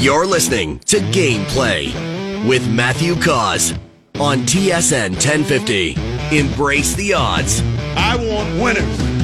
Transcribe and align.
You're 0.00 0.24
listening 0.24 0.78
to 0.86 0.96
Gameplay 0.96 1.92
with 2.48 2.66
Matthew 2.72 3.14
Cauz 3.16 3.74
on 4.18 4.38
TSN 4.46 5.10
1050. 5.10 5.94
Embrace 6.34 6.94
the 6.94 7.12
odds. 7.12 7.60
I 7.96 8.16
want 8.16 8.62
winners. 8.62 9.19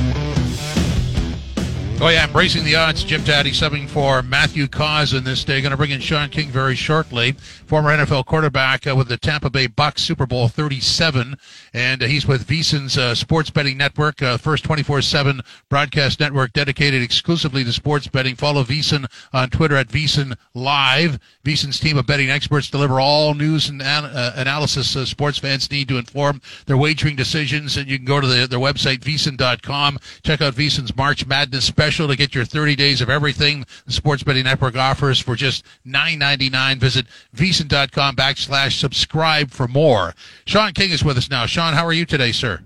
Oh 1.99 2.09
yeah, 2.09 2.27
embracing 2.27 2.63
the 2.63 2.77
odds. 2.77 3.03
Jim 3.05 3.25
Tatti 3.25 3.53
subbing 3.53 3.89
for 3.89 4.23
Matthew 4.23 4.69
Cauz 4.69 5.15
in 5.15 5.25
this 5.25 5.45
day. 5.45 5.63
Going 5.63 5.71
to 5.71 5.79
bring 5.79 5.93
in 5.93 6.01
Shaun 6.01 6.29
King 6.29 6.51
very 6.51 6.75
shortly. 6.75 7.33
Former 7.33 7.89
NFL 7.89 8.27
quarterback 8.27 8.87
uh, 8.87 8.95
with 8.95 9.09
the 9.09 9.17
Tampa 9.17 9.49
Bay 9.49 9.67
Bucks, 9.67 10.03
Super 10.03 10.27
Bowl 10.27 10.47
37, 10.47 11.37
and 11.73 12.03
uh, 12.03 12.07
he's 12.07 12.27
with 12.27 12.47
VSiN's 12.47 12.99
uh, 12.99 13.15
Sports 13.15 13.49
Betting 13.49 13.79
Network, 13.79 14.21
uh, 14.23 14.37
first 14.37 14.63
24/7 14.65 15.41
broadcast 15.71 16.21
network 16.21 16.53
dedicated 16.53 17.01
exclusively 17.01 17.65
to 17.65 17.73
sports 17.73 18.07
betting. 18.09 18.37
Follow 18.37 18.63
VSiN 18.63 19.07
on 19.33 19.49
Twitter 19.49 19.77
at 19.77 19.89
VSiN 19.89 20.37
Live. 20.53 21.19
VSiN's 21.45 21.81
team 21.81 21.97
of 21.97 22.07
betting 22.07 22.29
experts 22.29 22.69
deliver 22.69 23.01
all 23.01 23.33
news 23.33 23.71
and 23.71 23.81
an- 23.81 24.05
uh, 24.05 24.35
analysis 24.37 24.95
uh, 24.97 25.07
sports 25.07 25.39
fans 25.39 25.71
need 25.71 25.89
to 25.89 25.97
inform 25.97 26.43
their 26.67 26.77
wagering 26.77 27.17
decisions. 27.17 27.79
And 27.79 27.89
you 27.89 27.97
can 27.97 28.05
go 28.05 28.21
to 28.21 28.27
the, 28.27 28.47
their 28.47 28.59
website 28.59 28.99
VSiN.com. 28.99 29.99
Check 30.23 30.43
out 30.43 30.53
VSiN's 30.55 30.95
March 30.95 31.27
Madness 31.27 31.65
special 31.65 31.86
special 31.87 32.09
to 32.09 32.17
get 32.17 32.35
your 32.35 32.45
30 32.45 32.75
days 32.75 33.01
of 33.01 33.09
everything 33.09 33.65
the 33.85 33.93
Sports 33.93 34.25
Betting 34.25 34.43
Network 34.43 34.75
offers 34.75 35.21
for 35.21 35.37
just 35.37 35.65
$9.99. 35.87 36.79
Visit 36.79 37.07
VSiN.com 37.37 38.17
backslash 38.17 38.73
subscribe 38.73 39.53
for 39.53 39.69
more. 39.69 40.13
Shaun 40.47 40.73
King 40.73 40.91
is 40.91 41.05
with 41.05 41.17
us 41.17 41.31
now. 41.31 41.47
Shaun, 41.47 41.75
how 41.75 41.87
are 41.87 41.93
you 41.93 42.05
today, 42.05 42.33
sir? 42.33 42.59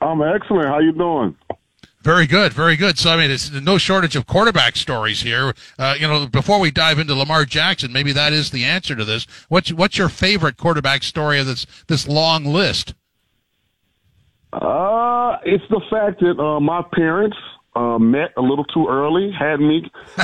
I'm 0.00 0.22
excellent. 0.22 0.68
How 0.68 0.78
you 0.78 0.92
doing? 0.92 1.36
Very 2.02 2.28
good, 2.28 2.52
very 2.52 2.76
good. 2.76 2.96
So 2.96 3.10
I 3.10 3.16
mean, 3.16 3.32
it's 3.32 3.50
no 3.50 3.76
shortage 3.76 4.14
of 4.14 4.28
quarterback 4.28 4.76
stories 4.76 5.20
here. 5.20 5.52
Uh, 5.76 5.96
you 5.98 6.06
know, 6.06 6.28
before 6.28 6.60
we 6.60 6.70
dive 6.70 7.00
into 7.00 7.16
Lamar 7.16 7.44
Jackson, 7.44 7.92
maybe 7.92 8.12
that 8.12 8.32
is 8.32 8.52
the 8.52 8.64
answer 8.64 8.94
to 8.94 9.04
this. 9.04 9.26
What's 9.48 9.72
what's 9.72 9.98
your 9.98 10.08
favorite 10.08 10.56
quarterback 10.56 11.02
story 11.02 11.40
of 11.40 11.46
this 11.46 11.66
this 11.88 12.06
long 12.06 12.44
list? 12.44 12.94
Uh, 14.52 15.38
it's 15.42 15.64
the 15.70 15.80
fact 15.90 16.20
that 16.20 16.38
uh, 16.40 16.60
my 16.60 16.82
parents 16.94 17.36
uh, 17.74 17.98
met 17.98 18.32
a 18.36 18.42
little 18.42 18.64
too 18.64 18.86
early, 18.88 19.30
had 19.30 19.60
me 19.60 19.90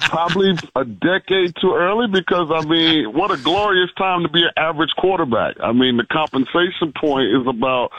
probably 0.00 0.54
a 0.76 0.84
decade 0.84 1.54
too 1.60 1.74
early 1.74 2.06
because 2.08 2.50
I 2.52 2.64
mean, 2.66 3.12
what 3.12 3.30
a 3.30 3.36
glorious 3.36 3.90
time 3.96 4.22
to 4.22 4.28
be 4.28 4.42
an 4.42 4.50
average 4.56 4.92
quarterback. 4.98 5.56
I 5.62 5.72
mean, 5.72 5.96
the 5.96 6.04
compensation 6.04 6.92
point 6.98 7.28
is 7.28 7.46
about 7.46 7.90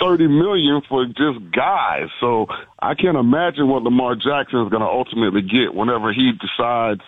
30 0.00 0.28
million 0.28 0.82
for 0.88 1.04
just 1.06 1.38
guys. 1.52 2.08
So 2.20 2.46
I 2.80 2.94
can't 2.94 3.16
imagine 3.16 3.68
what 3.68 3.82
Lamar 3.82 4.14
Jackson 4.14 4.62
is 4.62 4.70
going 4.70 4.82
to 4.82 4.88
ultimately 4.88 5.42
get 5.42 5.74
whenever 5.74 6.12
he 6.12 6.32
decides 6.32 7.02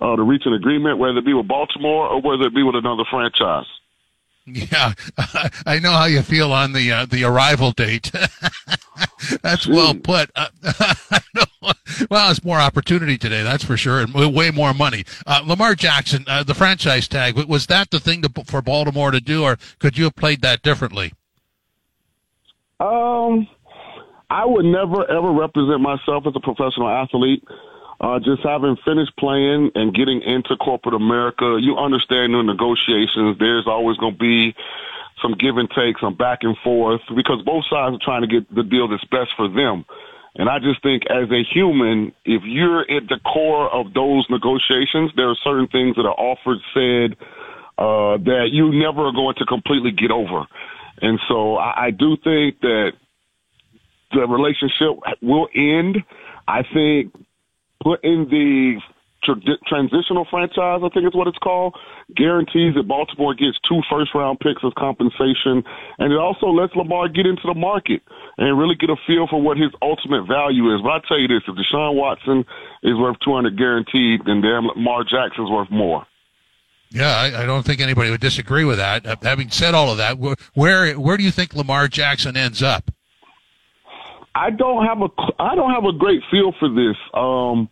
uh, 0.00 0.16
to 0.16 0.22
reach 0.22 0.42
an 0.46 0.54
agreement, 0.54 0.98
whether 0.98 1.18
it 1.18 1.26
be 1.26 1.34
with 1.34 1.48
Baltimore 1.48 2.08
or 2.08 2.20
whether 2.20 2.44
it 2.44 2.54
be 2.54 2.62
with 2.62 2.76
another 2.76 3.04
franchise. 3.10 3.66
Yeah, 4.54 4.94
I 5.66 5.78
know 5.78 5.92
how 5.92 6.06
you 6.06 6.22
feel 6.22 6.52
on 6.52 6.72
the 6.72 6.92
uh, 6.92 7.06
the 7.06 7.24
arrival 7.24 7.72
date. 7.72 8.10
that's 9.42 9.66
well 9.66 9.94
put. 9.94 10.30
Uh, 10.34 10.48
well, 12.10 12.30
it's 12.30 12.44
more 12.44 12.58
opportunity 12.58 13.18
today, 13.18 13.42
that's 13.42 13.64
for 13.64 13.76
sure, 13.76 14.00
and 14.00 14.14
way 14.14 14.50
more 14.50 14.74
money. 14.74 15.04
Uh, 15.26 15.42
Lamar 15.44 15.74
Jackson, 15.74 16.24
uh, 16.26 16.42
the 16.42 16.54
franchise 16.54 17.08
tag, 17.08 17.36
was 17.36 17.66
that 17.66 17.90
the 17.90 18.00
thing 18.00 18.22
to, 18.22 18.44
for 18.44 18.62
Baltimore 18.62 19.10
to 19.10 19.20
do, 19.20 19.44
or 19.44 19.58
could 19.78 19.96
you 19.98 20.04
have 20.04 20.16
played 20.16 20.42
that 20.42 20.62
differently? 20.62 21.12
Um, 22.80 23.46
I 24.30 24.44
would 24.46 24.64
never 24.64 25.08
ever 25.10 25.32
represent 25.32 25.80
myself 25.80 26.24
as 26.26 26.32
a 26.34 26.40
professional 26.40 26.88
athlete. 26.88 27.44
Uh, 28.00 28.18
just 28.18 28.42
having 28.42 28.76
finished 28.82 29.14
playing 29.18 29.70
and 29.74 29.94
getting 29.94 30.22
into 30.22 30.56
corporate 30.56 30.94
America, 30.94 31.58
you 31.60 31.76
understand 31.76 32.32
the 32.32 32.42
negotiations. 32.42 33.36
There's 33.38 33.66
always 33.66 33.98
going 33.98 34.14
to 34.14 34.18
be 34.18 34.54
some 35.20 35.34
give 35.34 35.58
and 35.58 35.70
take, 35.70 35.98
some 35.98 36.14
back 36.14 36.38
and 36.42 36.56
forth, 36.64 37.02
because 37.14 37.42
both 37.44 37.64
sides 37.68 37.94
are 37.94 38.02
trying 38.02 38.22
to 38.22 38.26
get 38.26 38.54
the 38.54 38.62
deal 38.62 38.88
that's 38.88 39.04
best 39.04 39.32
for 39.36 39.48
them. 39.48 39.84
And 40.34 40.48
I 40.48 40.60
just 40.60 40.82
think 40.82 41.02
as 41.10 41.30
a 41.30 41.42
human, 41.42 42.12
if 42.24 42.42
you're 42.44 42.90
at 42.90 43.08
the 43.08 43.18
core 43.18 43.68
of 43.68 43.92
those 43.92 44.24
negotiations, 44.30 45.10
there 45.14 45.28
are 45.28 45.36
certain 45.44 45.66
things 45.66 45.96
that 45.96 46.06
are 46.06 46.18
offered, 46.18 46.58
said, 46.72 47.16
uh, 47.76 48.16
that 48.16 48.48
you 48.50 48.72
never 48.72 49.06
are 49.06 49.12
going 49.12 49.34
to 49.36 49.44
completely 49.44 49.90
get 49.90 50.10
over. 50.10 50.46
And 51.02 51.20
so 51.28 51.56
I, 51.56 51.86
I 51.86 51.90
do 51.90 52.16
think 52.16 52.60
that 52.60 52.92
the 54.12 54.26
relationship 54.26 54.96
will 55.20 55.48
end. 55.54 56.02
I 56.48 56.62
think 56.62 57.12
putting 57.82 58.28
the 58.28 58.80
tra- 59.24 59.58
transitional 59.66 60.26
franchise, 60.30 60.80
I 60.84 60.88
think 60.92 61.06
is 61.06 61.14
what 61.14 61.28
it's 61.28 61.38
called, 61.38 61.76
guarantees 62.14 62.74
that 62.74 62.88
Baltimore 62.88 63.34
gets 63.34 63.58
two 63.68 63.80
first 63.90 64.14
round 64.14 64.40
picks 64.40 64.62
as 64.64 64.72
compensation. 64.76 65.62
And 65.98 66.12
it 66.12 66.18
also 66.18 66.46
lets 66.46 66.74
Lamar 66.74 67.08
get 67.08 67.26
into 67.26 67.42
the 67.44 67.54
market 67.54 68.02
and 68.38 68.58
really 68.58 68.74
get 68.74 68.90
a 68.90 68.96
feel 69.06 69.26
for 69.28 69.40
what 69.40 69.56
his 69.56 69.70
ultimate 69.82 70.26
value 70.26 70.74
is. 70.74 70.80
But 70.82 70.90
I 70.90 70.98
tell 71.06 71.18
you 71.18 71.28
this, 71.28 71.42
if 71.46 71.54
Deshaun 71.54 71.94
Watson 71.94 72.44
is 72.82 72.96
worth 72.96 73.16
200 73.24 73.56
guaranteed, 73.56 74.20
then 74.26 74.40
damn 74.40 74.66
Lamar 74.66 75.04
Jackson's 75.04 75.50
worth 75.50 75.70
more. 75.70 76.06
Yeah, 76.92 77.16
I, 77.16 77.42
I, 77.42 77.46
don't 77.46 77.64
think 77.64 77.80
anybody 77.80 78.10
would 78.10 78.20
disagree 78.20 78.64
with 78.64 78.78
that. 78.78 79.06
Uh, 79.06 79.14
having 79.22 79.48
said 79.50 79.74
all 79.74 79.92
of 79.92 79.98
that, 79.98 80.18
where, 80.18 80.34
where 80.54 80.98
where 80.98 81.16
do 81.16 81.22
you 81.22 81.30
think 81.30 81.54
Lamar 81.54 81.86
Jackson 81.86 82.36
ends 82.36 82.64
up? 82.64 82.90
I 84.34 84.50
don't 84.50 84.86
have 84.86 84.98
a 85.02 85.08
I 85.42 85.54
don't 85.54 85.72
have 85.72 85.84
a 85.84 85.96
great 85.96 86.22
feel 86.30 86.52
for 86.58 86.68
this. 86.68 86.96
Um, 87.14 87.68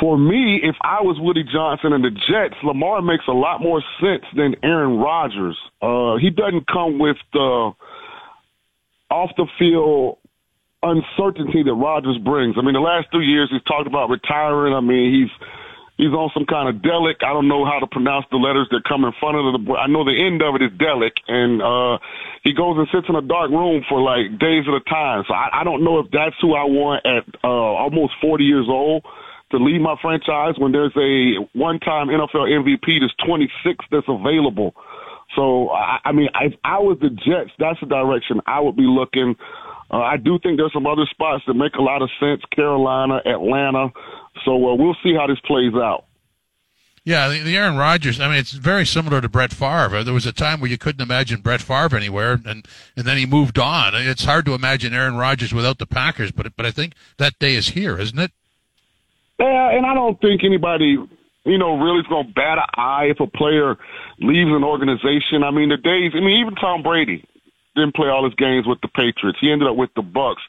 for 0.00 0.16
me, 0.16 0.60
if 0.62 0.76
I 0.80 1.02
was 1.02 1.16
Woody 1.20 1.44
Johnson 1.44 1.92
and 1.92 2.02
the 2.02 2.10
Jets, 2.10 2.56
Lamar 2.64 3.02
makes 3.02 3.24
a 3.28 3.32
lot 3.32 3.60
more 3.60 3.82
sense 4.00 4.24
than 4.34 4.56
Aaron 4.62 4.96
Rodgers. 4.98 5.58
Uh, 5.82 6.16
he 6.16 6.30
doesn't 6.30 6.66
come 6.66 6.98
with 6.98 7.16
the 7.32 7.72
off 9.10 9.30
the 9.36 9.46
field 9.58 10.18
uncertainty 10.82 11.62
that 11.62 11.74
Rodgers 11.74 12.16
brings. 12.24 12.56
I 12.58 12.62
mean, 12.62 12.72
the 12.72 12.80
last 12.80 13.08
three 13.12 13.26
years 13.26 13.50
he's 13.52 13.62
talked 13.64 13.86
about 13.86 14.08
retiring. 14.08 14.72
I 14.74 14.80
mean, 14.80 15.12
he's 15.12 15.48
he's 16.00 16.16
on 16.16 16.32
some 16.32 16.48
kind 16.48 16.68
of 16.68 16.80
delic. 16.80 17.20
I 17.20 17.36
don't 17.36 17.48
know 17.48 17.68
how 17.68 17.78
to 17.78 17.86
pronounce 17.86 18.24
the 18.32 18.40
letters 18.40 18.68
that 18.72 18.88
come 18.88 19.04
in 19.04 19.12
front 19.20 19.36
of 19.36 19.44
the. 19.52 19.60
I 19.76 19.86
know 19.86 20.04
the 20.04 20.16
end 20.16 20.40
of 20.40 20.56
it 20.56 20.64
is 20.64 20.72
delic, 20.80 21.12
and 21.28 21.60
uh, 21.60 22.00
he 22.42 22.56
goes 22.56 22.80
and 22.80 22.88
sits 22.88 23.06
in 23.08 23.14
a 23.14 23.22
dark 23.22 23.52
room 23.52 23.84
for 23.88 24.00
like 24.00 24.40
days 24.40 24.64
at 24.64 24.72
a 24.72 24.84
time. 24.88 25.24
So 25.28 25.34
I, 25.34 25.60
I 25.60 25.64
don't 25.64 25.84
know 25.84 26.00
if 26.00 26.08
that's 26.10 26.36
who 26.40 26.56
I 26.56 26.64
want 26.64 27.04
at 27.04 27.28
uh, 27.44 27.76
almost 27.76 28.16
40 28.24 28.44
years 28.44 28.66
old 28.68 29.04
to 29.52 29.58
lead 29.58 29.80
my 29.80 29.96
franchise 30.00 30.54
when 30.56 30.72
there's 30.72 30.94
a 30.96 31.36
one-time 31.58 32.08
NFL 32.08 32.48
MVP 32.48 33.00
that's 33.00 33.14
26 33.26 33.84
that's 33.90 34.08
available. 34.08 34.74
So 35.36 35.70
I, 35.70 35.98
I 36.04 36.12
mean, 36.12 36.28
if 36.40 36.54
I 36.64 36.78
was 36.78 36.98
the 37.00 37.10
Jets, 37.10 37.50
that's 37.58 37.78
the 37.80 37.86
direction 37.86 38.40
I 38.46 38.60
would 38.60 38.76
be 38.76 38.88
looking. 38.88 39.36
Uh, 39.90 39.98
I 39.98 40.16
do 40.16 40.38
think 40.38 40.56
there's 40.56 40.72
some 40.72 40.86
other 40.86 41.06
spots 41.10 41.42
that 41.46 41.54
make 41.54 41.74
a 41.74 41.82
lot 41.82 42.02
of 42.02 42.10
sense: 42.20 42.42
Carolina, 42.54 43.20
Atlanta. 43.26 43.90
So 44.44 44.52
uh, 44.52 44.74
we'll 44.74 44.96
see 45.02 45.14
how 45.14 45.26
this 45.26 45.40
plays 45.40 45.74
out. 45.74 46.04
Yeah, 47.04 47.28
the, 47.28 47.40
the, 47.40 47.56
Aaron 47.56 47.76
Rodgers. 47.76 48.20
I 48.20 48.28
mean, 48.28 48.36
it's 48.36 48.52
very 48.52 48.84
similar 48.84 49.22
to 49.22 49.28
Brett 49.28 49.52
Favre. 49.52 50.04
There 50.04 50.12
was 50.12 50.26
a 50.26 50.32
time 50.32 50.60
where 50.60 50.70
you 50.70 50.76
couldn't 50.76 51.00
imagine 51.00 51.40
Brett 51.40 51.62
Favre 51.62 51.96
anywhere, 51.96 52.32
and 52.44 52.66
and 52.96 53.06
then 53.06 53.16
he 53.16 53.24
moved 53.24 53.58
on. 53.58 53.94
It's 53.94 54.24
hard 54.24 54.44
to 54.46 54.54
imagine 54.54 54.92
Aaron 54.92 55.16
Rodgers 55.16 55.54
without 55.54 55.78
the 55.78 55.86
Packers, 55.86 56.30
but 56.30 56.54
but 56.56 56.66
I 56.66 56.70
think 56.70 56.92
that 57.16 57.38
day 57.38 57.54
is 57.54 57.70
here, 57.70 57.98
isn't 57.98 58.18
it? 58.18 58.32
Yeah, 59.38 59.70
and 59.70 59.86
I 59.86 59.94
don't 59.94 60.20
think 60.20 60.44
anybody, 60.44 60.98
you 61.44 61.58
know, 61.58 61.78
really 61.78 62.00
is 62.00 62.06
going 62.06 62.26
to 62.26 62.32
bat 62.34 62.58
an 62.58 62.64
eye 62.74 63.04
if 63.06 63.18
a 63.20 63.26
player 63.26 63.78
leaves 64.18 64.50
an 64.50 64.62
organization. 64.62 65.42
I 65.42 65.50
mean, 65.50 65.70
the 65.70 65.78
days. 65.78 66.12
I 66.14 66.20
mean, 66.20 66.40
even 66.40 66.54
Tom 66.56 66.82
Brady 66.82 67.24
didn't 67.74 67.94
play 67.94 68.08
all 68.08 68.24
his 68.24 68.34
games 68.34 68.66
with 68.66 68.80
the 68.82 68.88
Patriots. 68.88 69.38
He 69.40 69.50
ended 69.50 69.68
up 69.68 69.76
with 69.76 69.90
the 69.94 70.02
Bucks. 70.02 70.42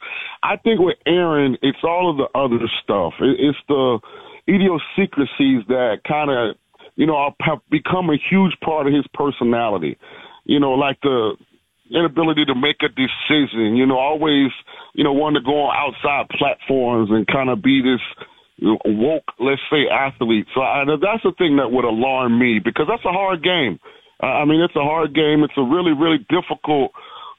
I 0.43 0.57
think 0.57 0.79
with 0.79 0.97
Aaron, 1.05 1.57
it's 1.61 1.83
all 1.83 2.09
of 2.09 2.17
the 2.17 2.27
other 2.37 2.59
stuff. 2.83 3.13
It's 3.19 3.57
the 3.67 3.99
idiosyncrasies 4.47 5.67
that 5.67 6.01
kind 6.07 6.31
of, 6.31 6.55
you 6.95 7.05
know, 7.05 7.33
have 7.41 7.59
become 7.69 8.09
a 8.09 8.17
huge 8.29 8.53
part 8.63 8.87
of 8.87 8.93
his 8.93 9.05
personality. 9.13 9.97
You 10.45 10.59
know, 10.59 10.71
like 10.71 10.99
the 11.01 11.37
inability 11.91 12.45
to 12.45 12.55
make 12.55 12.81
a 12.81 12.89
decision. 12.89 13.75
You 13.75 13.85
know, 13.85 13.97
always, 13.97 14.51
you 14.93 15.03
know, 15.03 15.13
wanting 15.13 15.41
to 15.41 15.45
go 15.45 15.69
on 15.69 15.75
outside 15.77 16.29
platforms 16.37 17.09
and 17.11 17.27
kind 17.27 17.49
of 17.49 17.61
be 17.61 17.81
this 17.81 18.01
woke, 18.85 19.25
let's 19.39 19.61
say, 19.71 19.87
athlete. 19.89 20.47
So 20.53 20.61
I, 20.61 20.85
that's 20.85 21.23
the 21.23 21.33
thing 21.37 21.57
that 21.57 21.71
would 21.71 21.85
alarm 21.85 22.39
me 22.39 22.59
because 22.63 22.85
that's 22.89 23.05
a 23.05 23.11
hard 23.11 23.43
game. 23.43 23.79
I 24.21 24.45
mean, 24.45 24.61
it's 24.61 24.75
a 24.75 24.83
hard 24.85 25.15
game. 25.15 25.43
It's 25.43 25.57
a 25.57 25.63
really, 25.63 25.93
really 25.93 26.19
difficult, 26.29 26.91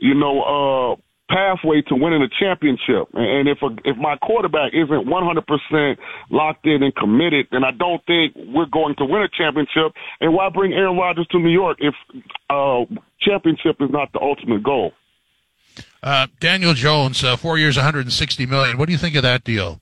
you 0.03 0.15
know, 0.15 0.43
uh, 0.43 0.97
pathway 1.33 1.81
to 1.83 1.95
winning 1.95 2.23
a 2.23 2.29
championship. 2.29 3.09
And 3.15 3.49
if 3.49 3.59
a, 3.63 3.69
if 3.89 3.97
my 3.97 4.17
quarterback 4.17 4.73
isn't 4.75 5.07
100% 5.07 5.97
locked 6.31 6.67
in 6.67 6.83
and 6.83 6.95
committed, 6.95 7.47
then 7.53 7.63
I 7.65 7.71
don't 7.71 8.05
think 8.05 8.35
we're 8.37 8.67
going 8.67 8.97
to 8.97 9.05
win 9.05 9.23
a 9.23 9.29
championship. 9.29 9.95
And 10.21 10.35
why 10.35 10.49
bring 10.51 10.73
Aaron 10.73 10.97
Rodgers 10.97 11.27
to 11.29 11.39
New 11.39 11.51
York 11.51 11.79
if 11.81 11.95
uh, 12.51 12.85
championship 13.21 13.77
is 13.81 13.91
not 13.91 14.13
the 14.13 14.21
ultimate 14.21 14.65
goal? 14.65 14.93
Uh, 16.03 16.27
Daniel 16.41 16.75
Jones, 16.75 17.23
uh, 17.23 17.37
four 17.37 17.59
years, 17.59 17.77
160 17.77 18.47
million. 18.47 18.77
What 18.77 18.87
do 18.87 18.93
you 18.93 18.99
think 18.99 19.15
of 19.15 19.23
that 19.23 19.45
deal? 19.45 19.81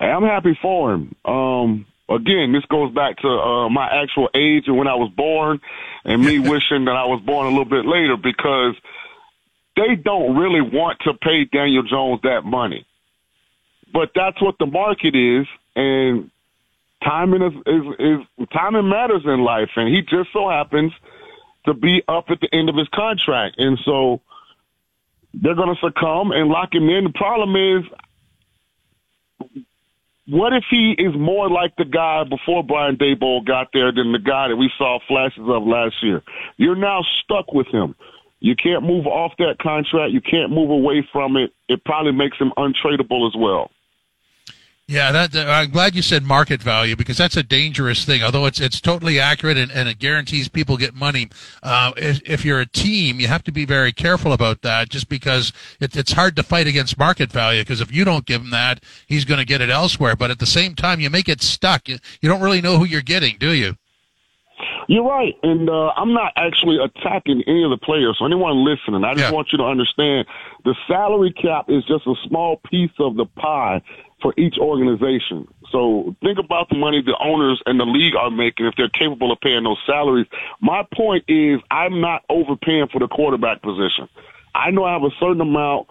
I'm 0.00 0.22
happy 0.22 0.56
for 0.62 0.94
him. 0.94 1.16
Um, 1.24 1.86
again, 2.08 2.52
this 2.52 2.64
goes 2.66 2.92
back 2.94 3.18
to 3.18 3.28
uh, 3.28 3.68
my 3.68 3.86
actual 3.86 4.28
age 4.34 4.64
and 4.66 4.76
when 4.76 4.88
I 4.88 4.94
was 4.94 5.10
born, 5.16 5.60
and 6.04 6.24
me 6.24 6.38
wishing 6.38 6.84
that 6.86 6.96
I 6.96 7.04
was 7.04 7.22
born 7.24 7.46
a 7.46 7.50
little 7.50 7.64
bit 7.64 7.86
later 7.86 8.16
because 8.16 8.74
they 9.76 9.94
don't 9.94 10.36
really 10.36 10.60
want 10.60 10.98
to 11.00 11.14
pay 11.14 11.44
Daniel 11.44 11.82
Jones 11.82 12.20
that 12.22 12.44
money. 12.44 12.86
But 13.92 14.10
that's 14.14 14.40
what 14.42 14.56
the 14.58 14.66
market 14.66 15.14
is, 15.14 15.46
and 15.74 16.30
timing 17.02 17.42
is, 17.42 17.54
is, 17.66 17.82
is 17.98 18.48
timing 18.52 18.88
matters 18.88 19.22
in 19.24 19.40
life, 19.40 19.70
and 19.76 19.88
he 19.94 20.02
just 20.02 20.32
so 20.32 20.48
happens 20.48 20.92
to 21.66 21.74
be 21.74 22.02
up 22.08 22.26
at 22.30 22.40
the 22.40 22.48
end 22.52 22.68
of 22.68 22.76
his 22.76 22.88
contract, 22.88 23.56
and 23.58 23.78
so 23.84 24.20
they're 25.34 25.54
going 25.54 25.74
to 25.74 25.80
succumb 25.80 26.32
and 26.32 26.48
lock 26.48 26.74
him 26.74 26.88
in. 26.88 27.04
The 27.04 27.10
problem 27.10 27.56
is, 27.56 27.84
what 30.28 30.52
if 30.52 30.64
he 30.70 30.94
is 30.98 31.14
more 31.16 31.48
like 31.48 31.74
the 31.76 31.84
guy 31.84 32.24
before 32.28 32.62
Brian 32.62 32.96
Daboll 32.96 33.44
got 33.44 33.68
there 33.72 33.90
than 33.92 34.12
the 34.12 34.18
guy 34.18 34.48
that 34.48 34.56
we 34.56 34.70
saw 34.76 34.98
flashes 35.08 35.44
of 35.48 35.62
last 35.66 35.96
year? 36.02 36.22
You're 36.58 36.76
now 36.76 37.00
stuck 37.22 37.52
with 37.52 37.66
him. 37.68 37.94
You 38.40 38.54
can't 38.54 38.84
move 38.84 39.06
off 39.06 39.32
that 39.38 39.56
contract. 39.60 40.12
You 40.12 40.20
can't 40.20 40.52
move 40.52 40.70
away 40.70 41.06
from 41.12 41.36
it. 41.36 41.52
It 41.68 41.84
probably 41.84 42.12
makes 42.12 42.36
him 42.38 42.52
untradeable 42.56 43.26
as 43.26 43.34
well. 43.36 43.70
Yeah, 44.90 45.12
that, 45.12 45.36
I'm 45.36 45.68
glad 45.68 45.94
you 45.94 46.00
said 46.00 46.22
market 46.22 46.62
value 46.62 46.96
because 46.96 47.18
that's 47.18 47.36
a 47.36 47.42
dangerous 47.42 48.06
thing. 48.06 48.22
Although 48.22 48.46
it's 48.46 48.58
it's 48.58 48.80
totally 48.80 49.20
accurate 49.20 49.58
and, 49.58 49.70
and 49.70 49.86
it 49.86 49.98
guarantees 49.98 50.48
people 50.48 50.78
get 50.78 50.94
money. 50.94 51.28
Uh, 51.62 51.92
if, 51.98 52.22
if, 52.24 52.42
you're 52.42 52.60
a 52.60 52.66
team, 52.66 53.20
you 53.20 53.28
have 53.28 53.44
to 53.44 53.52
be 53.52 53.66
very 53.66 53.92
careful 53.92 54.32
about 54.32 54.62
that. 54.62 54.88
Just 54.88 55.10
because 55.10 55.52
it, 55.78 55.94
it's 55.94 56.12
hard 56.12 56.36
to 56.36 56.42
fight 56.42 56.66
against 56.66 56.96
market 56.96 57.30
value 57.30 57.60
because 57.60 57.82
if 57.82 57.92
you 57.92 58.02
don't 58.02 58.24
give 58.24 58.40
him 58.40 58.48
that, 58.48 58.82
he's 59.06 59.26
going 59.26 59.36
to 59.36 59.44
get 59.44 59.60
it 59.60 59.68
elsewhere. 59.68 60.16
But 60.16 60.30
at 60.30 60.38
the 60.38 60.46
same 60.46 60.74
time, 60.74 61.00
you 61.00 61.10
make 61.10 61.28
it 61.28 61.42
stuck. 61.42 61.86
You, 61.86 61.98
you 62.22 62.28
don't 62.30 62.40
really 62.40 62.62
know 62.62 62.78
who 62.78 62.86
you're 62.86 63.02
getting, 63.02 63.36
do 63.38 63.52
you? 63.52 63.76
You're 64.88 65.04
right, 65.04 65.34
and 65.42 65.68
uh, 65.68 65.92
I'm 65.96 66.14
not 66.14 66.32
actually 66.34 66.78
attacking 66.82 67.44
any 67.46 67.62
of 67.62 67.70
the 67.70 67.76
players. 67.76 68.16
So 68.18 68.24
anyone 68.24 68.64
listening, 68.64 69.04
I 69.04 69.12
just 69.12 69.24
yeah. 69.24 69.32
want 69.32 69.48
you 69.52 69.58
to 69.58 69.64
understand 69.64 70.26
the 70.64 70.74
salary 70.88 71.30
cap 71.30 71.66
is 71.68 71.84
just 71.84 72.06
a 72.06 72.14
small 72.26 72.56
piece 72.70 72.90
of 72.98 73.16
the 73.16 73.26
pie 73.26 73.82
for 74.20 74.34
each 74.36 74.56
organization. 74.58 75.46
So 75.70 76.14
think 76.22 76.38
about 76.38 76.68
the 76.68 76.76
money 76.76 77.02
the 77.02 77.16
owners 77.20 77.62
and 77.66 77.78
the 77.78 77.84
league 77.84 78.16
are 78.16 78.30
making 78.30 78.66
if 78.66 78.74
they're 78.76 78.88
capable 78.88 79.32
of 79.32 79.40
paying 79.40 79.64
those 79.64 79.78
salaries. 79.86 80.26
My 80.60 80.82
point 80.94 81.24
is 81.28 81.60
I'm 81.70 82.00
not 82.00 82.24
overpaying 82.28 82.88
for 82.92 82.98
the 82.98 83.08
quarterback 83.08 83.62
position. 83.62 84.08
I 84.54 84.70
know 84.70 84.84
I 84.84 84.92
have 84.92 85.02
a 85.02 85.14
certain 85.20 85.40
amount 85.40 85.88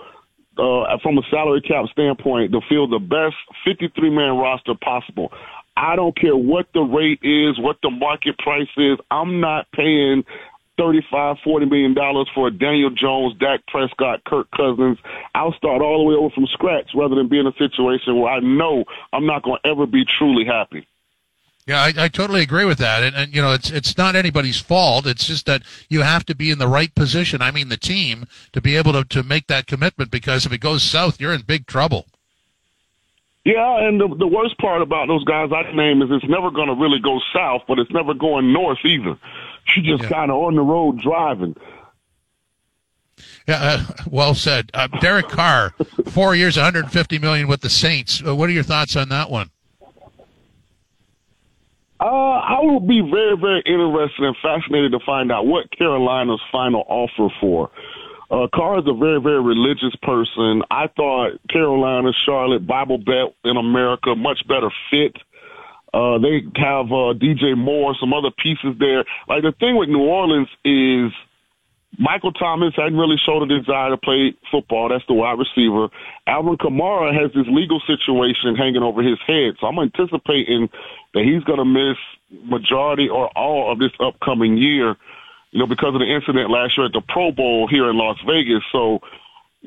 uh, 0.57 0.97
from 1.01 1.18
a 1.18 1.21
salary 1.29 1.62
cap 1.62 1.85
standpoint 1.91 2.51
to 2.51 2.62
fill 2.68 2.88
the 2.88 3.00
best 3.00 3.35
53 3.65 4.09
man 4.09 4.38
roster 4.38 4.74
possible. 4.75 5.31
I 5.77 5.95
don't 5.95 6.18
care 6.18 6.35
what 6.35 6.65
the 6.74 6.81
rate 6.81 7.19
is, 7.21 7.59
what 7.59 7.77
the 7.83 7.91
market 7.91 8.38
price 8.39 8.68
is. 8.77 8.97
I'm 9.12 9.39
not 9.39 9.71
paying 9.71 10.25
35, 10.77 11.38
40 11.44 11.65
million 11.65 11.94
dollars 11.94 12.29
for 12.33 12.50
Daniel 12.50 12.89
Jones, 12.89 13.38
Dak 13.39 13.65
Prescott, 13.68 14.24
Kirk 14.25 14.47
Cousins. 14.51 14.97
I'll 15.35 15.53
start 15.53 15.81
all 15.81 16.00
the 16.00 16.03
way 16.03 16.15
over 16.15 16.33
from 16.33 16.47
scratch 16.47 16.89
rather 16.95 17.15
than 17.15 17.27
be 17.27 17.39
in 17.39 17.47
a 17.47 17.53
situation 17.53 18.19
where 18.19 18.31
I 18.31 18.39
know 18.39 18.83
I'm 19.13 19.25
not 19.25 19.44
going 19.44 19.59
to 19.63 19.69
ever 19.69 19.85
be 19.85 20.03
truly 20.18 20.45
happy. 20.45 20.88
Yeah, 21.65 21.81
I, 21.81 22.06
I 22.06 22.07
totally 22.07 22.41
agree 22.41 22.63
with 22.63 22.77
that, 22.77 23.03
and, 23.03 23.13
and 23.13 23.35
you 23.35 23.41
know, 23.41 23.51
it's 23.51 23.69
it's 23.69 23.97
not 23.97 24.15
anybody's 24.15 24.59
fault. 24.59 25.06
It's 25.06 25.27
just 25.27 25.45
that 25.47 25.63
you 25.89 26.01
have 26.01 26.25
to 26.27 26.35
be 26.35 26.50
in 26.50 26.59
the 26.59 26.68
right 26.68 26.94
position. 26.95 27.41
I 27.41 27.51
mean, 27.51 27.68
the 27.68 27.75
team 27.75 28.25
to 28.53 28.62
be 28.62 28.77
able 28.77 28.94
to 28.94 29.03
to 29.03 29.21
make 29.21 29.47
that 29.47 29.68
commitment 29.68 30.09
because 30.09 30.45
if 30.45 30.53
it 30.53 30.59
goes 30.59 30.81
south, 30.81 31.19
you're 31.19 31.33
in 31.33 31.41
big 31.41 31.68
trouble. 31.68 32.06
Yeah, 33.47 33.88
and 33.88 34.00
the, 34.00 34.13
the 34.13 34.27
worst 34.27 34.57
part 34.57 34.81
about 34.81 35.07
those 35.07 35.24
guys 35.24 35.51
I 35.56 35.71
name 35.74 36.01
is 36.01 36.09
it's 36.12 36.27
never 36.27 36.51
going 36.51 36.68
to 36.68 36.74
really 36.74 37.00
go 37.00 37.19
south, 37.33 37.62
but 37.65 37.79
it's 37.79 37.91
never 37.91 38.13
going 38.13 38.51
north 38.51 38.79
either. 38.83 39.18
She 39.74 39.81
just 39.81 40.04
yeah. 40.04 40.10
kind 40.10 40.31
of 40.31 40.38
on 40.38 40.56
the 40.56 40.62
road 40.62 41.00
driving. 41.02 41.56
Yeah, 43.48 43.60
uh, 43.62 44.04
well 44.10 44.36
said. 44.36 44.69
Uh, 44.74 44.88
Derek 45.00 45.30
Carr, 45.30 45.74
four 46.10 46.36
years, 46.36 46.58
150 46.58 47.19
million 47.19 47.48
with 47.48 47.62
the 47.62 47.69
Saints. 47.69 48.22
Uh, 48.25 48.36
what 48.36 48.50
are 48.50 48.54
your 48.54 48.64
thoughts 48.64 48.96
on 48.96 49.10
that 49.10 49.30
one? 49.30 49.50
Uh, 52.00 52.04
I 52.04 52.60
will 52.62 52.80
be 52.80 53.02
very, 53.02 53.36
very 53.38 53.64
interested 53.66 54.24
and 54.24 54.36
fascinated 54.42 54.92
to 54.92 55.00
find 55.06 55.31
out 55.31 55.48
what 55.48 55.72
Carolina's 55.72 56.42
final 56.52 56.84
offer 56.88 57.34
for. 57.42 57.72
Uh, 58.30 58.48
Carr 58.54 58.80
is 58.80 58.86
a 58.88 58.94
very, 58.94 59.20
very 59.22 59.42
religious 59.42 59.96
person. 60.04 60.62
I 60.70 60.88
thought 60.96 61.40
Carolina, 61.50 62.12
Charlotte, 62.25 62.68
Bible 62.68 62.98
Belt 62.98 63.34
in 63.44 63.58
America, 63.58 64.16
much 64.16 64.46
better 64.48 64.70
fit. 64.92 65.16
Uh, 65.98 66.20
they 66.20 66.46
have 66.62 66.86
uh, 66.94 67.18
DJ 67.18 67.58
Moore, 67.58 67.96
some 68.00 68.14
other 68.14 68.30
pieces 68.30 68.78
there. 68.78 69.04
Like 69.28 69.42
the 69.42 69.54
thing 69.60 69.78
with 69.78 69.90
New 69.90 70.06
Orleans 70.06 70.48
is 70.64 71.12
Michael 71.98 72.32
Thomas 72.34 72.76
hadn't 72.76 73.00
really 73.00 73.18
showed 73.26 73.42
a 73.42 73.60
desire 73.60 73.90
to 73.90 73.98
play 73.98 74.36
football. 74.52 74.90
That's 74.90 75.06
the 75.08 75.16
wide 75.16 75.40
receiver. 75.40 75.90
Alvin 76.28 76.58
Kamara 76.58 77.12
has 77.20 77.32
this 77.34 77.48
legal 77.48 77.82
situation 77.88 78.56
hanging 78.56 78.84
over 78.84 79.02
his 79.02 79.18
head. 79.26 79.56
So 79.60 79.66
I'm 79.66 79.80
anticipating 79.80 80.70
that 81.16 81.24
he's 81.24 81.44
going 81.46 81.58
to 81.58 81.66
miss 81.66 81.98
majority 82.44 83.10
or 83.10 83.30
all 83.36 83.72
of 83.72 83.80
this 83.80 83.92
upcoming 84.00 84.58
year 84.58 84.96
you 85.52 85.60
know, 85.60 85.68
because 85.68 85.96
of 85.96 86.00
the 86.00 86.14
incident 86.14 86.52
last 86.52 86.78
year 86.78 86.86
at 86.86 86.94
the 86.94 87.02
Pro 87.02 87.32
Bowl 87.32 87.68
here 87.68 87.90
in 87.90 87.98
Las 87.98 88.18
Vegas. 88.28 88.62
So 88.72 89.00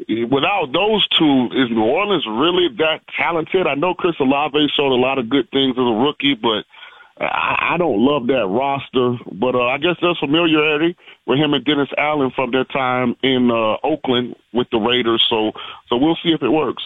without 0.09 0.73
those 0.73 1.07
two, 1.09 1.49
is 1.53 1.71
New 1.71 1.83
Orleans 1.83 2.27
really 2.27 2.69
that 2.79 3.01
talented? 3.17 3.67
I 3.67 3.75
know 3.75 3.95
Chris 3.95 4.15
Olave 4.21 4.59
showed 4.77 4.93
a 4.93 5.01
lot 5.01 5.19
of 5.19 5.29
good 5.29 5.51
things 5.51 5.73
as 5.73 5.83
a 5.83 6.05
rookie, 6.05 6.35
but 6.35 6.65
I, 7.19 7.75
I 7.75 7.77
don't 7.77 7.99
love 7.99 8.27
that 8.29 8.47
roster. 8.47 9.17
But 9.33 9.55
uh, 9.55 9.67
I 9.67 9.79
guess 9.79 9.97
there's 10.01 10.19
familiarity 10.19 10.97
with 11.27 11.39
him 11.39 11.55
and 11.55 11.65
Dennis 11.65 11.91
Allen 11.99 12.31
from 12.35 12.51
their 12.51 12.65
time 12.65 13.17
in 13.23 13.51
uh, 13.51 13.77
Oakland 13.83 14.37
with 14.53 14.69
the 14.71 14.79
Raiders. 14.79 15.25
So, 15.29 15.53
so 15.89 15.97
we'll 15.97 16.19
see 16.23 16.31
if 16.31 16.43
it 16.43 16.51
works. 16.51 16.83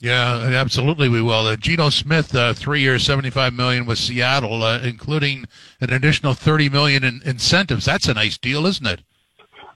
Yeah, 0.00 0.50
absolutely, 0.54 1.08
we 1.08 1.22
will. 1.22 1.46
Uh, 1.46 1.56
Geno 1.56 1.88
Smith, 1.88 2.34
uh, 2.34 2.52
three 2.52 2.80
years, 2.80 3.04
seventy-five 3.04 3.54
million 3.54 3.86
with 3.86 3.96
Seattle, 3.96 4.62
uh, 4.62 4.80
including 4.80 5.46
an 5.80 5.92
additional 5.92 6.34
thirty 6.34 6.68
million 6.68 7.04
in 7.04 7.22
incentives. 7.24 7.86
That's 7.86 8.08
a 8.08 8.12
nice 8.12 8.36
deal, 8.36 8.66
isn't 8.66 8.86
it? 8.86 9.00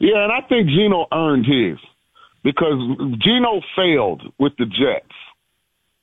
Yeah, 0.01 0.25
and 0.25 0.33
I 0.33 0.43
think 0.43 0.69
Geno 0.69 1.07
earned 1.13 1.47
his 1.47 1.79
because 2.49 2.81
Geno 3.19 3.61
failed 3.77 4.23
with 4.39 4.57
the 4.57 4.65
Jets, 4.65 5.13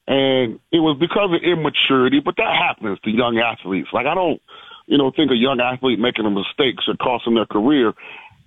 and 0.08 0.60
it 0.72 0.78
was 0.78 0.96
because 1.00 1.34
of 1.34 1.42
immaturity. 1.42 2.20
But 2.20 2.36
that 2.38 2.54
happens 2.54 3.00
to 3.00 3.10
young 3.10 3.40
athletes. 3.40 3.90
Like 3.92 4.06
I 4.06 4.14
don't, 4.14 4.40
you 4.86 5.00
know, 5.00 5.10
think 5.10 5.32
a 5.32 5.36
young 5.36 5.60
athlete 5.60 5.98
making 5.98 6.28
a 6.28 6.30
mistake 6.30 6.76
should 6.86 7.00
cost 7.00 7.26
them 7.26 7.34
their 7.34 7.48
career. 7.48 7.94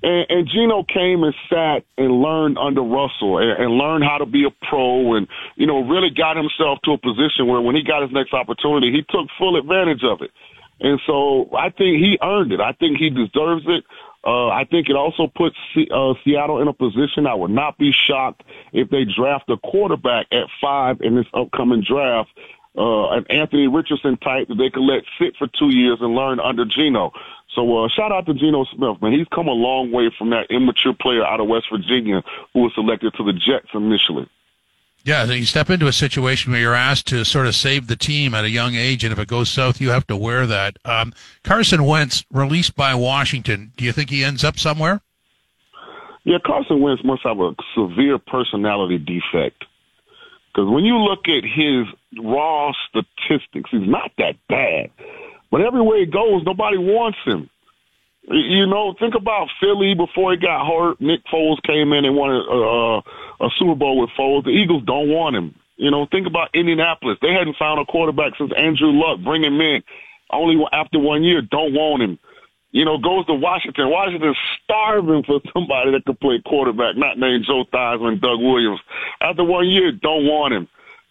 And, 0.05 0.27
and 0.31 0.49
Geno 0.49 0.85
came 0.85 1.25
and 1.25 1.35
sat 1.51 1.83
and 1.97 2.23
learned 2.23 2.57
under 2.57 2.83
Russell 2.83 3.39
and, 3.39 3.51
and 3.51 3.73
learned 3.73 4.05
how 4.05 4.19
to 4.19 4.27
be 4.27 4.45
a 4.45 4.55
pro 4.69 5.15
and, 5.15 5.27
you 5.57 5.67
know, 5.67 5.83
really 5.83 6.11
got 6.11 6.37
himself 6.37 6.79
to 6.85 6.93
a 6.93 6.99
position 6.99 7.49
where 7.49 7.61
when 7.61 7.75
he 7.75 7.83
got 7.83 8.03
his 8.03 8.13
next 8.13 8.33
opportunity, 8.33 8.93
he 8.93 9.03
took 9.11 9.27
full 9.37 9.57
advantage 9.57 10.05
of 10.05 10.23
it. 10.23 10.31
And 10.79 11.01
so 11.05 11.51
I 11.59 11.71
think 11.71 11.99
he 11.99 12.17
earned 12.23 12.53
it. 12.53 12.61
I 12.61 12.71
think 12.79 12.99
he 12.99 13.11
deserves 13.11 13.65
it. 13.67 13.83
Uh, 14.29 14.49
I 14.49 14.65
think 14.71 14.91
it 14.91 14.97
also 14.97 15.27
puts 15.27 15.57
uh, 15.91 16.13
Seattle 16.23 16.61
in 16.61 16.69
a 16.69 16.75
position. 16.75 17.27
I 17.27 17.33
would 17.33 17.51
not 17.51 17.79
be 17.79 17.93
shocked 18.07 18.43
if 18.75 18.91
they 18.91 19.05
draft 19.05 19.49
a 19.49 19.57
quarterback 19.57 20.27
at 20.33 20.49
five 20.61 21.01
in 21.01 21.17
this 21.17 21.25
upcoming 21.33 21.83
draft 21.83 22.29
uh, 22.79 23.11
an 23.11 23.27
Anthony 23.29 23.67
Richardson 23.67 24.17
type 24.19 24.49
that 24.49 24.55
they 24.55 24.71
could 24.71 24.85
let 24.85 25.03
sit 25.19 25.35
for 25.37 25.49
two 25.59 25.75
years 25.75 25.99
and 26.01 26.15
learn 26.15 26.39
under 26.41 26.65
Geno. 26.65 27.13
So 27.55 27.85
uh, 27.85 27.89
shout 27.89 28.13
out 28.13 28.27
to 28.27 28.35
Geno 28.35 28.65
Smith, 28.65 29.03
man. 29.03 29.13
He's 29.13 29.27
come 29.35 29.49
a 29.49 29.53
long 29.53 29.91
way 29.91 30.11
from 30.17 30.31
that 30.31 30.47
immature 30.51 30.95
player 30.95 31.25
out 31.25 31.41
of 31.41 31.49
West 31.49 31.67
Virginia 31.73 32.23
who 32.55 32.61
was 32.61 32.73
selected 32.75 33.15
to 33.15 33.25
the 33.25 33.33
Jets 33.33 33.69
initially. 33.75 34.29
Yeah, 35.09 35.25
you 35.25 35.47
step 35.47 35.71
into 35.71 35.87
a 35.87 35.93
situation 35.95 36.53
where 36.53 36.61
you're 36.61 36.75
asked 36.75 37.07
to 37.07 37.25
sort 37.25 37.47
of 37.47 37.55
save 37.55 37.87
the 37.87 37.97
team 37.97 38.35
at 38.35 38.45
a 38.45 38.51
young 38.51 38.75
age, 38.75 39.05
and 39.05 39.11
if 39.11 39.19
it 39.19 39.27
goes 39.27 39.49
south, 39.49 39.81
you 39.81 39.89
have 39.89 40.07
to 40.09 40.17
wear 40.19 40.47
that. 40.47 40.77
Um, 40.85 41.15
Carson 41.43 41.85
Wentz 41.85 42.27
released 42.31 42.77
by 42.77 42.95
Washington. 42.95 43.73
Do 43.79 43.87
you 43.87 43.93
think 43.93 44.11
he 44.11 44.23
ends 44.23 44.45
up 44.45 44.59
somewhere? 44.59 45.01
Yeah, 46.25 46.37
Carson 46.45 46.83
Wentz 46.83 47.03
must 47.07 47.23
have 47.25 47.41
a 47.41 47.55
severe 47.75 48.19
personality 48.19 48.99
defect. 48.99 49.65
Because 50.53 50.69
when 50.71 50.85
you 50.85 50.99
look 50.99 51.21
at 51.25 51.43
his 51.43 51.87
raw 52.23 52.71
statistics, 52.91 53.71
he's 53.71 53.89
not 53.89 54.11
that 54.19 54.35
bad. 54.51 54.91
But 55.51 55.63
everywhere 55.63 56.01
he 56.01 56.05
goes, 56.05 56.43
nobody 56.45 56.77
wants 56.77 57.17
him. 57.25 57.49
You 58.31 58.67
know, 58.67 58.95
think 58.99 59.15
about 59.15 59.49
Philly 59.61 59.95
before 59.95 60.33
he 60.33 60.37
got 60.37 60.67
hurt. 60.67 61.01
Nick 61.01 61.25
Foles 61.33 61.63
came 61.63 61.93
in 61.93 62.05
and 62.05 62.15
won 62.15 62.31
a, 62.31 62.35
a, 62.35 62.99
a 63.47 63.51
Super 63.59 63.75
Bowl 63.75 63.99
with 64.01 64.11
Foles. 64.19 64.45
The 64.45 64.51
Eagles 64.51 64.83
don't 64.85 65.09
want 65.09 65.37
him. 65.37 65.55
You 65.77 65.91
know, 65.91 66.07
think 66.11 66.27
about 66.27 66.51
Indianapolis. 66.55 67.19
They 67.23 67.33
hadn't 67.33 67.57
found 67.57 67.81
a 67.81 67.87
quarterback 67.87 68.33
since 68.37 68.53
Andrew 68.57 68.93
Luck. 68.93 69.21
Bring 69.25 69.45
him 69.45 69.61
in. 69.61 69.83
Only 70.31 70.63
after 70.73 70.99
one 70.99 71.23
year, 71.23 71.41
don't 71.41 71.73
want 71.73 72.03
him. 72.03 72.19
You 72.71 72.85
know, 72.85 72.99
goes 72.99 73.25
to 73.27 73.35
Washington. 73.35 73.89
Washington's 73.89 74.37
starving 74.63 75.23
for 75.25 75.41
somebody 75.55 75.93
that 75.93 76.05
could 76.05 76.21
play 76.21 76.43
quarterback, 76.45 76.97
not 76.97 77.19
named 77.19 77.47
Joe 77.47 77.65
Theismann, 77.73 78.21
Doug 78.21 78.41
Williams. 78.41 78.81
After 79.23 79.43
one 79.43 79.69
year, 79.69 79.91
don't 79.91 80.27
want 80.27 80.53
him. 80.53 80.69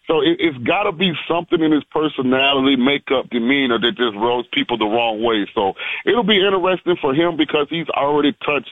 So 0.07 0.21
it, 0.21 0.37
it's 0.39 0.57
got 0.59 0.83
to 0.83 0.91
be 0.91 1.13
something 1.27 1.61
in 1.61 1.71
his 1.71 1.83
personality, 1.85 2.77
makeup, 2.77 3.29
demeanor 3.29 3.77
that 3.79 3.97
just 3.97 4.15
rubs 4.15 4.47
people 4.53 4.77
the 4.77 4.85
wrong 4.85 5.21
way. 5.21 5.47
So 5.53 5.73
it'll 6.05 6.23
be 6.23 6.43
interesting 6.43 6.95
for 7.01 7.13
him 7.13 7.35
because 7.35 7.67
he's 7.69 7.89
already 7.89 8.31
touched 8.45 8.71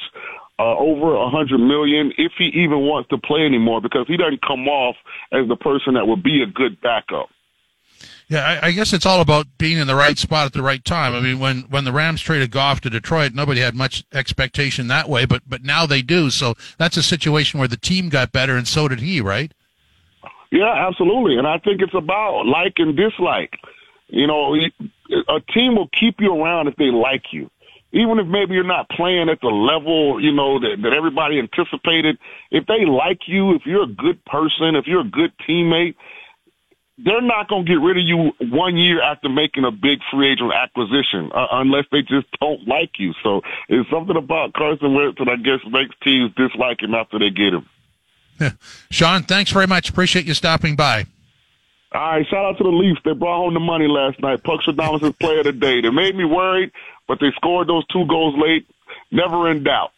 uh, 0.57 0.77
over 0.77 1.15
a 1.15 1.29
hundred 1.29 1.59
million 1.59 2.13
if 2.17 2.31
he 2.37 2.45
even 2.45 2.79
wants 2.79 3.09
to 3.09 3.17
play 3.17 3.45
anymore 3.45 3.81
because 3.81 4.07
he 4.07 4.15
doesn't 4.15 4.41
come 4.41 4.67
off 4.67 4.95
as 5.33 5.47
the 5.49 5.57
person 5.57 5.95
that 5.95 6.07
would 6.07 6.23
be 6.23 6.41
a 6.41 6.45
good 6.45 6.79
backup. 6.79 7.29
Yeah, 8.27 8.59
I, 8.61 8.67
I, 8.67 8.71
guess 8.71 8.91
it's 8.91 9.05
all 9.05 9.21
about 9.21 9.45
being 9.59 9.77
in 9.77 9.85
the 9.85 9.95
right 9.95 10.17
spot 10.17 10.47
at 10.47 10.53
the 10.53 10.63
right 10.63 10.83
time. 10.83 11.13
I 11.13 11.19
mean, 11.19 11.37
when 11.37 11.61
when 11.69 11.83
the 11.83 11.91
Rams 11.91 12.21
traded 12.21 12.49
Goff 12.49 12.81
to 12.81 12.89
Detroit, 12.89 13.33
nobody 13.33 13.61
had 13.61 13.75
much 13.75 14.03
expectation 14.13 14.87
that 14.87 15.07
way, 15.07 15.25
but 15.25 15.43
but 15.47 15.63
now 15.63 15.85
they 15.85 16.01
do. 16.01 16.31
So 16.31 16.55
that's 16.79 16.97
a 16.97 17.03
situation 17.03 17.59
where 17.59 17.67
the 17.67 17.77
team 17.77 18.09
got 18.09 18.31
better, 18.31 18.57
and 18.57 18.67
so 18.67 18.87
did 18.87 19.01
he, 19.01 19.21
right? 19.21 19.53
Yeah, 20.55 20.88
absolutely. 20.88 21.38
And 21.38 21.45
I 21.45 21.57
think 21.59 21.81
it's 21.81 21.93
about 21.93 22.45
like 22.45 22.75
and 22.77 22.95
dislike. 22.95 23.59
You 24.07 24.25
know, 24.25 24.55
a 24.55 25.41
team 25.53 25.75
will 25.75 25.89
keep 26.00 26.15
you 26.19 26.31
around 26.33 26.67
if 26.69 26.77
they 26.77 26.91
like 26.91 27.33
you. 27.33 27.50
Even 27.91 28.19
if 28.19 28.27
maybe 28.27 28.53
you're 28.53 28.63
not 28.63 28.89
playing 28.89 29.29
at 29.29 29.41
the 29.41 29.47
level, 29.47 30.21
you 30.21 30.31
know, 30.31 30.59
that, 30.59 30.77
that 30.81 30.93
everybody 30.93 31.39
anticipated, 31.39 32.17
if 32.51 32.65
they 32.67 32.85
like 32.85 33.27
you, 33.27 33.55
if 33.55 33.63
you're 33.65 33.83
a 33.83 33.93
good 33.93 34.24
person, 34.25 34.75
if 34.75 34.85
you're 34.88 35.01
a 35.01 35.09
good 35.09 35.31
teammate, 35.47 35.95
they're 36.97 37.21
not 37.21 37.50
going 37.50 37.65
to 37.65 37.69
get 37.69 37.81
rid 37.81 37.97
of 37.97 38.03
you 38.03 38.31
one 38.51 38.77
year 38.77 39.01
after 39.01 39.27
making 39.27 39.65
a 39.65 39.71
big 39.71 40.00
free 40.12 40.31
agent 40.31 40.53
acquisition 40.53 41.31
uh, 41.35 41.47
unless 41.51 41.83
they 41.91 42.01
just 42.01 42.27
don't 42.39 42.65
like 42.65 42.91
you. 42.97 43.13
So 43.24 43.41
it's 43.67 43.89
something 43.89 44.15
about 44.15 44.53
Carson 44.53 44.93
Wentz 44.93 45.17
that 45.19 45.27
I 45.27 45.35
guess 45.35 45.59
makes 45.69 45.95
teams 46.01 46.31
dislike 46.35 46.81
him 46.81 46.95
after 46.95 47.19
they 47.19 47.29
get 47.29 47.53
him. 47.53 47.65
Shaun, 48.91 49.23
thanks 49.23 49.51
very 49.51 49.67
much. 49.67 49.89
Appreciate 49.89 50.25
you 50.25 50.33
stopping 50.33 50.75
by. 50.75 51.05
All 51.93 52.01
right, 52.01 52.27
shout 52.27 52.43
out 52.43 52.57
to 52.57 52.63
the 52.63 52.69
Leafs. 52.69 52.99
They 53.05 53.13
brought 53.13 53.37
home 53.37 53.53
the 53.53 53.59
money 53.59 53.87
last 53.87 54.19
night. 54.19 54.43
Puck 54.43 54.61
Stradamus 54.61 55.03
is 55.03 55.13
player 55.15 55.39
of 55.39 55.45
the 55.45 55.53
day. 55.53 55.81
They 55.81 55.89
made 55.89 56.15
me 56.15 56.25
worried, 56.25 56.71
but 57.07 57.19
they 57.21 57.31
scored 57.35 57.69
those 57.69 57.85
two 57.87 58.05
goals 58.07 58.35
late. 58.37 58.67
Never 59.11 59.49
in 59.49 59.63
doubt. 59.63 59.91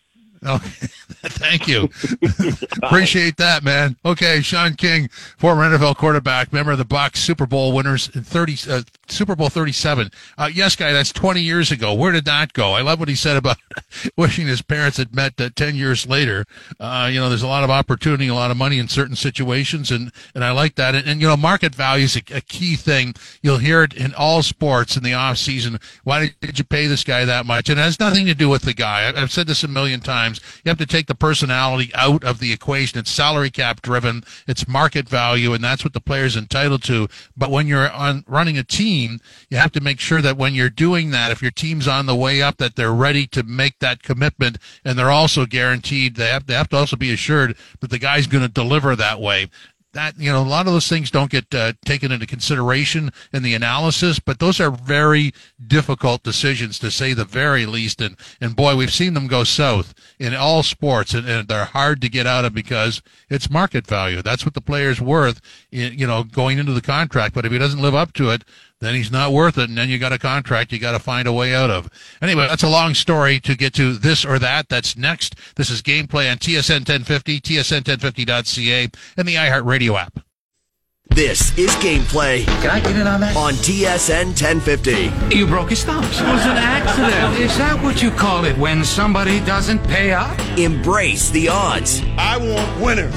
Oh, 0.46 0.58
thank 0.60 1.68
you. 1.68 1.90
Appreciate 2.84 3.38
that, 3.38 3.64
man. 3.64 3.96
Okay, 4.06 4.42
Shaun 4.42 4.76
King, 4.76 5.10
former 5.38 5.64
NFL 5.64 5.98
quarterback, 5.98 6.54
member 6.54 6.72
of 6.72 6.78
the 6.78 6.86
Bucs, 6.86 7.18
Super 7.18 7.46
Bowl 7.46 7.74
winners 7.74 8.10
in 8.16 8.24
30 8.24 8.72
uh, 8.72 8.82
Super 9.10 9.36
Bowl 9.36 9.50
37. 9.50 10.12
Uh, 10.38 10.50
yes, 10.54 10.76
guy, 10.76 10.92
that's 10.92 11.12
20 11.12 11.42
years 11.42 11.72
ago. 11.72 11.94
Where 11.94 12.12
did 12.12 12.26
that 12.26 12.54
go? 12.54 12.74
I 12.74 12.82
love 12.82 13.00
what 13.00 13.10
he 13.10 13.16
said 13.16 13.38
about 13.38 13.58
wishing 14.18 14.48
his 14.48 14.62
parents 14.62 14.98
had 14.98 15.16
met 15.16 15.40
uh, 15.40 15.50
10 15.56 15.76
years 15.76 16.08
later. 16.08 16.46
Uh, 16.80 17.10
you 17.12 17.20
know, 17.20 17.30
there's 17.30 17.44
a 17.44 17.48
lot 17.48 17.64
of 17.64 17.70
opportunity, 17.70 18.28
a 18.28 18.34
lot 18.34 18.52
of 18.52 18.58
money 18.58 18.80
in 18.80 18.88
certain 18.88 19.16
situations, 19.16 19.92
and, 19.92 20.12
and 20.36 20.44
I 20.44 20.52
like 20.52 20.76
that. 20.76 20.94
And, 20.94 21.08
and 21.08 21.22
you 21.22 21.28
know, 21.28 21.38
market 21.38 21.74
value 21.74 22.06
is 22.06 22.18
a, 22.18 22.22
a, 22.36 22.42
key 22.42 22.76
thing. 22.76 23.14
You'll 23.42 23.58
hear 23.58 23.84
it 23.84 23.94
in 23.94 24.14
all 24.14 24.44
sports 24.44 24.98
in 24.98 25.04
the 25.04 25.14
off 25.14 25.38
season. 25.38 25.80
Why 26.04 26.20
did, 26.20 26.36
did 26.42 26.60
you 26.60 26.66
pay 26.66 26.88
this 26.88 27.04
guy 27.04 27.26
that 27.26 27.46
much? 27.46 27.70
And 27.70 27.80
it 27.80 27.84
has 27.84 28.00
nothing 28.00 28.26
to 28.26 28.36
do 28.36 28.50
with 28.50 28.64
the 28.64 28.74
guy. 28.74 29.12
I've 29.16 29.32
said 29.32 29.48
this 29.48 29.64
a 29.64 29.68
million 29.68 30.00
times. 30.02 30.27
You 30.34 30.70
have 30.70 30.78
to 30.78 30.86
take 30.86 31.08
the 31.08 31.16
personality 31.16 31.92
out 31.96 32.24
of 32.24 32.40
the 32.40 32.52
equation. 32.52 33.00
It's 33.00 33.12
salary 33.12 33.50
cap 33.50 33.82
driven. 33.82 34.24
It's 34.48 34.68
market 34.68 35.08
value, 35.08 35.54
and 35.54 35.64
that's 35.64 35.84
what 35.84 35.94
the 35.94 36.02
player's 36.02 36.36
entitled 36.36 36.84
to. 36.84 37.08
But 37.36 37.52
when 37.52 37.68
you're 37.68 37.92
on 37.92 38.24
running 38.28 38.58
a 38.58 38.64
team, 38.64 38.88
team, 38.88 39.20
you 39.50 39.58
have 39.58 39.72
to 39.72 39.82
make 39.82 40.00
sure 40.00 40.22
that 40.22 40.38
when 40.38 40.54
you're 40.54 40.70
doing 40.70 41.12
that, 41.12 41.32
if 41.32 41.42
your 41.42 41.52
team's 41.52 41.88
on 41.88 42.06
the 42.06 42.16
way 42.16 42.42
up, 42.42 42.58
that 42.58 42.76
they're 42.76 42.94
ready 42.94 43.28
to 43.28 43.44
make 43.44 43.80
that 43.80 44.04
commitment, 44.04 44.58
and 44.86 44.98
they're 44.98 45.12
also 45.12 45.46
guaranteed 45.46 46.16
they 46.16 46.30
have 46.30 46.46
they 46.46 46.54
have 46.54 46.70
to 46.70 46.78
also 46.78 46.96
be 46.96 47.12
assured 47.12 47.58
that 47.80 47.90
the 47.90 48.00
guy's 48.00 48.28
going 48.28 48.44
to 48.44 48.50
deliver 48.50 48.96
that 48.96 49.20
way 49.20 49.50
that 49.98 50.18
you 50.18 50.32
know 50.32 50.42
a 50.42 50.44
lot 50.44 50.68
of 50.68 50.74
those 50.74 50.88
things 50.88 51.12
don't 51.12 51.32
get 51.32 51.54
uh, 51.54 51.74
taken 51.86 52.12
into 52.12 52.26
consideration 52.26 53.12
in 53.34 53.44
the 53.44 53.54
analysis 53.54 54.20
but 54.20 54.40
those 54.40 54.60
are 54.60 54.72
very 54.72 55.34
difficult 55.66 56.24
decisions 56.24 56.78
to 56.80 56.92
say 56.92 57.14
the 57.14 57.26
very 57.26 57.66
least. 57.66 58.02
And 58.02 58.16
and 58.42 58.56
boy 58.56 58.76
we've 58.76 58.94
seen 58.94 59.14
them 59.14 59.28
go 59.28 59.44
south 59.44 59.94
in 60.20 60.34
all 60.36 60.64
sports 60.64 61.14
and, 61.14 61.28
and 61.28 61.48
they're 61.48 61.66
hard 61.66 62.02
to 62.02 62.10
get 62.10 62.28
out 62.28 62.46
of 62.46 62.54
because 62.54 63.02
it's 63.30 63.50
market 63.50 63.88
value. 63.88 64.22
That's 64.22 64.46
what 64.46 64.54
the 64.54 64.62
player's 64.62 65.02
worth 65.02 65.42
you 65.72 66.08
know 66.08 66.24
going 66.24 66.58
into 66.58 66.74
the 66.74 66.82
contract. 66.82 67.34
But 67.34 67.46
if 67.46 67.52
he 67.52 67.58
doesn't 67.58 67.82
live 67.82 67.96
up 67.96 68.14
to 68.14 68.30
it 68.30 68.44
then 68.80 68.96
he's 68.96 69.12
not 69.12 69.32
worth 69.32 69.58
it. 69.58 69.70
And 69.70 69.78
then 69.78 69.90
you 69.90 69.98
got 69.98 70.14
a 70.14 70.20
contract 70.20 70.72
you 70.72 70.80
got 70.80 70.92
to 70.92 71.00
find 71.00 71.28
a 71.28 71.34
way 71.34 71.56
out 71.56 71.70
of. 71.70 71.90
Anyway, 72.22 72.48
that's 72.48 72.64
a 72.64 72.70
long 72.70 72.94
story 72.94 73.40
to 73.42 73.56
get 73.56 73.74
to 73.76 73.94
this 73.94 74.26
or 74.26 74.40
that. 74.40 74.70
That's 74.70 74.96
next. 74.98 75.36
This 75.56 75.70
is 75.70 75.82
gameplay 75.82 76.32
on 76.32 76.38
TSN 76.38 76.88
1050, 76.88 77.42
TSN1050.ca, 77.42 78.90
and 79.18 79.28
the 79.28 79.36
iHeartRadio 79.36 80.00
app. 80.00 80.20
This 81.10 81.58
is 81.58 81.72
gameplay. 81.78 82.46
Can 82.62 82.70
I 82.70 82.80
get 82.80 82.96
in 82.96 83.08
on 83.08 83.22
that? 83.22 83.36
On 83.36 83.54
TSN 83.54 84.28
1050. 84.40 85.36
You 85.36 85.48
broke 85.48 85.70
his 85.70 85.84
thumbs. 85.84 86.20
It 86.20 86.28
was 86.28 86.46
an 86.46 86.58
accident. 86.58 87.40
Is 87.40 87.58
that 87.58 87.82
what 87.82 88.04
you 88.04 88.12
call 88.12 88.46
it 88.46 88.58
when 88.58 88.84
somebody 88.84 89.40
doesn't 89.40 89.80
pay 89.88 90.12
up? 90.12 90.38
Embrace 90.58 91.30
the 91.30 91.48
odds. 91.50 92.02
I 92.18 92.38
want 92.38 92.82
winners. 92.82 93.16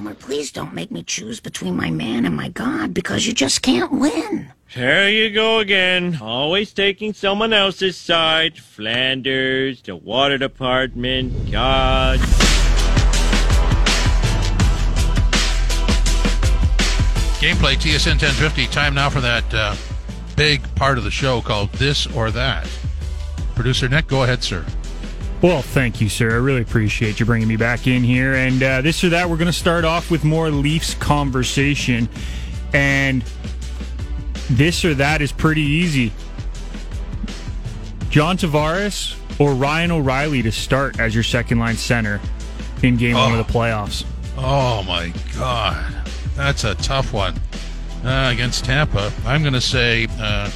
Homer, 0.00 0.14
please 0.14 0.50
don't 0.50 0.72
make 0.72 0.90
me 0.90 1.02
choose 1.02 1.40
between 1.40 1.76
my 1.76 1.90
man 1.90 2.24
and 2.24 2.34
my 2.34 2.48
God 2.48 2.94
because 2.94 3.26
you 3.26 3.34
just 3.34 3.60
can't 3.60 3.92
win. 3.92 4.50
There 4.74 5.10
you 5.10 5.28
go 5.28 5.58
again. 5.58 6.18
Always 6.22 6.72
taking 6.72 7.12
someone 7.12 7.52
else's 7.52 7.98
side. 7.98 8.56
Flanders, 8.56 9.82
the 9.82 9.96
water 9.96 10.38
department, 10.38 11.52
God. 11.52 12.18
Gameplay 17.38 17.76
TSN 17.76 18.16
1050. 18.16 18.68
Time 18.68 18.94
now 18.94 19.10
for 19.10 19.20
that 19.20 19.44
uh, 19.52 19.76
big 20.34 20.62
part 20.76 20.96
of 20.96 21.04
the 21.04 21.10
show 21.10 21.42
called 21.42 21.70
This 21.72 22.06
or 22.06 22.30
That. 22.30 22.66
Producer 23.54 23.86
Nick, 23.86 24.06
go 24.06 24.22
ahead, 24.22 24.42
sir. 24.42 24.64
Well, 25.42 25.62
thank 25.62 26.02
you, 26.02 26.10
sir. 26.10 26.32
I 26.32 26.34
really 26.34 26.60
appreciate 26.60 27.18
you 27.18 27.24
bringing 27.24 27.48
me 27.48 27.56
back 27.56 27.86
in 27.86 28.04
here. 28.04 28.34
And 28.34 28.62
uh, 28.62 28.82
this 28.82 29.02
or 29.02 29.08
that, 29.08 29.30
we're 29.30 29.38
going 29.38 29.46
to 29.46 29.52
start 29.52 29.86
off 29.86 30.10
with 30.10 30.22
more 30.22 30.50
Leafs 30.50 30.92
conversation. 30.94 32.10
And 32.74 33.24
this 34.50 34.84
or 34.84 34.92
that 34.94 35.22
is 35.22 35.32
pretty 35.32 35.62
easy. 35.62 36.12
John 38.10 38.36
Tavares 38.36 39.16
or 39.40 39.54
Ryan 39.54 39.92
O'Reilly 39.92 40.42
to 40.42 40.52
start 40.52 41.00
as 41.00 41.14
your 41.14 41.24
second 41.24 41.58
line 41.58 41.76
center 41.76 42.20
in 42.82 42.96
game 42.96 43.16
oh. 43.16 43.30
one 43.30 43.38
of 43.38 43.46
the 43.46 43.50
playoffs. 43.50 44.04
Oh, 44.36 44.82
my 44.82 45.10
God. 45.38 46.06
That's 46.36 46.64
a 46.64 46.74
tough 46.74 47.14
one. 47.14 47.34
Uh, 48.04 48.30
against 48.32 48.64
Tampa, 48.66 49.12
I'm 49.24 49.42
going 49.42 49.54
to 49.54 49.60
say 49.60 50.06
uh, 50.18 50.50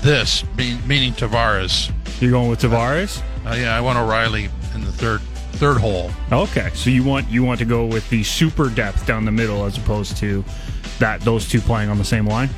this, 0.00 0.44
meaning 0.56 1.12
Tavares. 1.12 1.92
You're 2.20 2.30
going 2.30 2.48
with 2.48 2.60
Tavares? 2.60 3.22
Uh, 3.48 3.54
yeah, 3.54 3.74
I 3.74 3.80
want 3.80 3.98
O'Reilly 3.98 4.50
in 4.74 4.84
the 4.84 4.92
third 4.92 5.20
third 5.52 5.78
hole. 5.78 6.10
Okay, 6.30 6.70
so 6.74 6.90
you 6.90 7.02
want 7.02 7.28
you 7.30 7.42
want 7.42 7.58
to 7.60 7.64
go 7.64 7.86
with 7.86 8.08
the 8.10 8.22
super 8.22 8.68
depth 8.68 9.06
down 9.06 9.24
the 9.24 9.32
middle 9.32 9.64
as 9.64 9.78
opposed 9.78 10.18
to 10.18 10.44
that 10.98 11.20
those 11.22 11.48
two 11.48 11.60
playing 11.60 11.88
on 11.88 11.96
the 11.96 12.04
same 12.04 12.26
line. 12.26 12.50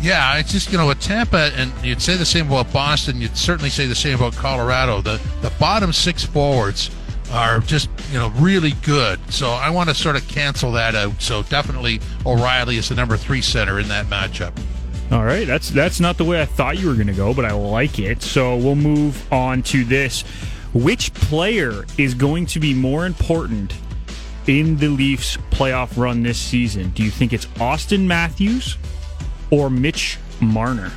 Yeah, 0.00 0.38
it's 0.38 0.52
just 0.52 0.70
you 0.70 0.78
know 0.78 0.86
with 0.86 1.00
Tampa, 1.00 1.50
and 1.56 1.72
you'd 1.84 2.00
say 2.00 2.16
the 2.16 2.24
same 2.24 2.46
about 2.46 2.72
Boston. 2.72 3.20
You'd 3.20 3.36
certainly 3.36 3.70
say 3.70 3.86
the 3.86 3.96
same 3.96 4.16
about 4.16 4.34
Colorado. 4.34 5.00
The 5.00 5.20
the 5.42 5.50
bottom 5.58 5.92
six 5.92 6.24
forwards 6.24 6.90
are 7.32 7.58
just 7.58 7.90
you 8.12 8.18
know 8.18 8.28
really 8.36 8.72
good. 8.84 9.18
So 9.32 9.50
I 9.50 9.70
want 9.70 9.88
to 9.88 9.94
sort 9.94 10.14
of 10.14 10.26
cancel 10.28 10.70
that 10.72 10.94
out. 10.94 11.20
So 11.20 11.42
definitely 11.42 12.00
O'Reilly 12.24 12.76
is 12.76 12.88
the 12.88 12.94
number 12.94 13.16
three 13.16 13.42
center 13.42 13.80
in 13.80 13.88
that 13.88 14.06
matchup. 14.06 14.56
All 15.10 15.24
right, 15.24 15.46
that's 15.46 15.70
that's 15.70 16.00
not 16.00 16.18
the 16.18 16.24
way 16.24 16.42
I 16.42 16.44
thought 16.44 16.78
you 16.78 16.88
were 16.88 16.94
going 16.94 17.06
to 17.06 17.14
go, 17.14 17.32
but 17.32 17.46
I 17.46 17.52
like 17.52 17.98
it. 17.98 18.22
So 18.22 18.56
we'll 18.56 18.74
move 18.74 19.32
on 19.32 19.62
to 19.64 19.84
this. 19.84 20.22
Which 20.74 21.14
player 21.14 21.86
is 21.96 22.12
going 22.12 22.44
to 22.46 22.60
be 22.60 22.74
more 22.74 23.06
important 23.06 23.74
in 24.46 24.76
the 24.76 24.88
Leafs 24.88 25.38
playoff 25.50 25.96
run 25.96 26.22
this 26.22 26.38
season? 26.38 26.90
Do 26.90 27.02
you 27.02 27.10
think 27.10 27.32
it's 27.32 27.46
Auston 27.56 28.06
Matthews 28.06 28.76
or 29.50 29.70
Mitch 29.70 30.18
Marner? 30.40 30.92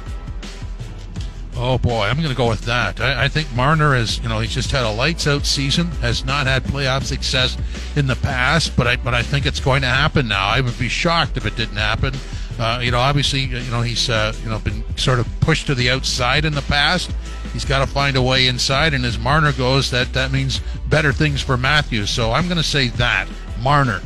Oh 1.56 1.77
boy, 1.77 2.03
I'm 2.03 2.18
going 2.18 2.30
to 2.30 2.36
go 2.36 2.50
with 2.50 2.62
that. 2.62 3.00
I, 3.00 3.25
I, 3.25 3.27
think 3.27 3.53
Marner 3.53 3.94
has, 3.94 4.18
you 4.20 4.30
know, 4.30 4.39
he's 4.39 4.53
just 4.53 4.72
had 4.72 4.84
a 4.84 4.91
lights 4.91 5.27
out 5.27 5.46
season, 5.46 5.88
has 6.01 6.25
not 6.25 6.48
had 6.48 6.63
playoff 6.63 7.03
success 7.03 7.58
in 7.96 8.08
the 8.08 8.15
past, 8.15 8.75
but 8.75 8.88
I, 8.88 8.96
but 8.96 9.13
I 9.13 9.22
think 9.22 9.46
it's 9.46 9.60
going 9.60 9.82
to 9.82 9.88
happen 9.88 10.27
now. 10.27 10.48
I 10.48 10.62
would 10.62 10.80
be 10.80 10.88
shocked 10.89 11.38
if 11.38 11.46
it 11.46 11.56
didn't 11.56 11.75
happen. 11.75 12.13
Uh, 12.62 12.80
you 12.80 12.91
know, 12.91 13.00
obviously, 13.00 13.39
you 13.39 13.72
know 13.72 13.82
he's 13.82 14.08
uh, 14.08 14.32
you 14.44 14.50
know 14.50 14.60
been 14.60 14.84
sort 14.96 15.18
of 15.18 15.27
pushed 15.39 15.65
to 15.65 15.74
the 15.74 15.89
outside 15.89 16.46
in 16.46 16.53
the 16.53 16.62
past. 16.62 17.12
He's 17.53 17.65
got 17.65 17.80
to 17.80 17.91
find 17.91 18.15
a 18.15 18.22
way 18.22 18.46
inside, 18.46 18.94
and 18.94 19.03
as 19.03 19.18
Marner 19.18 19.51
goes, 19.51 19.89
that 19.89 20.13
that 20.13 20.32
means 20.32 20.62
better 20.88 21.12
things 21.12 21.41
for 21.41 21.58
Matthews. 21.58 22.12
So 22.12 22.32
I'm 22.32 22.46
going 22.46 22.58
to 22.58 22.63
say 22.63 22.89
that 22.89 23.27
Marner. 23.62 24.00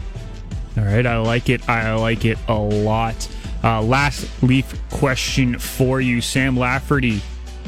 All 0.78 0.86
right, 0.86 1.06
I 1.06 1.18
like 1.18 1.50
it. 1.50 1.68
I 1.68 1.96
like 1.96 2.24
it 2.24 2.38
a 2.48 2.58
lot. 2.58 3.28
Uh, 3.62 3.82
last 3.82 4.26
Leaf 4.42 4.74
question 4.90 5.60
for 5.60 6.00
you, 6.00 6.22
Sam 6.22 6.56
Lafferty, 6.56 7.22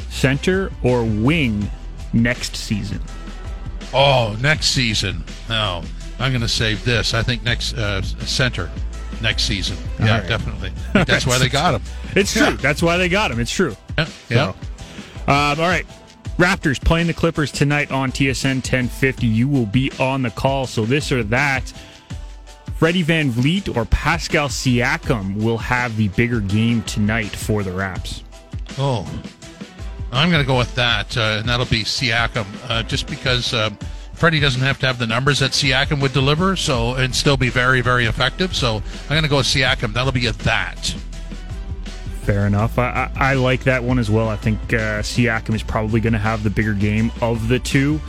center 0.10 0.72
or 0.84 1.04
wing 1.04 1.70
next 2.14 2.56
season? 2.56 3.02
Oh, 3.94 4.38
next 4.40 4.68
season. 4.68 5.26
No. 5.50 5.84
I'm 6.20 6.32
going 6.32 6.42
to 6.42 6.48
save 6.48 6.84
this. 6.84 7.14
I 7.14 7.22
think 7.22 7.44
next 7.44 7.74
uh, 7.74 8.02
center 8.02 8.72
next 9.22 9.44
season. 9.44 9.78
Yeah, 10.00 10.20
right. 10.20 10.28
definitely. 10.28 10.72
That's 10.94 11.26
why 11.26 11.38
they 11.38 11.50
got 11.50 11.76
him. 11.76 11.82
It's 12.16 12.34
true. 12.34 12.58
That's 12.58 12.82
why 12.82 12.98
they 12.98 13.10
got 13.10 13.32
him. 13.32 13.40
It's 13.40 13.52
true. 13.52 13.76
Yeah. 13.98 14.08
yeah. 14.30 14.54
So, 14.54 15.32
um, 15.32 15.60
all 15.60 15.68
right. 15.68 15.86
Raptors 16.38 16.80
playing 16.80 17.08
the 17.08 17.14
Clippers 17.14 17.52
tonight 17.52 17.92
on 17.92 18.12
TSN 18.12 18.56
1050. 18.58 19.26
You 19.26 19.48
will 19.48 19.66
be 19.66 19.92
on 20.00 20.22
the 20.22 20.30
call. 20.30 20.68
So 20.68 20.86
this 20.86 21.12
or 21.12 21.24
that. 21.24 21.74
Freddie 22.76 23.04
VanVleet 23.04 23.76
or 23.76 23.86
Pascal 23.86 24.50
Siakam 24.50 25.36
will 25.42 25.58
have 25.58 25.98
the 25.98 26.10
bigger 26.10 26.40
game 26.40 26.84
tonight 26.84 27.36
for 27.36 27.64
the 27.64 27.72
Raps. 27.72 28.24
Oh, 28.78 29.10
I'm 30.12 30.30
going 30.30 30.44
to 30.44 30.48
go 30.48 30.60
with 30.60 30.74
that, 30.76 31.18
uh, 31.18 31.38
and 31.40 31.50
that'll 31.50 31.66
be 31.66 31.84
Siakam, 31.84 32.46
uh, 32.70 32.84
just 32.84 33.08
because 33.08 33.54
um, 33.56 33.78
Freddie 34.18 34.40
doesn't 34.40 34.62
have 34.62 34.80
to 34.80 34.88
have 34.88 34.98
the 34.98 35.06
numbers 35.06 35.40
that 35.40 35.52
Siakam 35.52 36.02
would 36.02 36.12
deliver, 36.12 36.56
so 36.56 36.96
and 36.96 37.16
still 37.16 37.38
be 37.38 37.50
very, 37.50 37.82
very 37.82 38.06
effective. 38.06 38.56
So 38.56 38.78
I'm 39.04 39.10
going 39.10 39.22
to 39.22 39.30
go 39.30 39.38
with 39.38 39.46
Siakam. 39.46 39.94
That'll 39.94 40.12
be 40.12 40.26
a 40.26 40.32
that. 40.32 40.80
Fair 42.24 42.48
enough. 42.48 42.80
I, 42.80 43.12
I, 43.16 43.32
I 43.32 43.34
like 43.36 43.64
that 43.66 43.84
one 43.84 44.00
as 44.00 44.10
well. 44.10 44.28
I 44.28 44.36
think 44.36 44.60
uh, 44.74 45.04
Siakam 45.04 45.54
is 45.54 45.62
probably 45.62 46.02
going 46.02 46.14
to 46.14 46.20
have 46.20 46.44
the 46.44 46.50
bigger 46.50 46.74
game 46.74 47.12
of 47.22 47.48
the 47.48 47.60
two, 47.60 48.02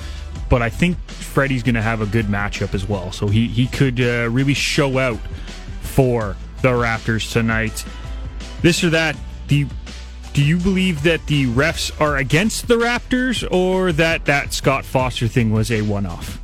but 0.48 0.62
I 0.62 0.70
think 0.70 0.96
Freddie's 1.08 1.62
going 1.62 1.74
to 1.74 1.82
have 1.82 2.00
a 2.00 2.06
good 2.06 2.24
matchup 2.24 2.72
as 2.72 2.88
well. 2.88 3.12
So 3.12 3.28
he, 3.28 3.46
he 3.46 3.66
could 3.66 4.00
uh, 4.00 4.30
really 4.30 4.54
show 4.54 4.96
out 4.96 5.20
for 5.82 6.36
the 6.62 6.70
Raptors 6.70 7.30
tonight. 7.30 7.84
This 8.62 8.82
or 8.82 8.88
that, 8.90 9.14
the 9.48 9.66
do 10.38 10.45
you 10.45 10.57
believe 10.57 11.02
that 11.02 11.26
the 11.26 11.47
refs 11.47 11.90
are 12.00 12.16
against 12.16 12.68
the 12.68 12.76
Raptors 12.76 13.45
or 13.50 13.90
that 13.90 14.26
that 14.26 14.54
Scott 14.54 14.85
Foster 14.85 15.26
thing 15.26 15.50
was 15.52 15.73
a 15.73 15.83
one 15.83 16.07
off? 16.07 16.38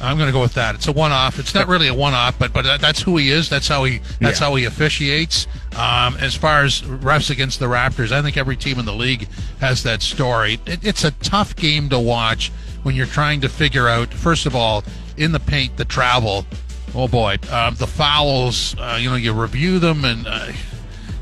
I'm 0.00 0.16
going 0.16 0.26
to 0.26 0.32
go 0.32 0.40
with 0.40 0.54
that. 0.54 0.74
It's 0.74 0.88
a 0.88 0.92
one-off. 0.92 1.38
It's 1.38 1.54
not 1.54 1.68
really 1.68 1.86
a 1.86 1.94
one-off, 1.94 2.36
but 2.36 2.52
but 2.52 2.80
that's 2.80 3.00
who 3.00 3.16
he 3.16 3.30
is. 3.30 3.48
That's 3.48 3.68
how 3.68 3.84
he 3.84 4.00
that's 4.20 4.40
Yeah. 4.40 4.46
how 4.48 4.56
he 4.56 4.64
officiates. 4.64 5.46
Um, 5.76 6.16
as 6.16 6.34
far 6.34 6.64
as 6.64 6.82
refs 6.82 7.30
against 7.30 7.60
the 7.60 7.66
Raptors, 7.66 8.10
I 8.10 8.22
think 8.22 8.36
every 8.36 8.56
team 8.56 8.76
in 8.80 8.84
the 8.84 8.92
league 8.92 9.28
has 9.60 9.84
that 9.84 10.02
story. 10.02 10.58
It, 10.66 10.80
it's 10.82 11.04
a 11.04 11.12
tough 11.12 11.54
game 11.54 11.88
to 11.90 12.00
watch 12.00 12.50
when 12.82 12.96
you're 12.96 13.06
trying 13.06 13.40
to 13.42 13.48
figure 13.48 13.86
out. 13.88 14.12
First 14.12 14.46
of 14.46 14.56
all, 14.56 14.82
in 15.16 15.30
the 15.30 15.38
paint, 15.38 15.76
the 15.76 15.84
travel. 15.84 16.44
Oh 16.92 17.06
boy, 17.06 17.36
um, 17.52 17.76
the 17.76 17.86
fouls. 17.86 18.74
Uh, 18.76 18.98
you 19.00 19.08
know, 19.10 19.14
you 19.16 19.32
review 19.32 19.78
them 19.78 20.04
and. 20.04 20.26
Uh, 20.26 20.48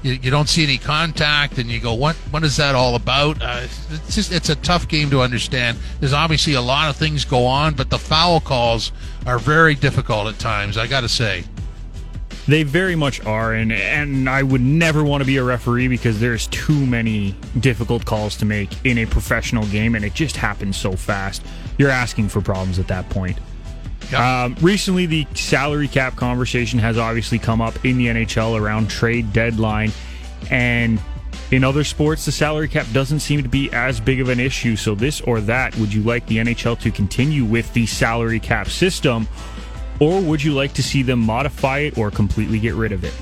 you, 0.04 0.12
you 0.22 0.30
don't 0.30 0.48
see 0.48 0.62
any 0.62 0.78
contact 0.78 1.58
and 1.58 1.68
you 1.68 1.80
go 1.80 1.94
what 1.94 2.14
what 2.30 2.44
is 2.44 2.56
that 2.56 2.74
all 2.76 2.94
about 2.94 3.42
uh, 3.42 3.60
it's 3.62 4.14
just 4.14 4.30
it's 4.32 4.50
a 4.50 4.56
tough 4.56 4.86
game 4.86 5.10
to 5.10 5.20
understand 5.20 5.76
there's 5.98 6.12
obviously 6.12 6.54
a 6.54 6.60
lot 6.60 6.88
of 6.88 6.96
things 6.96 7.24
go 7.24 7.44
on 7.46 7.74
but 7.74 7.90
the 7.90 7.98
foul 7.98 8.38
calls 8.38 8.92
are 9.26 9.38
very 9.38 9.74
difficult 9.74 10.28
at 10.28 10.38
times 10.38 10.76
i 10.78 10.86
gotta 10.86 11.08
say 11.08 11.42
They 12.46 12.62
very 12.62 12.94
much 12.94 13.24
are, 13.24 13.54
and 13.54 13.72
and 13.72 14.28
I 14.28 14.42
would 14.42 14.60
never 14.60 15.02
want 15.02 15.22
to 15.22 15.26
be 15.26 15.38
a 15.38 15.42
referee 15.42 15.88
because 15.88 16.20
there's 16.20 16.46
too 16.48 16.84
many 16.84 17.34
difficult 17.58 18.04
calls 18.04 18.36
to 18.36 18.44
make 18.44 18.68
in 18.84 18.98
a 18.98 19.06
professional 19.06 19.64
game, 19.68 19.94
and 19.94 20.04
it 20.04 20.12
just 20.12 20.36
happens 20.36 20.76
so 20.76 20.92
fast. 20.92 21.42
You're 21.78 21.88
asking 21.88 22.28
for 22.28 22.42
problems 22.42 22.78
at 22.78 22.86
that 22.88 23.08
point. 23.08 23.38
Um, 24.14 24.56
recently, 24.60 25.06
the 25.06 25.26
salary 25.34 25.88
cap 25.88 26.16
conversation 26.16 26.78
has 26.78 26.98
obviously 26.98 27.38
come 27.38 27.60
up 27.60 27.84
in 27.84 27.98
the 27.98 28.06
NHL 28.06 28.60
around 28.60 28.88
trade 28.88 29.32
deadline, 29.32 29.92
and 30.50 31.00
in 31.50 31.64
other 31.64 31.84
sports, 31.84 32.24
the 32.24 32.32
salary 32.32 32.68
cap 32.68 32.86
doesn't 32.92 33.20
seem 33.20 33.42
to 33.42 33.48
be 33.48 33.72
as 33.72 34.00
big 34.00 34.20
of 34.20 34.28
an 34.28 34.40
issue. 34.40 34.76
So, 34.76 34.94
this 34.94 35.20
or 35.20 35.40
that, 35.42 35.76
would 35.76 35.92
you 35.92 36.02
like 36.02 36.26
the 36.26 36.38
NHL 36.38 36.78
to 36.80 36.90
continue 36.90 37.44
with 37.44 37.72
the 37.74 37.86
salary 37.86 38.40
cap 38.40 38.68
system, 38.68 39.28
or 40.00 40.20
would 40.20 40.42
you 40.42 40.54
like 40.54 40.72
to 40.74 40.82
see 40.82 41.02
them 41.02 41.20
modify 41.20 41.80
it 41.80 41.98
or 41.98 42.10
completely 42.10 42.58
get 42.58 42.74
rid 42.74 42.92
of 42.92 43.04
it? 43.04 43.14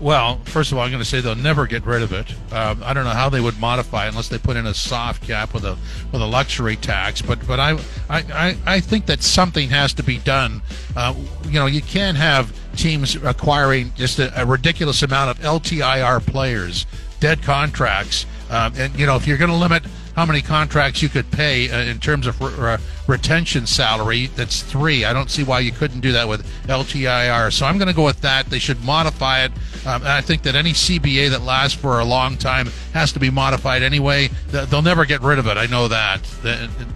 Well, 0.00 0.38
first 0.44 0.72
of 0.72 0.78
all, 0.78 0.84
I'm 0.84 0.90
going 0.90 1.02
to 1.02 1.08
say 1.08 1.20
they'll 1.20 1.34
never 1.34 1.66
get 1.66 1.84
rid 1.84 2.02
of 2.02 2.12
it. 2.14 2.32
Um, 2.52 2.82
I 2.82 2.94
don't 2.94 3.04
know 3.04 3.10
how 3.10 3.28
they 3.28 3.40
would 3.40 3.60
modify 3.60 4.06
unless 4.06 4.28
they 4.28 4.38
put 4.38 4.56
in 4.56 4.66
a 4.66 4.72
soft 4.72 5.22
cap 5.22 5.52
with 5.52 5.64
a 5.64 5.76
with 6.10 6.22
a 6.22 6.26
luxury 6.26 6.76
tax. 6.76 7.20
But 7.20 7.46
but 7.46 7.60
I 7.60 7.72
I, 8.08 8.18
I, 8.32 8.56
I 8.66 8.80
think 8.80 9.06
that 9.06 9.22
something 9.22 9.68
has 9.68 9.92
to 9.94 10.02
be 10.02 10.18
done. 10.18 10.62
Uh, 10.96 11.14
you 11.44 11.60
know, 11.60 11.66
you 11.66 11.82
can't 11.82 12.16
have 12.16 12.56
teams 12.76 13.14
acquiring 13.16 13.92
just 13.94 14.18
a, 14.18 14.40
a 14.40 14.46
ridiculous 14.46 15.02
amount 15.02 15.30
of 15.30 15.44
LTIR 15.44 16.26
players, 16.26 16.86
dead 17.20 17.42
contracts, 17.42 18.24
um, 18.48 18.72
and 18.78 18.98
you 18.98 19.04
know 19.04 19.16
if 19.16 19.26
you're 19.26 19.38
going 19.38 19.50
to 19.50 19.56
limit 19.56 19.82
how 20.16 20.26
many 20.26 20.42
contracts 20.42 21.02
you 21.02 21.08
could 21.08 21.30
pay 21.30 21.70
uh, 21.70 21.78
in 21.90 21.98
terms 21.98 22.26
of 22.26 22.40
re- 22.40 22.52
re- 22.54 22.78
retention 23.06 23.66
salary. 23.66 24.26
That's 24.36 24.62
three. 24.62 25.04
I 25.04 25.12
don't 25.12 25.30
see 25.30 25.44
why 25.44 25.60
you 25.60 25.72
couldn't 25.72 26.00
do 26.00 26.12
that 26.12 26.28
with 26.28 26.44
LTIR. 26.66 27.52
So 27.52 27.64
I'm 27.66 27.78
going 27.78 27.88
to 27.88 27.94
go 27.94 28.04
with 28.04 28.20
that. 28.22 28.46
They 28.46 28.58
should 28.58 28.82
modify 28.84 29.44
it. 29.44 29.52
Um, 29.86 30.02
and 30.02 30.08
I 30.08 30.20
think 30.20 30.42
that 30.42 30.54
any 30.54 30.72
CBA 30.72 31.30
that 31.30 31.42
lasts 31.42 31.78
for 31.78 32.00
a 32.00 32.04
long 32.04 32.36
time 32.36 32.68
has 32.92 33.12
to 33.12 33.20
be 33.20 33.30
modified 33.30 33.82
anyway. 33.82 34.28
Th- 34.50 34.68
They'll 34.68 34.82
never 34.82 35.04
get 35.04 35.22
rid 35.22 35.38
of 35.38 35.46
it. 35.46 35.56
I 35.56 35.66
know 35.66 35.88
that. 35.88 36.20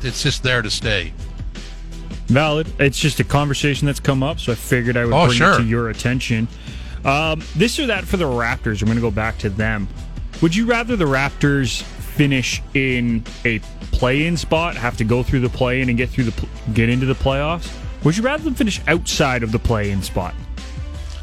It's 0.03 0.22
just 0.22 0.42
there 0.42 0.61
to 0.62 0.70
stay. 0.70 1.12
Valid. 2.27 2.72
It's 2.81 2.98
just 2.98 3.20
a 3.20 3.24
conversation 3.24 3.87
that's 3.87 4.00
come 4.00 4.22
up, 4.22 4.40
so 4.40 4.53
I 4.53 4.55
figured 4.55 4.96
I 4.96 5.05
would 5.05 5.14
Oh, 5.14 5.27
bring 5.27 5.38
sure. 5.38 5.55
it 5.55 5.59
to 5.59 5.64
your 5.64 5.90
attention. 5.90 6.48
Um, 7.05 7.42
this 7.55 7.79
or 7.79 7.87
that 7.87 8.05
for 8.05 8.16
the 8.16 8.24
Raptors. 8.24 8.81
I'm 8.81 8.87
going 8.87 8.96
to 8.96 9.03
go 9.03 9.11
back 9.11 9.37
to 9.38 9.50
them. 9.50 9.87
Would 10.40 10.57
you 10.57 10.64
rather 10.66 10.96
the 10.96 11.05
Raptors 11.05 11.83
finish 12.14 12.62
in 12.74 13.24
a 13.44 13.59
play-in 13.92 14.37
spot, 14.37 14.77
have 14.77 14.96
to 14.96 15.05
go 15.05 15.22
through 15.22 15.40
the 15.40 15.48
play-in 15.48 15.88
and 15.88 15.98
get 15.98 16.09
through 16.09 16.24
the 16.24 16.48
get 16.72 16.88
into 16.88 17.07
the 17.07 17.14
playoffs? 17.14 17.72
Would 18.05 18.16
you 18.16 18.22
rather 18.22 18.44
them 18.44 18.55
finish 18.55 18.81
outside 18.87 19.42
of 19.42 19.53
the 19.53 19.59
play-in 19.59 20.03
spot? 20.03 20.35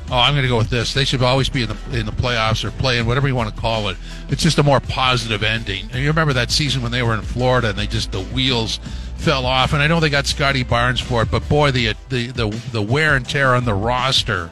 Oh, 0.10 0.18
I'm 0.18 0.34
going 0.34 0.44
to 0.44 0.50
go 0.50 0.58
with 0.58 0.70
this. 0.70 0.94
They 0.94 1.06
should 1.06 1.24
always 1.24 1.48
be 1.48 1.64
in 1.64 1.70
the 1.70 2.00
in 2.00 2.06
the 2.06 2.12
playoffs 2.12 2.66
or 2.66 2.72
playing 2.72 3.06
whatever 3.06 3.30
you 3.30 3.36
want 3.36 3.54
to 3.54 3.62
call 3.62 3.88
it. 3.88 3.98
It's 4.30 4.44
just 4.44 4.58
a 4.58 4.64
more 4.64 4.82
positive 4.82 5.42
ending. 5.42 5.86
And 5.94 6.02
you 6.02 6.08
remember 6.08 6.34
that 6.34 6.52
season 6.52 6.82
when 6.82 6.92
they 6.92 7.02
were 7.02 7.14
in 7.14 7.22
Florida 7.22 7.70
and 7.70 7.78
they 7.78 7.88
just 7.88 8.12
the 8.12 8.22
wheels 8.22 8.82
fell 9.16 9.46
off. 9.46 9.72
And 9.72 9.82
I 9.82 9.88
know 9.88 10.02
they 10.02 10.10
got 10.10 10.26
Scotty 10.26 10.64
Barnes 10.64 11.00
for 11.00 11.22
it, 11.22 11.32
but 11.32 11.48
boy, 11.48 11.72
the 11.72 11.94
the 12.10 12.28
the, 12.28 12.50
the 12.74 12.82
wear 12.82 13.16
and 13.16 13.28
tear 13.28 13.56
on 13.56 13.64
the 13.64 13.74
roster 13.74 14.52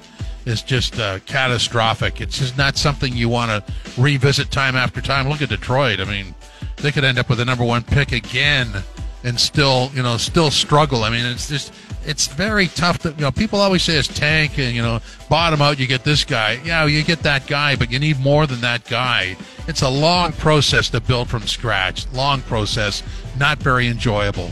is 0.49 0.61
just 0.61 0.99
uh, 0.99 1.19
catastrophic. 1.25 2.19
It's 2.19 2.39
just 2.39 2.57
not 2.57 2.75
something 2.75 3.15
you 3.15 3.29
want 3.29 3.51
to 3.51 3.73
revisit 4.01 4.51
time 4.51 4.75
after 4.75 4.99
time. 4.99 5.29
Look 5.29 5.41
at 5.41 5.49
Detroit. 5.49 5.99
I 5.99 6.05
mean, 6.05 6.33
they 6.77 6.91
could 6.91 7.03
end 7.03 7.19
up 7.19 7.29
with 7.29 7.37
the 7.37 7.45
number 7.45 7.63
one 7.63 7.83
pick 7.83 8.11
again 8.11 8.83
and 9.23 9.39
still, 9.39 9.91
you 9.93 10.01
know, 10.01 10.17
still 10.17 10.49
struggle. 10.49 11.03
I 11.03 11.09
mean, 11.09 11.25
it's 11.25 11.47
just 11.47 11.73
it's 12.05 12.27
very 12.27 12.67
tough 12.67 12.99
to 12.99 13.09
you 13.09 13.21
know. 13.21 13.31
People 13.31 13.59
always 13.59 13.83
say 13.83 13.95
it's 13.97 14.07
tank 14.07 14.57
and 14.57 14.75
you 14.75 14.81
know, 14.81 14.99
bottom 15.29 15.61
out 15.61 15.77
you 15.77 15.87
get 15.87 16.03
this 16.03 16.23
guy. 16.23 16.59
Yeah, 16.63 16.85
you 16.85 17.03
get 17.03 17.19
that 17.19 17.45
guy, 17.45 17.75
but 17.75 17.91
you 17.91 17.99
need 17.99 18.19
more 18.19 18.47
than 18.47 18.61
that 18.61 18.85
guy. 18.85 19.37
It's 19.67 19.81
a 19.81 19.89
long 19.89 20.31
process 20.33 20.89
to 20.91 21.01
build 21.01 21.29
from 21.29 21.45
scratch. 21.45 22.11
Long 22.13 22.41
process, 22.41 23.03
not 23.37 23.59
very 23.59 23.87
enjoyable. 23.87 24.51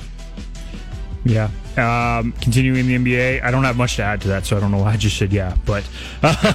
Yeah. 1.25 1.49
Um, 1.77 2.31
continuing 2.33 2.87
the 2.87 2.97
NBA, 2.97 3.43
I 3.43 3.51
don't 3.51 3.63
have 3.63 3.77
much 3.77 3.97
to 3.97 4.03
add 4.03 4.21
to 4.21 4.27
that, 4.29 4.45
so 4.45 4.57
I 4.57 4.59
don't 4.59 4.71
know 4.71 4.79
why 4.79 4.93
I 4.93 4.97
just 4.97 5.17
said 5.17 5.33
yeah. 5.33 5.55
But 5.65 5.87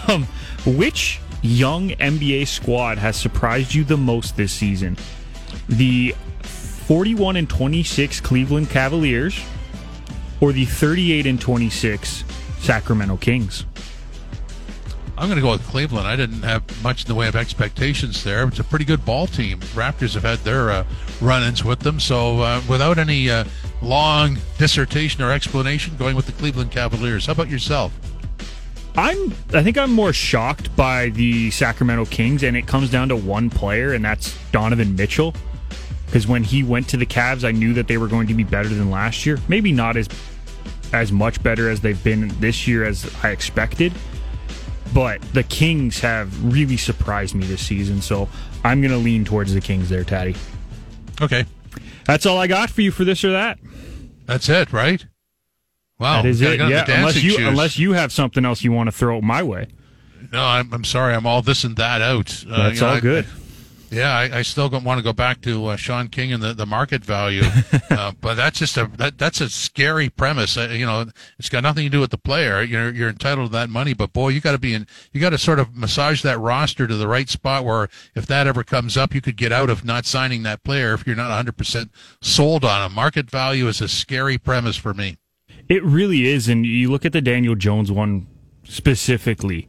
um, 0.08 0.26
which 0.64 1.20
young 1.42 1.90
NBA 1.90 2.46
squad 2.46 2.98
has 2.98 3.16
surprised 3.16 3.74
you 3.74 3.84
the 3.84 3.96
most 3.96 4.36
this 4.36 4.52
season? 4.52 4.96
The 5.68 6.14
41 6.42 7.36
and 7.36 7.48
26 7.48 8.20
Cleveland 8.20 8.70
Cavaliers 8.70 9.40
or 10.40 10.52
the 10.52 10.64
38 10.64 11.26
and 11.26 11.40
26 11.40 12.24
Sacramento 12.58 13.16
Kings? 13.18 13.64
I'm 15.16 15.28
going 15.28 15.36
to 15.36 15.42
go 15.42 15.52
with 15.52 15.64
Cleveland. 15.68 16.08
I 16.08 16.16
didn't 16.16 16.42
have 16.42 16.64
much 16.82 17.02
in 17.02 17.08
the 17.08 17.14
way 17.14 17.28
of 17.28 17.36
expectations 17.36 18.24
there. 18.24 18.46
It's 18.48 18.58
a 18.58 18.64
pretty 18.64 18.84
good 18.84 19.04
ball 19.04 19.26
team. 19.28 19.60
Raptors 19.60 20.14
have 20.14 20.24
had 20.24 20.38
their 20.40 20.70
uh, 20.70 20.84
run-ins 21.20 21.62
with 21.62 21.80
them, 21.80 22.00
so 22.00 22.40
uh, 22.40 22.60
without 22.68 22.98
any 22.98 23.30
uh, 23.30 23.44
long 23.82 24.38
dissertation 24.58 25.22
or 25.22 25.32
explanation, 25.32 25.96
going 25.96 26.16
with 26.16 26.26
the 26.26 26.32
Cleveland 26.32 26.70
Cavaliers. 26.70 27.26
How 27.26 27.32
about 27.32 27.50
yourself? 27.50 27.92
I'm 28.94 29.32
I 29.54 29.62
think 29.62 29.78
I'm 29.78 29.92
more 29.92 30.12
shocked 30.12 30.74
by 30.76 31.08
the 31.10 31.50
Sacramento 31.50 32.04
Kings 32.06 32.42
and 32.42 32.56
it 32.56 32.66
comes 32.66 32.90
down 32.90 33.08
to 33.08 33.16
one 33.16 33.48
player 33.48 33.94
and 33.94 34.04
that's 34.04 34.36
Donovan 34.52 34.96
Mitchell. 34.96 35.34
Because 36.06 36.26
when 36.26 36.44
he 36.44 36.62
went 36.62 36.88
to 36.90 36.98
the 36.98 37.06
Cavs, 37.06 37.42
I 37.42 37.52
knew 37.52 37.72
that 37.72 37.88
they 37.88 37.96
were 37.96 38.06
going 38.06 38.26
to 38.26 38.34
be 38.34 38.44
better 38.44 38.68
than 38.68 38.90
last 38.90 39.24
year. 39.24 39.38
Maybe 39.48 39.72
not 39.72 39.96
as 39.96 40.08
as 40.92 41.10
much 41.10 41.42
better 41.42 41.70
as 41.70 41.80
they've 41.80 42.02
been 42.04 42.28
this 42.38 42.68
year 42.68 42.84
as 42.84 43.10
I 43.22 43.30
expected. 43.30 43.92
But 44.92 45.22
the 45.32 45.42
Kings 45.44 46.00
have 46.00 46.52
really 46.52 46.76
surprised 46.76 47.34
me 47.34 47.46
this 47.46 47.66
season, 47.66 48.02
so 48.02 48.28
I'm 48.62 48.82
going 48.82 48.92
to 48.92 48.98
lean 48.98 49.24
towards 49.24 49.54
the 49.54 49.60
Kings 49.62 49.88
there, 49.88 50.04
Tatti. 50.04 50.34
Okay, 51.22 51.46
That's 52.04 52.26
all 52.26 52.38
I 52.38 52.46
got 52.46 52.70
for 52.70 52.82
you 52.82 52.90
for 52.90 53.04
this 53.04 53.24
or 53.24 53.32
that. 53.32 53.58
that's 54.26 54.48
it, 54.48 54.72
right? 54.72 55.04
Wow, 55.98 56.22
that 56.22 56.28
is 56.28 56.40
it. 56.40 56.56
get 56.56 56.60
on 56.60 56.70
the 56.70 56.74
Yeah, 56.76 56.84
unless 56.88 57.22
you 57.22 57.30
shoes. 57.32 57.46
unless 57.46 57.78
you 57.78 57.92
have 57.92 58.12
something 58.12 58.44
else 58.44 58.64
you 58.64 58.72
want 58.72 58.88
to 58.88 58.92
throw 58.92 59.20
my 59.20 59.42
way. 59.42 59.68
no, 60.32 60.42
I'm, 60.44 60.72
I'm 60.72 60.84
sorry, 60.84 61.14
I'm 61.14 61.26
all 61.26 61.42
this 61.42 61.62
and 61.64 61.76
that 61.76 62.02
out. 62.02 62.44
Uh, 62.50 62.64
That's 62.64 62.76
you 62.76 62.80
know, 62.82 62.88
all 62.88 62.96
I- 62.96 63.00
good. 63.00 63.26
Yeah, 63.92 64.16
I, 64.16 64.38
I 64.38 64.42
still 64.42 64.70
want 64.70 64.98
to 64.98 65.02
go 65.02 65.12
back 65.12 65.42
to 65.42 65.66
uh, 65.66 65.76
Shaun 65.76 66.08
King 66.08 66.32
and 66.32 66.42
the, 66.42 66.54
the 66.54 66.64
market 66.64 67.04
value, 67.04 67.42
uh, 67.90 68.12
but 68.22 68.36
that's 68.36 68.58
just 68.58 68.78
a 68.78 68.90
that, 68.96 69.18
that's 69.18 69.42
a 69.42 69.50
scary 69.50 70.08
premise. 70.08 70.56
Uh, 70.56 70.70
you 70.72 70.86
know, 70.86 71.04
it's 71.38 71.50
got 71.50 71.62
nothing 71.62 71.84
to 71.84 71.90
do 71.90 72.00
with 72.00 72.10
the 72.10 72.16
player. 72.16 72.62
You're 72.62 72.90
you're 72.90 73.10
entitled 73.10 73.48
to 73.48 73.52
that 73.52 73.68
money, 73.68 73.92
but 73.92 74.14
boy, 74.14 74.30
you 74.30 74.40
got 74.40 74.52
to 74.52 74.58
be 74.58 74.72
in. 74.72 74.86
You 75.12 75.20
got 75.20 75.30
to 75.30 75.38
sort 75.38 75.58
of 75.58 75.76
massage 75.76 76.22
that 76.22 76.38
roster 76.38 76.86
to 76.86 76.96
the 76.96 77.06
right 77.06 77.28
spot 77.28 77.66
where 77.66 77.90
if 78.14 78.24
that 78.26 78.46
ever 78.46 78.64
comes 78.64 78.96
up, 78.96 79.14
you 79.14 79.20
could 79.20 79.36
get 79.36 79.52
out 79.52 79.68
of 79.68 79.84
not 79.84 80.06
signing 80.06 80.42
that 80.44 80.64
player 80.64 80.94
if 80.94 81.06
you're 81.06 81.14
not 81.14 81.28
100 81.28 81.58
percent 81.58 81.90
sold 82.22 82.64
on 82.64 82.86
him. 82.86 82.94
Market 82.94 83.30
value 83.30 83.68
is 83.68 83.82
a 83.82 83.88
scary 83.88 84.38
premise 84.38 84.76
for 84.76 84.94
me. 84.94 85.18
It 85.68 85.84
really 85.84 86.26
is, 86.26 86.48
and 86.48 86.64
you 86.64 86.90
look 86.90 87.04
at 87.04 87.12
the 87.12 87.20
Daniel 87.20 87.54
Jones 87.54 87.92
one 87.92 88.26
specifically. 88.64 89.68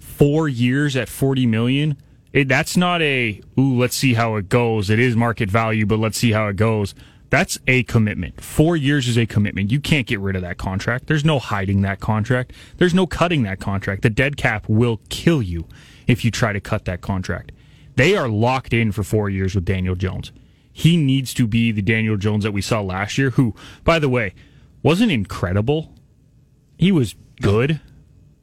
Four 0.00 0.48
years 0.48 0.96
at 0.96 1.08
40 1.08 1.46
million 1.46 1.96
it, 2.32 2.48
that's 2.48 2.76
not 2.76 3.02
a, 3.02 3.40
ooh, 3.58 3.78
let's 3.78 3.96
see 3.96 4.14
how 4.14 4.36
it 4.36 4.48
goes. 4.48 4.88
It 4.88 4.98
is 4.98 5.14
market 5.14 5.50
value, 5.50 5.84
but 5.84 5.98
let's 5.98 6.16
see 6.16 6.32
how 6.32 6.48
it 6.48 6.56
goes. 6.56 6.94
That's 7.28 7.58
a 7.66 7.82
commitment. 7.84 8.40
Four 8.42 8.76
years 8.76 9.08
is 9.08 9.16
a 9.16 9.26
commitment. 9.26 9.70
You 9.70 9.80
can't 9.80 10.06
get 10.06 10.20
rid 10.20 10.36
of 10.36 10.42
that 10.42 10.58
contract. 10.58 11.06
There's 11.06 11.24
no 11.24 11.38
hiding 11.38 11.82
that 11.82 12.00
contract. 12.00 12.52
There's 12.76 12.94
no 12.94 13.06
cutting 13.06 13.42
that 13.44 13.60
contract. 13.60 14.02
The 14.02 14.10
dead 14.10 14.36
cap 14.36 14.68
will 14.68 15.00
kill 15.08 15.42
you 15.42 15.66
if 16.06 16.24
you 16.24 16.30
try 16.30 16.52
to 16.52 16.60
cut 16.60 16.84
that 16.86 17.00
contract. 17.00 17.52
They 17.96 18.16
are 18.16 18.28
locked 18.28 18.72
in 18.72 18.92
for 18.92 19.02
four 19.02 19.28
years 19.30 19.54
with 19.54 19.64
Daniel 19.64 19.94
Jones. 19.94 20.32
He 20.72 20.96
needs 20.96 21.34
to 21.34 21.46
be 21.46 21.70
the 21.70 21.82
Daniel 21.82 22.16
Jones 22.16 22.44
that 22.44 22.52
we 22.52 22.62
saw 22.62 22.80
last 22.80 23.18
year, 23.18 23.30
who, 23.30 23.54
by 23.84 23.98
the 23.98 24.08
way, 24.08 24.34
wasn't 24.82 25.12
incredible. 25.12 25.94
He 26.78 26.92
was 26.92 27.14
good. 27.40 27.80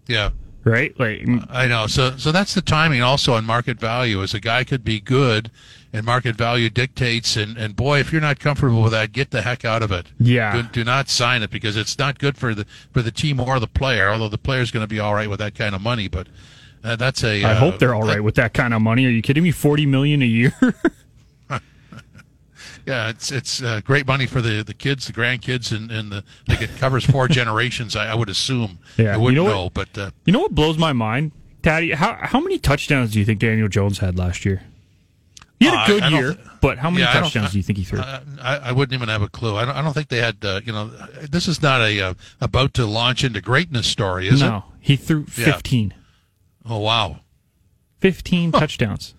Yeah 0.08 0.32
right? 0.70 0.98
Like 1.00 1.26
I 1.50 1.68
know. 1.68 1.88
So 1.88 2.16
so 2.18 2.32
that's 2.32 2.54
the 2.54 2.62
timing 2.62 3.02
also 3.02 3.34
on 3.34 3.46
market 3.46 3.80
value. 3.80 4.22
Is 4.22 4.34
a 4.34 4.40
guy 4.40 4.64
could 4.64 4.84
be 4.84 5.00
good, 5.00 5.52
and 5.92 6.06
market 6.06 6.36
value 6.36 6.70
dictates. 6.70 7.36
And 7.36 7.58
and 7.58 7.76
boy, 7.76 8.00
if 8.00 8.12
you're 8.12 8.22
not 8.22 8.40
comfortable 8.40 8.84
with 8.84 8.92
that, 8.92 9.12
get 9.12 9.32
the 9.32 9.42
heck 9.42 9.66
out 9.66 9.82
of 9.82 9.92
it. 9.92 10.08
Yeah. 10.20 10.62
Do, 10.62 10.64
do 10.64 10.84
not 10.84 11.10
sign 11.10 11.44
it 11.44 11.50
because 11.50 11.76
it's 11.76 11.98
not 11.98 12.20
good 12.20 12.38
for 12.38 12.54
the 12.54 12.66
for 12.92 13.02
the 13.02 13.12
team 13.12 13.40
or 13.40 13.60
the 13.60 13.68
player. 13.68 14.10
Although 14.10 14.30
the 14.30 14.38
player's 14.38 14.72
going 14.72 14.84
to 14.84 14.88
be 14.88 15.00
all 15.00 15.14
right 15.14 15.30
with 15.30 15.40
that 15.40 15.56
kind 15.56 15.76
of 15.76 15.82
money, 15.82 16.08
but. 16.08 16.28
Uh, 16.82 16.96
that's 16.96 17.26
a. 17.26 17.44
I 17.44 17.52
uh, 17.52 17.56
hope 17.56 17.78
they're 17.78 17.94
all 17.94 18.08
right 18.08 18.24
with 18.24 18.36
that 18.36 18.54
kind 18.54 18.74
of 18.74 18.82
money. 18.82 19.06
Are 19.06 19.10
you 19.10 19.22
kidding 19.22 19.44
me? 19.44 19.52
Forty 19.52 19.86
million 19.86 20.22
a 20.22 20.26
year. 20.26 20.54
yeah, 22.90 23.10
it's 23.10 23.32
it's 23.32 23.62
uh, 23.62 23.82
great 23.84 24.08
money 24.08 24.26
for 24.26 24.42
the, 24.42 24.64
the 24.64 24.74
kids, 24.74 25.06
the 25.06 25.14
grandkids, 25.14 25.72
and, 25.76 25.92
and 25.92 26.12
the 26.12 26.24
like 26.48 26.62
it 26.62 26.72
covers 26.78 27.06
four 27.06 27.28
generations. 27.40 27.96
I, 27.96 28.08
I, 28.08 28.16
would 28.16 28.30
assume. 28.30 28.80
Yeah, 28.98 29.14
I 29.14 29.18
wouldn't 29.18 29.38
you 29.38 29.44
know, 29.44 29.50
know 29.50 29.64
what, 29.66 29.74
but 29.76 29.98
uh, 29.98 30.12
you 30.26 30.34
know 30.34 30.40
what 30.40 30.56
blows 30.56 30.78
my 30.80 30.92
mind, 30.92 31.32
Tatti? 31.62 31.92
How 31.92 32.18
how 32.20 32.40
many 32.40 32.58
touchdowns 32.58 33.12
do 33.12 33.20
you 33.20 33.26
think 33.26 33.40
Daniel 33.40 33.68
Jones 33.68 34.00
had 34.00 34.18
last 34.18 34.44
year? 34.44 34.64
He 35.60 35.66
had 35.66 35.84
a 35.84 35.88
good 35.88 36.04
uh, 36.04 36.08
year, 36.08 36.36
but 36.62 36.80
how 36.80 36.90
many 36.90 37.04
yeah, 37.04 37.14
touchdowns 37.14 37.52
do 37.52 37.58
you 37.58 37.64
think 37.64 37.78
he 37.78 37.84
threw? 37.84 38.00
I, 38.00 38.22
I, 38.42 38.72
wouldn't 38.72 38.94
even 38.94 39.10
have 39.10 39.22
a 39.22 39.28
clue. 39.28 39.58
I 39.58 39.66
don't, 39.66 39.76
I 39.76 39.82
don't 39.82 39.94
think 39.94 40.08
they 40.08 40.20
had. 40.20 40.38
Uh, 40.42 40.62
you 40.64 40.72
know, 40.72 40.88
this 41.30 41.48
is 41.48 41.62
not 41.62 41.82
a 41.82 42.02
uh, 42.02 42.14
about 42.42 42.74
to 42.76 42.86
launch 42.86 43.24
into 43.24 43.40
greatness 43.40 43.86
story, 43.86 44.30
is 44.30 44.40
no, 44.40 44.46
it? 44.46 44.50
No, 44.50 44.64
he 44.80 44.96
threw 44.96 45.26
fifteen. 45.26 45.94
Yeah. 46.66 46.72
Oh 46.72 46.80
wow, 46.80 47.20
fifteen 48.00 48.52
huh. 48.52 48.62
touchdowns 48.62 49.14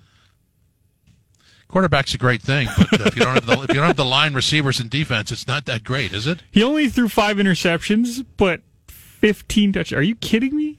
quarterback's 1.71 2.15
a 2.15 2.19
great 2.19 2.43
thing, 2.43 2.69
but 2.77 3.01
uh, 3.01 3.05
if 3.05 3.17
you 3.17 3.23
don't 3.23 3.35
have 3.35 3.47
the 3.47 3.63
if 3.63 3.69
you 3.69 3.75
don't 3.75 3.87
have 3.87 3.97
the 3.97 4.05
line 4.05 4.35
receivers 4.35 4.81
and 4.81 4.91
defense, 4.91 5.33
it's 5.33 5.47
not 5.47 5.65
that 5.67 5.85
great, 5.85 6.13
is 6.13 6.27
it? 6.27 6.43
He 6.51 6.63
only 6.63 6.89
threw 6.89 7.09
five 7.09 7.37
interceptions, 7.37 8.25
but 8.37 8.61
fifteen 8.89 9.73
touchdowns. 9.73 9.99
Are 9.99 10.03
you 10.03 10.17
kidding 10.17 10.57
me? 10.57 10.79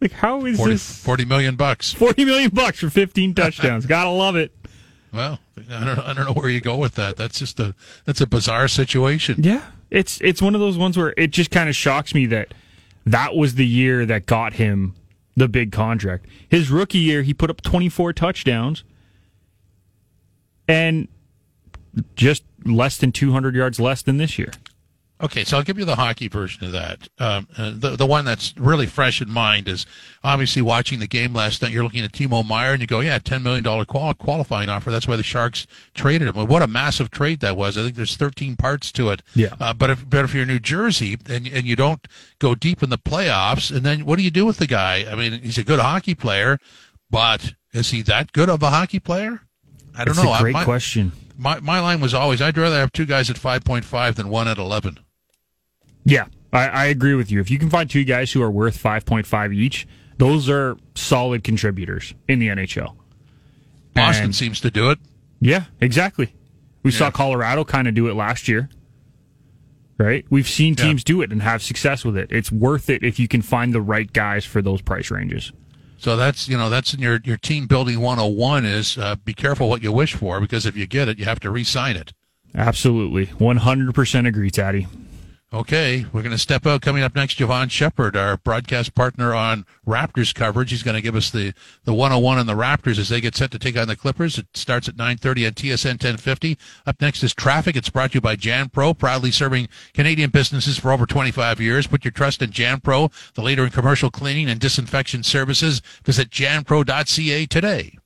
Like 0.00 0.12
how 0.12 0.44
is 0.46 0.56
40, 0.56 0.72
this 0.72 0.98
40 1.04 1.24
million 1.26 1.54
bucks? 1.54 1.92
Forty 1.92 2.24
million 2.24 2.50
bucks 2.50 2.80
for 2.80 2.90
fifteen 2.90 3.34
touchdowns. 3.34 3.86
Gotta 3.86 4.10
love 4.10 4.34
it. 4.34 4.52
Well, 5.12 5.38
I 5.70 5.84
don't, 5.84 5.98
I 5.98 6.12
don't 6.14 6.24
know 6.24 6.32
where 6.32 6.48
you 6.48 6.60
go 6.60 6.76
with 6.76 6.94
that. 6.94 7.16
That's 7.16 7.38
just 7.38 7.60
a 7.60 7.74
that's 8.04 8.20
a 8.20 8.26
bizarre 8.26 8.66
situation. 8.68 9.36
Yeah, 9.42 9.62
it's 9.90 10.20
it's 10.20 10.42
one 10.42 10.54
of 10.54 10.60
those 10.60 10.78
ones 10.78 10.96
where 10.96 11.14
it 11.16 11.30
just 11.30 11.50
kind 11.50 11.68
of 11.68 11.76
shocks 11.76 12.14
me 12.14 12.26
that 12.26 12.54
that 13.04 13.36
was 13.36 13.54
the 13.54 13.66
year 13.66 14.06
that 14.06 14.26
got 14.26 14.54
him 14.54 14.94
the 15.36 15.48
big 15.48 15.70
contract. 15.70 16.26
His 16.48 16.70
rookie 16.70 16.98
year, 16.98 17.22
he 17.22 17.34
put 17.34 17.50
up 17.50 17.60
twenty 17.60 17.88
four 17.88 18.12
touchdowns 18.12 18.84
and 20.68 21.08
just 22.16 22.44
less 22.64 22.96
than 22.96 23.12
200 23.12 23.54
yards 23.54 23.80
less 23.80 24.02
than 24.02 24.16
this 24.16 24.38
year. 24.38 24.52
Okay, 25.22 25.44
so 25.44 25.56
I'll 25.56 25.62
give 25.62 25.78
you 25.78 25.84
the 25.84 25.94
hockey 25.94 26.26
version 26.26 26.66
of 26.66 26.72
that. 26.72 27.08
Um, 27.20 27.46
uh, 27.56 27.70
the 27.72 27.90
the 27.94 28.06
one 28.06 28.24
that's 28.24 28.54
really 28.58 28.86
fresh 28.86 29.22
in 29.22 29.30
mind 29.30 29.68
is 29.68 29.86
obviously 30.24 30.62
watching 30.62 30.98
the 30.98 31.06
game 31.06 31.32
last 31.32 31.62
night. 31.62 31.70
You're 31.70 31.84
looking 31.84 32.02
at 32.04 32.10
Timo 32.10 32.44
Meier 32.44 32.72
and 32.72 32.80
you 32.80 32.88
go, 32.88 32.98
yeah, 32.98 33.20
ten 33.20 33.44
million 33.44 33.62
dollar 33.62 33.84
qual- 33.84 34.14
qualifying 34.14 34.68
offer. 34.68 34.90
That's 34.90 35.06
why 35.06 35.14
the 35.14 35.22
Sharks 35.22 35.68
traded 35.94 36.26
him. 36.26 36.46
What 36.48 36.62
a 36.62 36.66
massive 36.66 37.12
trade 37.12 37.38
that 37.38 37.56
was. 37.56 37.78
I 37.78 37.84
think 37.84 37.94
there's 37.94 38.16
13 38.16 38.56
parts 38.56 38.90
to 38.92 39.10
it. 39.10 39.22
Yeah. 39.36 39.54
Uh, 39.60 39.72
but 39.72 39.90
if 39.90 40.10
but 40.10 40.24
if 40.24 40.34
you're 40.34 40.44
New 40.44 40.58
Jersey 40.58 41.16
and 41.28 41.46
and 41.46 41.66
you 41.66 41.76
don't 41.76 42.04
go 42.40 42.56
deep 42.56 42.82
in 42.82 42.90
the 42.90 42.98
playoffs, 42.98 43.70
and 43.74 43.86
then 43.86 44.04
what 44.04 44.16
do 44.16 44.24
you 44.24 44.30
do 44.32 44.44
with 44.44 44.56
the 44.56 44.66
guy? 44.66 45.06
I 45.08 45.14
mean, 45.14 45.40
he's 45.40 45.58
a 45.58 45.62
good 45.62 45.78
hockey 45.78 46.16
player, 46.16 46.58
but 47.10 47.54
is 47.72 47.92
he 47.92 48.02
that 48.02 48.32
good 48.32 48.50
of 48.50 48.60
a 48.64 48.70
hockey 48.70 48.98
player? 48.98 49.42
I 49.94 50.04
don't 50.04 50.14
That's 50.16 50.24
know. 50.26 50.34
a 50.34 50.38
great 50.40 50.52
my, 50.52 50.64
question. 50.64 51.12
My 51.36 51.60
my 51.60 51.80
line 51.80 52.00
was 52.00 52.14
always 52.14 52.40
I'd 52.40 52.56
rather 52.56 52.76
have 52.78 52.92
two 52.92 53.06
guys 53.06 53.28
at 53.30 53.38
five 53.38 53.64
point 53.64 53.84
five 53.84 54.14
than 54.16 54.28
one 54.28 54.48
at 54.48 54.58
eleven. 54.58 54.98
Yeah, 56.04 56.26
I, 56.52 56.68
I 56.68 56.84
agree 56.86 57.14
with 57.14 57.30
you. 57.30 57.40
If 57.40 57.50
you 57.50 57.58
can 57.58 57.70
find 57.70 57.88
two 57.88 58.04
guys 58.04 58.32
who 58.32 58.42
are 58.42 58.50
worth 58.50 58.76
five 58.76 59.04
point 59.04 59.26
five 59.26 59.52
each, 59.52 59.86
those 60.18 60.48
are 60.48 60.76
solid 60.94 61.44
contributors 61.44 62.14
in 62.28 62.38
the 62.38 62.48
NHL. 62.48 62.94
Boston 63.94 64.24
And- 64.26 64.34
seems 64.34 64.60
to 64.60 64.70
do 64.70 64.90
it. 64.90 64.98
Yeah, 65.40 65.64
exactly. 65.80 66.34
We 66.82 66.90
saw 66.90 67.10
Colorado 67.10 67.64
kind 67.64 67.86
of 67.86 67.94
do 67.94 68.08
it 68.08 68.14
last 68.14 68.48
year. 68.48 68.68
Right? 69.98 70.24
We've 70.30 70.48
seen 70.48 70.74
Yeah. 70.76 70.84
teams 70.86 71.04
do 71.04 71.22
it 71.22 71.30
and 71.30 71.42
have 71.42 71.62
success 71.62 72.04
with 72.04 72.16
it. 72.16 72.32
It's 72.32 72.50
worth 72.50 72.90
it 72.90 73.04
if 73.04 73.20
you 73.20 73.28
can 73.28 73.42
find 73.42 73.72
the 73.72 73.80
right 73.80 74.12
guys 74.12 74.44
for 74.44 74.60
those 74.62 74.80
price 74.82 75.10
ranges. 75.10 75.52
So 76.02 76.16
that's 76.16 76.48
you 76.48 76.58
know 76.58 76.68
that's 76.68 76.94
in 76.94 77.00
your 77.00 77.20
your 77.22 77.36
team 77.36 77.68
building 77.68 78.00
101 78.00 78.64
is 78.64 78.98
uh, 78.98 79.14
be 79.24 79.32
careful 79.32 79.68
what 79.68 79.84
you 79.84 79.92
wish 79.92 80.14
for 80.14 80.40
because 80.40 80.66
if 80.66 80.76
you 80.76 80.84
get 80.84 81.06
it 81.06 81.16
you 81.16 81.26
have 81.26 81.38
to 81.38 81.50
re-sign 81.50 81.94
it. 81.94 82.12
Absolutely. 82.56 83.26
100% 83.26 84.26
agree, 84.26 84.50
Tatti. 84.50 84.88
Okay, 85.54 86.06
we're 86.14 86.22
going 86.22 86.32
to 86.32 86.38
step 86.38 86.66
out. 86.66 86.80
Coming 86.80 87.02
up 87.02 87.14
next, 87.14 87.38
Jevohn 87.38 87.70
Shepherd, 87.70 88.16
our 88.16 88.38
broadcast 88.38 88.94
partner 88.94 89.34
on 89.34 89.66
Raptors 89.86 90.34
coverage. 90.34 90.70
He's 90.70 90.82
going 90.82 90.94
to 90.94 91.02
give 91.02 91.14
us 91.14 91.30
the, 91.30 91.52
the 91.84 91.92
101 91.92 92.38
on 92.38 92.46
the 92.46 92.54
Raptors 92.54 92.98
as 92.98 93.10
they 93.10 93.20
get 93.20 93.36
set 93.36 93.50
to 93.50 93.58
take 93.58 93.76
on 93.76 93.86
the 93.86 93.94
Clippers. 93.94 94.38
It 94.38 94.46
starts 94.54 94.88
at 94.88 94.96
9.30 94.96 95.46
on 95.48 95.52
TSN 95.52 95.90
1050. 95.90 96.56
Up 96.86 96.98
next 97.02 97.22
is 97.22 97.34
Traffic. 97.34 97.76
It's 97.76 97.90
brought 97.90 98.12
to 98.12 98.14
you 98.14 98.20
by 98.22 98.34
Jan 98.34 98.70
Pro, 98.70 98.94
proudly 98.94 99.30
serving 99.30 99.68
Canadian 99.92 100.30
businesses 100.30 100.78
for 100.78 100.90
over 100.90 101.04
25 101.04 101.60
years. 101.60 101.86
Put 101.86 102.06
your 102.06 102.12
trust 102.12 102.40
in 102.40 102.50
Jan 102.50 102.80
Pro, 102.80 103.10
the 103.34 103.42
leader 103.42 103.64
in 103.64 103.70
commercial 103.70 104.10
cleaning 104.10 104.48
and 104.48 104.58
disinfection 104.58 105.22
services. 105.22 105.82
Visit 106.02 106.30
janpro.ca 106.30 107.44
today. 107.44 107.98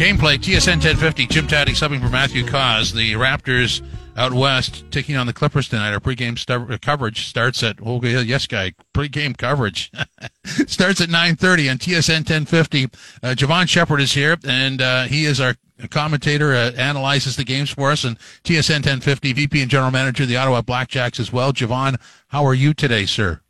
Gameplay 0.00 0.38
TSN 0.38 0.80
1050. 0.80 1.26
Jim 1.26 1.46
Tatti 1.46 1.72
subbing 1.72 2.00
for 2.00 2.08
Matthew 2.08 2.46
Cauz. 2.46 2.94
The 2.94 3.12
Raptors 3.12 3.82
out 4.16 4.32
west 4.32 4.82
taking 4.90 5.14
on 5.14 5.26
the 5.26 5.34
Clippers 5.34 5.68
tonight. 5.68 5.92
Our 5.92 6.00
pregame 6.00 6.38
star- 6.38 6.78
coverage 6.78 7.26
starts 7.26 7.62
at 7.62 7.80
oh 7.84 8.02
yes, 8.02 8.46
guy. 8.46 8.72
Pregame 8.94 9.36
coverage 9.36 9.92
starts 10.66 11.02
at 11.02 11.10
9:30 11.10 11.70
on 11.70 11.76
TSN 11.76 12.20
1050. 12.20 12.84
Uh, 12.84 12.88
Jevohn 13.34 13.68
Shepherd 13.68 14.00
is 14.00 14.12
here, 14.12 14.38
and 14.48 14.80
uh, 14.80 15.02
he 15.02 15.26
is 15.26 15.38
our 15.38 15.54
commentator. 15.90 16.54
Uh, 16.54 16.72
analyzes 16.78 17.36
the 17.36 17.44
games 17.44 17.68
for 17.68 17.90
us, 17.90 18.02
and 18.02 18.18
TSN 18.44 18.76
1050 18.76 19.34
VP 19.34 19.60
and 19.60 19.70
General 19.70 19.90
Manager 19.90 20.22
of 20.22 20.30
the 20.30 20.36
Ottawa 20.38 20.62
Blackjacks 20.62 21.20
as 21.20 21.30
well. 21.30 21.52
Jevohn, 21.52 22.00
how 22.28 22.46
are 22.46 22.54
you 22.54 22.72
today, 22.72 23.04
sir? 23.04 23.42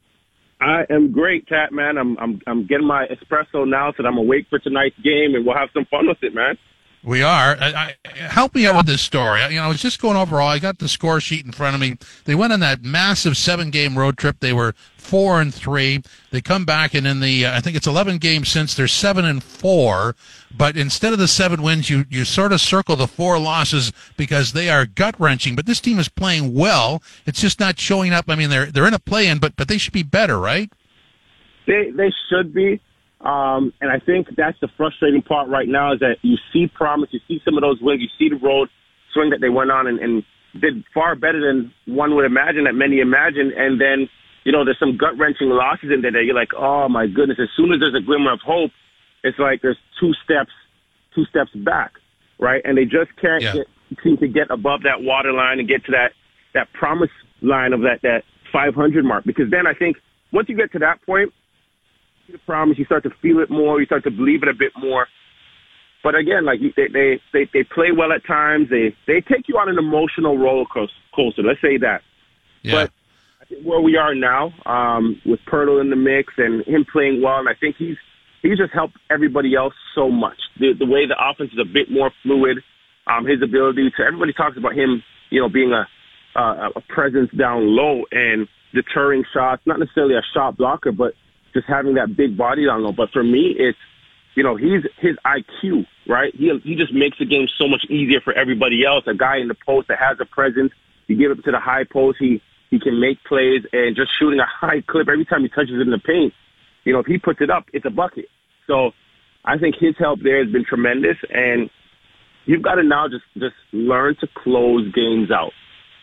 I 0.61 0.85
am 0.91 1.13
great, 1.13 1.49
Cat 1.49 1.73
man. 1.73 1.97
I'm 1.97 2.19
I'm 2.19 2.41
I'm 2.47 2.67
getting 2.67 2.87
my 2.87 3.07
espresso 3.07 3.67
now, 3.67 3.93
so 3.97 4.03
that 4.03 4.09
I'm 4.09 4.19
awake 4.19 4.47
for 4.51 4.59
tonight's 4.59 4.99
game, 5.03 5.35
and 5.35 5.47
we'll 5.47 5.57
have 5.57 5.71
some 5.73 5.87
fun 5.91 6.07
with 6.07 6.19
it, 6.23 6.35
man. 6.35 6.57
We 7.03 7.23
are. 7.23 7.57
I, 7.59 7.95
I, 8.05 8.19
help 8.19 8.55
me 8.55 8.67
out 8.67 8.77
with 8.77 8.87
this 8.87 9.01
story. 9.01 9.43
You 9.45 9.57
know, 9.57 9.65
I 9.65 9.69
was 9.69 9.81
just 9.81 10.03
going 10.03 10.19
over 10.19 10.39
all. 10.39 10.49
I 10.49 10.59
got 10.59 10.79
the 10.79 10.89
score 10.89 11.19
sheet 11.19 11.47
in 11.47 11.53
front 11.53 11.75
of 11.75 11.81
me. 11.81 11.97
They 12.27 12.35
went 12.35 12.53
on 12.53 12.61
that 12.61 12.83
massive 12.83 13.39
seven-game 13.39 13.97
road 13.97 14.19
trip. 14.19 14.41
They 14.41 14.53
were 14.53 14.75
four 14.99 15.41
and 15.41 15.53
three. 15.53 16.03
They 16.31 16.43
come 16.43 16.67
back, 16.67 16.93
and 16.93 17.07
in 17.07 17.21
the 17.21 17.47
uh, 17.47 17.57
I 17.57 17.61
think 17.61 17.75
it's 17.77 17.87
eleven 17.87 18.19
games 18.19 18.51
since 18.51 18.75
they're 18.75 18.87
seven 18.87 19.25
and 19.25 19.43
four. 19.43 20.15
But 20.55 20.77
instead 20.77 21.15
of 21.15 21.19
the 21.19 21.27
seven 21.27 21.63
wins, 21.63 21.89
you 21.89 22.05
you 22.11 22.27
sort 22.27 22.53
of 22.53 22.61
circle 22.61 22.97
the 22.97 23.09
four 23.09 23.39
losses 23.39 23.93
because 24.19 24.53
they 24.53 24.69
are 24.69 24.85
gut 24.85 25.19
wrenching. 25.19 25.57
But 25.57 25.65
this 25.65 25.81
team 25.81 25.99
is 25.99 26.11
playing 26.11 26.55
well. 26.55 27.03
It's 27.25 27.41
just 27.41 27.59
not 27.59 27.79
showing 27.79 28.13
up. 28.13 28.27
I 28.29 28.35
mean, 28.35 28.51
they're 28.51 28.67
they're 28.67 28.87
in 28.87 28.95
a 28.95 28.99
play-in, 28.99 29.39
but 29.39 29.57
but 29.57 29.69
they 29.69 29.79
should 29.79 29.95
be 29.95 30.03
better, 30.03 30.39
right? 30.39 30.71
They 31.67 31.91
they 31.97 32.13
should 32.29 32.53
be. 32.53 32.81
Um, 33.21 33.73
and 33.81 33.91
I 33.91 33.99
think 33.99 34.29
that's 34.37 34.59
the 34.61 34.69
frustrating 34.77 35.23
part 35.23 35.49
right 35.49 35.69
now 35.69 35.93
is 35.93 36.01
that 36.01 36.17
you 36.23 36.37
see 36.53 36.67
promise, 36.67 37.11
you 37.13 37.21
see 37.29 37.41
some 37.45 37.57
of 37.57 37.61
those 37.63 37.79
wins, 37.81 38.01
you 38.01 38.09
see 38.19 38.31
the 38.35 38.41
road 38.41 38.69
swing 39.13 39.31
that 39.31 39.41
they 39.41 39.51
went 39.51 39.71
on 39.71 39.87
and, 39.87 39.99
and 39.99 40.23
did 40.59 40.85
far 40.95 41.15
better 41.15 41.41
than 41.41 41.73
one 41.87 42.15
would 42.17 42.25
imagine, 42.25 42.65
that 42.65 42.75
many 42.75 43.01
imagine, 43.01 43.53
and 43.57 43.81
then 43.81 44.09
you 44.45 44.53
know, 44.53 44.65
there's 44.65 44.79
some 44.79 44.97
gut 44.97 45.19
wrenching 45.19 45.51
losses 45.51 45.91
in 45.93 46.01
there 46.01 46.13
that 46.13 46.25
you're 46.25 46.35
like, 46.35 46.55
oh 46.57 46.89
my 46.89 47.07
goodness. 47.07 47.39
As 47.41 47.49
soon 47.57 47.73
as 47.73 47.81
there's 47.81 47.95
a 47.95 48.05
glimmer 48.05 48.33
of 48.33 48.41
hope, 48.41 48.71
it's 49.23 49.39
like 49.39 49.61
there's 49.61 49.77
two 50.01 50.13
steps, 50.25 50.51
two 51.15 51.25
steps 51.27 51.51
back, 51.55 51.93
right? 52.39 52.63
And 52.65 52.79
they 52.79 52.85
just 52.85 53.15
can't 53.21 53.43
Yeah. 53.45 53.53
get, 53.53 53.67
seem 54.03 54.17
to 54.19 54.29
get 54.29 54.51
above 54.51 54.83
that 54.85 55.03
water 55.03 55.33
line 55.33 55.59
and 55.59 55.69
get 55.69 55.85
to 55.85 55.93
that 55.93 56.13
that 56.55 56.73
promise 56.73 57.11
line 57.43 57.73
of 57.73 57.83
that 57.83 58.01
that 58.03 58.25
500 58.53 59.05
mark. 59.05 59.25
Because 59.25 59.51
then 59.51 59.67
I 59.67 59.75
think 59.75 59.99
once 60.33 60.49
you 60.49 60.57
get 60.57 60.73
to 60.73 60.79
that 60.79 61.05
point, 61.05 61.33
see 62.31 62.37
the 62.37 62.43
promise, 62.47 62.79
you 62.79 62.85
start 62.85 63.03
to 63.05 63.11
feel 63.23 63.41
it 63.41 63.51
more, 63.51 63.81
you 63.81 63.87
start 63.87 64.05
to 64.05 64.11
believe 64.11 64.43
it 64.43 64.49
a 64.49 64.55
bit 64.55 64.73
more. 64.79 65.07
But 66.03 66.15
again, 66.15 66.45
like 66.47 66.61
they 66.77 66.89
they 66.93 67.21
they, 67.33 67.49
they 67.53 67.63
play 67.63 67.93
well 67.97 68.13
at 68.13 68.25
times. 68.27 68.71
They 68.71 68.97
they 69.07 69.21
take 69.21 69.49
you 69.49 69.57
on 69.59 69.69
an 69.69 69.79
emotional 69.79 70.39
roller 70.39 70.65
coaster. 70.65 71.43
Let's 71.43 71.61
say 71.61 71.77
that. 71.79 72.01
Yeah. 72.63 72.73
But 72.73 72.91
I 73.43 73.45
think 73.45 73.65
where 73.65 73.81
we 73.81 73.97
are 73.97 74.15
now, 74.15 74.53
um, 74.65 75.21
with 75.27 75.41
Poeltl 75.47 75.81
in 75.81 75.91
the 75.91 75.97
mix 75.97 76.33
and 76.39 76.65
him 76.67 76.87
playing 76.91 77.21
well, 77.23 77.39
and 77.39 77.49
I 77.49 77.55
think 77.55 77.77
he's 77.77 77.99
he's 78.41 78.57
just 78.57 78.73
helped 78.73 78.97
everybody 79.11 79.55
else 79.55 79.75
so 79.95 80.11
much. 80.11 80.39
The 80.59 80.73
the 80.79 80.87
way 80.87 81.07
the 81.07 81.17
offense 81.21 81.53
is 81.53 81.59
a 81.61 81.71
bit 81.71 81.91
more 81.91 82.11
fluid, 82.23 82.59
um, 83.07 83.27
his 83.27 83.43
ability 83.43 83.91
to 83.99 84.03
everybody 84.03 84.33
talks 84.33 84.57
about 84.57 84.73
him, 84.73 85.03
you 85.29 85.41
know, 85.41 85.51
being 85.51 85.73
a 85.73 85.87
a, 86.35 86.71
a 86.77 86.81
presence 86.89 87.31
down 87.37 87.77
low 87.77 88.05
and 88.11 88.49
deterring 88.73 89.25
shots, 89.35 89.61
not 89.67 89.79
necessarily 89.79 90.15
a 90.15 90.23
shot 90.33 90.57
blocker, 90.57 90.93
but 90.93 91.13
just 91.53 91.67
having 91.67 91.95
that 91.95 92.17
big 92.17 92.37
body 92.37 92.67
down 92.67 92.83
low. 92.83 92.93
But 92.93 93.11
for 93.11 93.23
me, 93.23 93.55
it's 93.59 93.79
you 94.35 94.43
know, 94.43 94.57
he's 94.57 94.83
his 94.99 95.17
IQ, 95.27 95.87
right? 96.09 96.35
He 96.35 96.51
he 96.63 96.75
just 96.77 96.93
makes 96.93 97.19
the 97.19 97.27
game 97.27 97.49
so 97.59 97.67
much 97.67 97.85
easier 97.89 98.21
for 98.21 98.33
everybody 98.33 98.85
else. 98.85 99.05
A 99.07 99.15
guy 99.15 99.39
in 99.39 99.49
the 99.49 99.57
post 99.67 99.89
that 99.89 99.99
has 99.99 100.19
a 100.21 100.25
presence. 100.25 100.73
You 101.09 101.17
give 101.17 101.37
it 101.37 101.45
to 101.45 101.51
the 101.51 101.59
high 101.59 101.85
post, 101.85 102.19
he 102.21 102.41
he 102.71 102.79
can 102.79 103.01
make 103.01 103.23
plays 103.25 103.63
and 103.73 103.97
just 103.97 104.11
shooting 104.19 104.39
a 104.39 104.47
high 104.47 104.81
clip 104.87 105.09
every 105.09 105.25
time 105.25 105.43
he 105.43 105.49
touches 105.49 105.75
it 105.75 105.81
in 105.81 105.91
the 105.91 105.99
paint. 105.99 106.33
You 106.85 106.93
know, 106.93 107.01
if 107.01 107.07
he 107.07 107.19
puts 107.19 107.41
it 107.41 107.51
up, 107.51 107.67
it's 107.73 107.85
a 107.85 107.91
bucket. 107.91 108.27
So 108.67 108.93
I 109.45 109.59
think 109.59 109.75
his 109.79 109.95
help 109.99 110.21
there 110.23 110.43
has 110.43 110.53
been 110.53 110.65
tremendous, 110.65 111.17
and 111.31 111.69
you've 112.47 112.63
got 112.63 112.77
to 112.77 112.85
now 112.85 113.09
just 113.09 113.25
just 113.37 113.57
learn 113.73 114.17
to 114.21 114.29
close 114.35 114.91
games 114.93 115.31
out, 115.31 115.53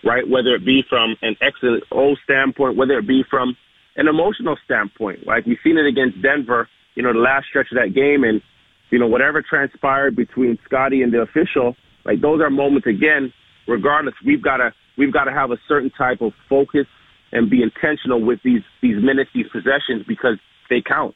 right? 0.04 0.28
Whether 0.28 0.56
it 0.56 0.66
be 0.66 0.84
from 0.90 1.16
an 1.22 1.38
X 1.42 1.58
and 1.62 1.82
O 1.92 2.16
standpoint, 2.24 2.76
whether 2.76 2.98
it 3.00 3.08
be 3.08 3.24
from 3.30 3.56
an 3.98 4.08
emotional 4.08 4.58
standpoint. 4.64 5.28
Like 5.28 5.46
we've 5.46 5.58
seen 5.64 5.78
it 5.78 5.86
against 5.86 6.22
Denver, 6.22 6.70
you 6.96 7.04
know, 7.04 7.12
the 7.12 7.20
last 7.20 7.48
stretch 7.50 7.68
of 7.72 7.78
that 7.78 7.94
game, 7.94 8.24
and 8.24 8.42
you 8.90 9.00
know 9.00 9.08
whatever 9.08 9.42
transpired 9.42 10.16
between 10.16 10.58
Scotty 10.66 11.02
and 11.02 11.14
the 11.14 11.22
official, 11.22 11.76
like 12.06 12.22
those 12.22 12.42
are 12.42 12.50
moments 12.50 12.88
again. 12.88 13.34
Regardless, 13.68 14.16
we've 14.26 14.42
got 14.42 14.58
to 14.58 14.74
we've 14.98 15.12
got 15.12 15.26
to 15.26 15.32
have 15.34 15.52
a 15.52 15.58
certain 15.68 15.90
type 15.90 16.22
of 16.22 16.32
focus 16.48 16.88
and 17.32 17.50
be 17.50 17.62
intentional 17.62 18.24
with 18.24 18.40
these 18.44 18.62
these 18.82 19.04
minutes, 19.04 19.30
these 19.34 19.48
possessions, 19.52 20.06
because 20.08 20.38
they 20.70 20.82
count. 20.82 21.16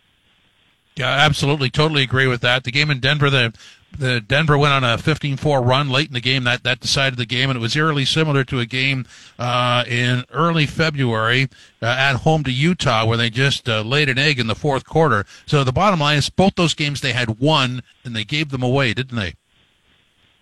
Yeah, 0.98 1.10
absolutely, 1.10 1.70
totally 1.70 2.04
agree 2.04 2.28
with 2.28 2.42
that. 2.42 2.66
The 2.66 2.72
game 2.72 2.92
in 2.92 3.00
Denver, 3.00 3.30
the 3.30 3.54
the 3.98 4.22
Denver 4.22 4.58
went 4.58 4.74
on 4.74 4.84
a 4.84 4.98
15-4 4.98 5.66
run 5.66 5.90
late 5.90 6.08
in 6.08 6.14
the 6.14 6.22
game 6.22 6.44
that 6.46 6.64
that 6.64 6.80
decided 6.80 7.18
the 7.18 7.26
game, 7.26 7.50
and 7.50 7.58
it 7.58 7.62
was 7.62 7.76
eerily 7.76 8.06
similar 8.06 8.44
to 8.46 8.60
a 8.60 8.66
game 8.66 9.06
uh, 9.38 9.84
in 9.88 10.24
early 10.32 10.66
February 10.66 11.50
uh, 11.82 11.86
at 11.86 12.18
home 12.18 12.44
to 12.44 12.52
Utah 12.52 13.06
where 13.06 13.18
they 13.18 13.30
just 13.30 13.68
uh, 13.68 13.82
laid 13.82 14.10
an 14.10 14.18
egg 14.18 14.40
in 14.40 14.48
the 14.48 14.56
fourth 14.56 14.86
quarter. 14.86 15.26
So 15.46 15.64
the 15.64 15.74
bottom 15.74 16.00
line 16.00 16.18
is, 16.18 16.30
both 16.30 16.56
those 16.56 16.74
games 16.74 17.02
they 17.02 17.14
had 17.14 17.40
won, 17.40 17.82
and 18.04 18.16
they 18.16 18.24
gave 18.24 18.50
them 18.50 18.64
away, 18.64 18.94
didn't 18.94 19.18
they? 19.18 19.34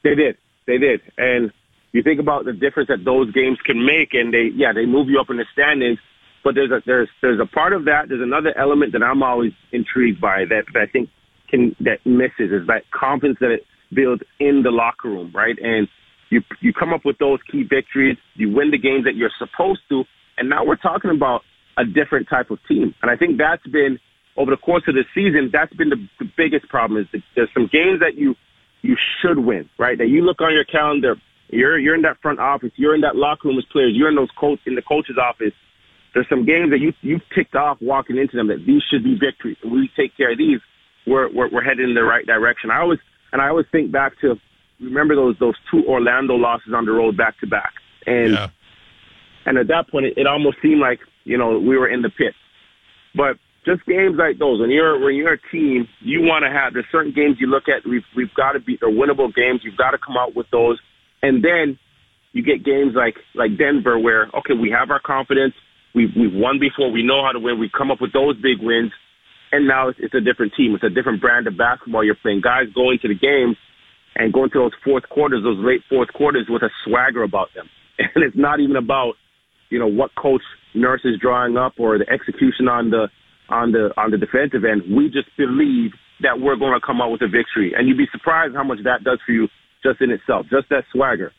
They 0.04 0.16
did. 0.16 0.38
They 0.66 0.78
did. 0.78 1.02
And 1.18 1.52
you 1.92 2.04
think 2.04 2.20
about 2.20 2.46
the 2.46 2.54
difference 2.54 2.90
that 2.90 3.04
those 3.04 3.32
games 3.32 3.58
can 3.66 3.86
make, 3.86 4.14
and 4.14 4.34
they, 4.34 4.50
yeah, 4.54 4.74
they 4.74 4.86
move 4.86 5.10
you 5.10 5.20
up 5.20 5.30
in 5.30 5.38
the 5.38 5.46
standings. 5.52 6.00
But 6.44 6.56
there's 6.56 6.72
a 6.72 6.82
there's 6.86 7.10
there's 7.22 7.40
a 7.42 7.46
part 7.46 7.74
of 7.74 7.86
that. 7.86 8.08
There's 8.08 8.22
another 8.22 8.58
element 8.58 8.94
that 8.94 9.04
I'm 9.04 9.22
always 9.22 9.52
intrigued 9.74 10.22
by 10.22 10.46
that, 10.46 10.64
that 10.74 10.82
I 10.82 10.86
think 10.86 11.10
can 11.50 11.76
that 11.82 12.06
misses 12.06 12.52
is 12.52 12.68
that 12.68 12.84
confidence 12.92 13.40
that 13.42 13.52
it 13.52 13.66
builds 13.94 14.22
in 14.40 14.62
the 14.64 14.72
locker 14.72 15.10
room, 15.10 15.32
right? 15.34 15.58
And 15.62 15.88
you 16.30 16.42
you 16.62 16.74
come 16.74 16.94
up 16.94 17.02
with 17.06 17.18
those 17.18 17.40
key 17.52 17.64
victories, 17.64 18.18
you 18.36 18.52
win 18.54 18.72
the 18.72 18.78
games 18.78 19.06
that 19.06 19.16
you're 19.16 19.32
supposed 19.38 19.82
to, 19.90 20.04
and 20.38 20.50
now 20.50 20.66
we're 20.66 20.76
talking 20.76 21.12
about 21.12 21.42
a 21.78 21.86
different 21.86 22.28
type 22.30 22.52
of 22.52 22.60
team. 22.68 22.94
And 23.02 23.10
I 23.10 23.16
think 23.16 23.38
that's 23.38 23.66
been 23.68 24.00
over 24.38 24.52
the 24.52 24.58
course 24.58 24.84
of 24.88 24.96
the 24.96 25.04
season, 25.14 25.50
that's 25.52 25.74
been 25.74 25.90
the, 25.90 26.00
the 26.20 26.30
biggest 26.38 26.70
problem. 26.70 27.02
Is 27.02 27.08
that 27.12 27.22
there's 27.36 27.50
some 27.54 27.70
games 27.72 28.00
that 28.00 28.16
you 28.16 28.36
you 28.82 28.96
should 29.22 29.40
win, 29.40 29.70
right? 29.78 29.98
That 29.98 30.08
you 30.08 30.22
look 30.22 30.42
on 30.42 30.54
your 30.54 30.66
calendar, 30.66 31.16
you're 31.50 31.80
you're 31.80 31.96
in 31.96 32.04
that 32.04 32.18
front 32.22 32.40
office, 32.40 32.72
you're 32.76 32.96
in 32.96 33.02
that 33.02 33.16
locker 33.16 33.48
room 33.48 33.58
as 33.58 33.66
players, 33.72 33.94
you're 33.96 34.10
in 34.10 34.16
those 34.16 34.32
coach 34.40 34.60
in 34.66 34.76
the 34.76 34.82
coach's 34.82 35.18
office. 35.18 35.54
There's 36.14 36.28
some 36.30 36.46
games 36.46 36.72
that 36.72 36.80
you 36.80 36.94
you 37.02 37.20
ticked 37.36 37.56
off 37.56 37.78
walking 37.82 38.18
into 38.18 38.38
them 38.38 38.48
that 38.48 38.66
these 38.66 38.82
should 38.90 39.04
be 39.04 39.18
victories. 39.20 39.58
We 39.64 39.90
take 39.96 40.16
care 40.16 40.32
of 40.32 40.38
these, 40.38 40.60
we're 41.06 41.30
we're, 41.34 41.50
we're 41.50 41.64
headed 41.64 41.88
in 41.88 41.96
the 41.96 42.04
right 42.04 42.26
direction. 42.26 42.72
I 42.72 42.80
always 42.80 43.00
and 43.32 43.42
I 43.42 43.50
always 43.50 43.66
think 43.72 43.92
back 43.92 44.20
to 44.22 44.40
remember 44.80 45.16
those 45.16 45.36
those 45.40 45.56
two 45.72 45.84
Orlando 45.88 46.36
losses 46.36 46.74
on 46.74 46.86
the 46.86 46.92
road 46.92 47.18
back 47.18 47.40
to 47.40 47.48
back, 47.48 47.74
and 48.06 48.34
Yeah. 48.34 48.48
and 49.46 49.58
at 49.58 49.68
that 49.68 49.90
point 49.90 50.06
it, 50.08 50.14
it 50.18 50.28
almost 50.28 50.58
seemed 50.62 50.80
like 50.82 51.00
you 51.24 51.38
know 51.38 51.60
we 51.60 51.78
were 51.78 51.88
in 51.88 52.02
the 52.02 52.10
pit. 52.10 52.34
But 53.16 53.38
just 53.66 53.86
games 53.86 54.16
like 54.18 54.38
those, 54.40 54.60
when 54.62 54.70
you're 54.72 55.00
when 55.00 55.16
you're 55.16 55.34
a 55.34 55.50
team, 55.52 55.88
you 56.02 56.22
want 56.22 56.44
to 56.44 56.50
have. 56.50 56.74
There's 56.74 56.86
certain 56.92 57.12
games 57.12 57.38
you 57.40 57.48
look 57.48 57.68
at. 57.68 57.86
We've 57.88 58.06
we've 58.16 58.34
got 58.34 58.54
to 58.54 58.60
beat. 58.60 58.80
They're 58.80 58.90
winnable 58.90 59.34
games. 59.34 59.62
You've 59.64 59.78
got 59.78 59.92
to 59.92 59.98
come 59.98 60.18
out 60.18 60.36
with 60.36 60.48
those, 60.52 60.80
and 61.22 61.44
then 61.44 61.78
you 62.32 62.44
get 62.44 62.64
games 62.64 62.94
like 62.96 63.18
like 63.36 63.58
Denver, 63.58 64.00
where 64.00 64.30
okay, 64.38 64.54
we 64.54 64.70
have 64.72 64.92
our 64.92 65.00
confidence. 65.00 65.54
We've 65.94 66.12
we've 66.16 66.34
won 66.34 66.60
before. 66.60 66.92
We 66.92 67.04
know 67.04 67.24
how 67.24 67.32
to 67.32 67.40
win. 67.40 67.60
We 67.60 67.70
come 67.70 67.92
up 67.92 68.00
with 68.00 68.14
those 68.14 68.38
big 68.38 68.60
wins, 68.62 68.92
and 69.52 69.68
now 69.68 69.90
it's, 69.90 70.00
it's 70.02 70.14
a 70.14 70.22
different 70.22 70.54
team. 70.56 70.76
It's 70.76 70.84
a 70.84 70.90
different 70.90 71.22
brand 71.22 71.48
of 71.48 71.58
basketball 71.58 72.04
you're 72.04 72.16
playing. 72.22 72.42
Guys 72.42 72.66
go 72.74 72.92
into 72.92 73.08
the 73.08 73.16
games 73.16 73.58
and 74.16 74.34
go 74.34 74.44
into 74.44 74.60
those 74.60 74.72
fourth 74.84 75.08
quarters, 75.10 75.44
those 75.44 75.64
late 75.64 75.82
fourth 75.90 76.12
quarters, 76.14 76.48
with 76.50 76.64
a 76.64 76.70
swagger 76.86 77.24
about 77.24 77.50
them, 77.56 77.68
and 78.00 78.24
it's 78.24 78.38
not 78.38 78.60
even 78.60 78.76
about 78.76 79.14
you 79.70 79.80
know 79.80 79.88
what 79.88 80.12
coach 80.16 80.42
Nurse 80.74 81.02
is 81.04 81.20
drawing 81.20 81.58
up 81.58 81.74
or 81.78 81.98
the 81.98 82.10
execution 82.10 82.68
on 82.68 82.90
the 82.90 83.08
on 83.50 83.72
the 83.72 83.90
on 83.98 84.12
the 84.12 84.18
defensive 84.18 84.64
end. 84.66 84.84
We 84.96 85.10
just 85.10 85.30
believe 85.38 85.92
that 86.22 86.40
we're 86.40 86.58
going 86.58 86.74
to 86.74 86.86
come 86.86 87.02
out 87.02 87.12
with 87.12 87.22
a 87.22 87.28
victory, 87.28 87.74
and 87.76 87.88
you'd 87.88 87.98
be 87.98 88.10
surprised 88.12 88.56
how 88.56 88.64
much 88.64 88.80
that 88.84 89.04
does 89.04 89.20
for 89.26 89.32
you 89.32 89.48
just 89.84 90.02
in 90.02 90.12
itself, 90.12 90.46
just 90.50 90.68
that 90.70 90.84
swagger. 90.92 91.32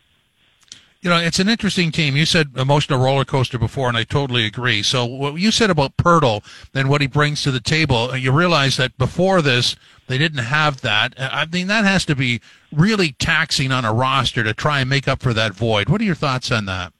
You 1.02 1.08
know, 1.08 1.16
it's 1.16 1.38
an 1.38 1.48
interesting 1.48 1.90
team. 1.92 2.14
You 2.14 2.26
said 2.26 2.50
emotional 2.56 2.98
roller 2.98 3.24
coaster 3.24 3.58
before, 3.58 3.88
and 3.88 3.96
I 3.96 4.04
totally 4.04 4.44
agree. 4.44 4.82
So 4.82 5.06
what 5.06 5.36
you 5.36 5.50
said 5.50 5.70
about 5.70 5.96
Poeltl 5.96 6.44
and 6.74 6.90
what 6.90 7.00
he 7.00 7.06
brings 7.06 7.42
to 7.44 7.50
the 7.50 7.60
table, 7.60 8.10
uh, 8.10 8.16
you 8.16 8.32
realize 8.32 8.76
that 8.76 8.98
before 8.98 9.40
this, 9.40 9.76
they 10.08 10.18
didn't 10.18 10.44
have 10.44 10.82
that. 10.82 11.18
Uh, 11.18 11.30
I 11.32 11.46
mean, 11.46 11.68
that 11.68 11.86
has 11.86 12.04
to 12.04 12.14
be 12.14 12.42
really 12.70 13.12
taxing 13.12 13.72
on 13.72 13.86
a 13.86 13.94
roster 13.94 14.44
to 14.44 14.52
try 14.52 14.80
and 14.80 14.90
make 14.90 15.08
up 15.08 15.22
for 15.22 15.32
that 15.32 15.54
void. 15.54 15.88
What 15.88 16.02
are 16.02 16.04
your 16.04 16.14
thoughts 16.14 16.52
on 16.52 16.66
that? 16.66 16.92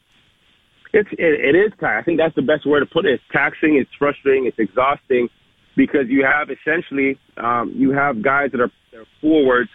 It's 0.95 1.11
it, 1.13 1.19
it 1.19 1.55
is 1.55 1.71
taxing. 1.79 1.99
I 1.99 2.03
think 2.03 2.19
that's 2.19 2.35
the 2.35 2.43
best 2.43 2.67
word 2.67 2.81
to 2.81 2.87
put 2.87 3.05
it. 3.05 3.13
It's 3.13 3.23
taxing. 3.31 3.77
It's 3.77 3.91
frustrating. 3.99 4.47
It's 4.47 4.59
exhausting 4.59 5.29
because 5.77 6.09
you 6.09 6.25
have 6.25 6.49
essentially 6.51 7.19
um, 7.37 7.73
you 7.77 7.91
have 7.93 8.23
guys 8.23 8.51
that 8.53 8.63
are, 8.63 8.73
that 8.93 9.01
are 9.01 9.07
forwards 9.21 9.71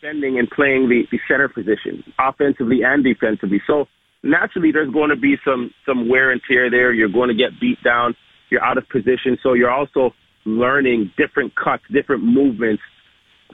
defending 0.00 0.38
and 0.38 0.48
playing 0.50 0.88
the, 0.88 1.02
the 1.10 1.18
center 1.28 1.48
position, 1.48 2.02
offensively 2.18 2.82
and 2.84 3.04
defensively. 3.04 3.60
So 3.66 3.86
naturally, 4.22 4.72
there's 4.72 4.92
going 4.92 5.10
to 5.10 5.16
be 5.16 5.36
some 5.44 5.72
some 5.86 6.08
wear 6.08 6.30
and 6.30 6.40
tear 6.48 6.70
there. 6.70 6.92
You're 6.92 7.08
going 7.08 7.28
to 7.28 7.34
get 7.34 7.60
beat 7.60 7.82
down. 7.82 8.14
You're 8.50 8.64
out 8.64 8.78
of 8.78 8.88
position. 8.88 9.38
So 9.42 9.52
you're 9.54 9.70
also 9.70 10.14
learning 10.44 11.12
different 11.16 11.54
cuts, 11.54 11.82
different 11.92 12.24
movements 12.24 12.82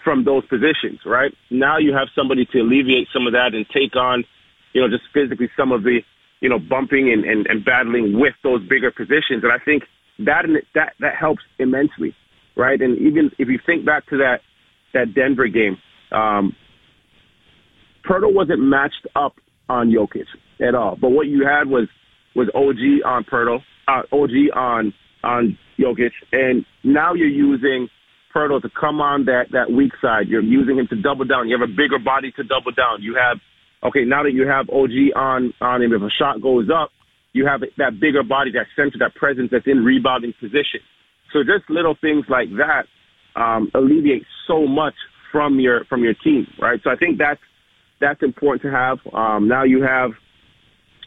from 0.03 0.25
those 0.25 0.45
positions, 0.47 1.01
right? 1.07 1.33
Now 1.51 1.79
you 1.79 1.95
have 1.95 2.09
somebody 2.15 2.47
to 2.53 2.61
alleviate 2.61 3.09
some 3.13 3.27
of 3.27 3.33
that 3.33 3.55
and 3.55 3.67
take 3.73 3.97
on, 3.97 4.25
you 4.73 4.81
know, 4.81 4.89
just 4.89 5.05
physically 5.13 5.51
some 5.57 5.73
of 5.73 5.83
the, 5.83 6.01
you 6.41 6.49
know, 6.49 6.59
bumping 6.59 7.11
and, 7.11 7.25
and, 7.25 7.47
and 7.47 7.65
battling 7.65 8.19
with 8.19 8.35
those 8.43 8.61
bigger 8.69 8.91
positions. 8.91 9.43
And 9.43 9.53
I 9.53 9.59
think 9.65 9.85
that 10.19 10.45
that 10.75 10.93
that 11.01 11.17
helps 11.17 11.43
immensely, 11.59 12.15
right? 12.57 12.81
And 12.81 12.99
even 12.99 13.31
if 13.39 13.49
you 13.49 13.59
think 13.65 13.85
back 13.85 14.07
to 14.11 14.19
that 14.19 14.41
that 14.93 15.15
Denver 15.15 15.49
game, 15.49 15.79
um, 16.13 16.55
Poeltl 18.09 18.35
wasn't 18.35 18.61
matched 18.61 19.07
up 19.17 19.35
on 19.69 19.91
Jokic 19.91 20.27
at 20.61 20.75
all. 20.75 20.97
But 21.01 21.11
what 21.11 21.27
you 21.27 21.47
had 21.47 21.69
was 21.69 21.89
was 22.37 22.49
OG 22.55 23.07
on 23.07 23.25
Poeltl, 23.25 23.61
uh, 23.89 24.03
OG 24.13 24.57
on 24.57 24.93
on 25.23 25.59
Jokic, 25.79 26.11
and 26.33 26.65
now 26.83 27.15
you're 27.15 27.29
using 27.29 27.89
Poeltl 28.35 28.61
to 28.63 28.69
come 28.69 29.01
on 29.01 29.25
that 29.27 29.47
that 29.53 29.71
weak 29.71 29.93
side. 30.03 30.29
You're 30.29 30.43
using 30.43 30.79
him 30.79 30.87
to 30.91 30.97
double 31.01 31.25
down. 31.25 31.49
You 31.49 31.59
have 31.59 31.69
a 31.69 31.73
bigger 31.73 31.99
body 31.99 32.33
to 32.37 32.43
double 32.43 32.73
down. 32.73 33.01
You 33.01 33.17
have 33.17 33.39
okay 33.83 34.05
now 34.05 34.23
that 34.23 34.33
you 34.33 34.47
have 34.47 34.69
OG 34.69 35.17
on 35.17 35.53
on 35.61 35.83
him. 35.83 35.93
If 35.93 36.03
a 36.03 36.11
shot 36.11 36.43
goes 36.43 36.69
up, 36.69 36.91
you 37.33 37.47
have 37.47 37.63
that 37.79 38.01
bigger 38.01 38.23
body, 38.23 38.53
that 38.53 38.67
center, 38.77 38.99
that 38.99 39.15
presence 39.15 39.49
that's 39.51 39.67
in 39.67 39.85
rebounding 39.85 40.35
position. 40.41 40.81
So 41.33 41.41
just 41.43 41.69
little 41.69 41.97
things 42.01 42.25
like 42.29 42.49
that 42.57 42.87
um, 43.35 43.71
alleviate 43.75 44.23
so 44.47 44.67
much 44.67 44.95
from 45.35 45.59
your 45.59 45.85
from 45.87 46.05
your 46.05 46.15
team, 46.15 46.47
right? 46.61 46.79
So 46.85 46.91
I 46.91 46.95
think 46.95 47.19
that's 47.19 47.41
that's 48.01 48.23
important 48.23 48.63
to 48.63 48.71
have. 48.71 48.99
Um, 49.13 49.49
now 49.49 49.65
you 49.65 49.83
have 49.83 50.13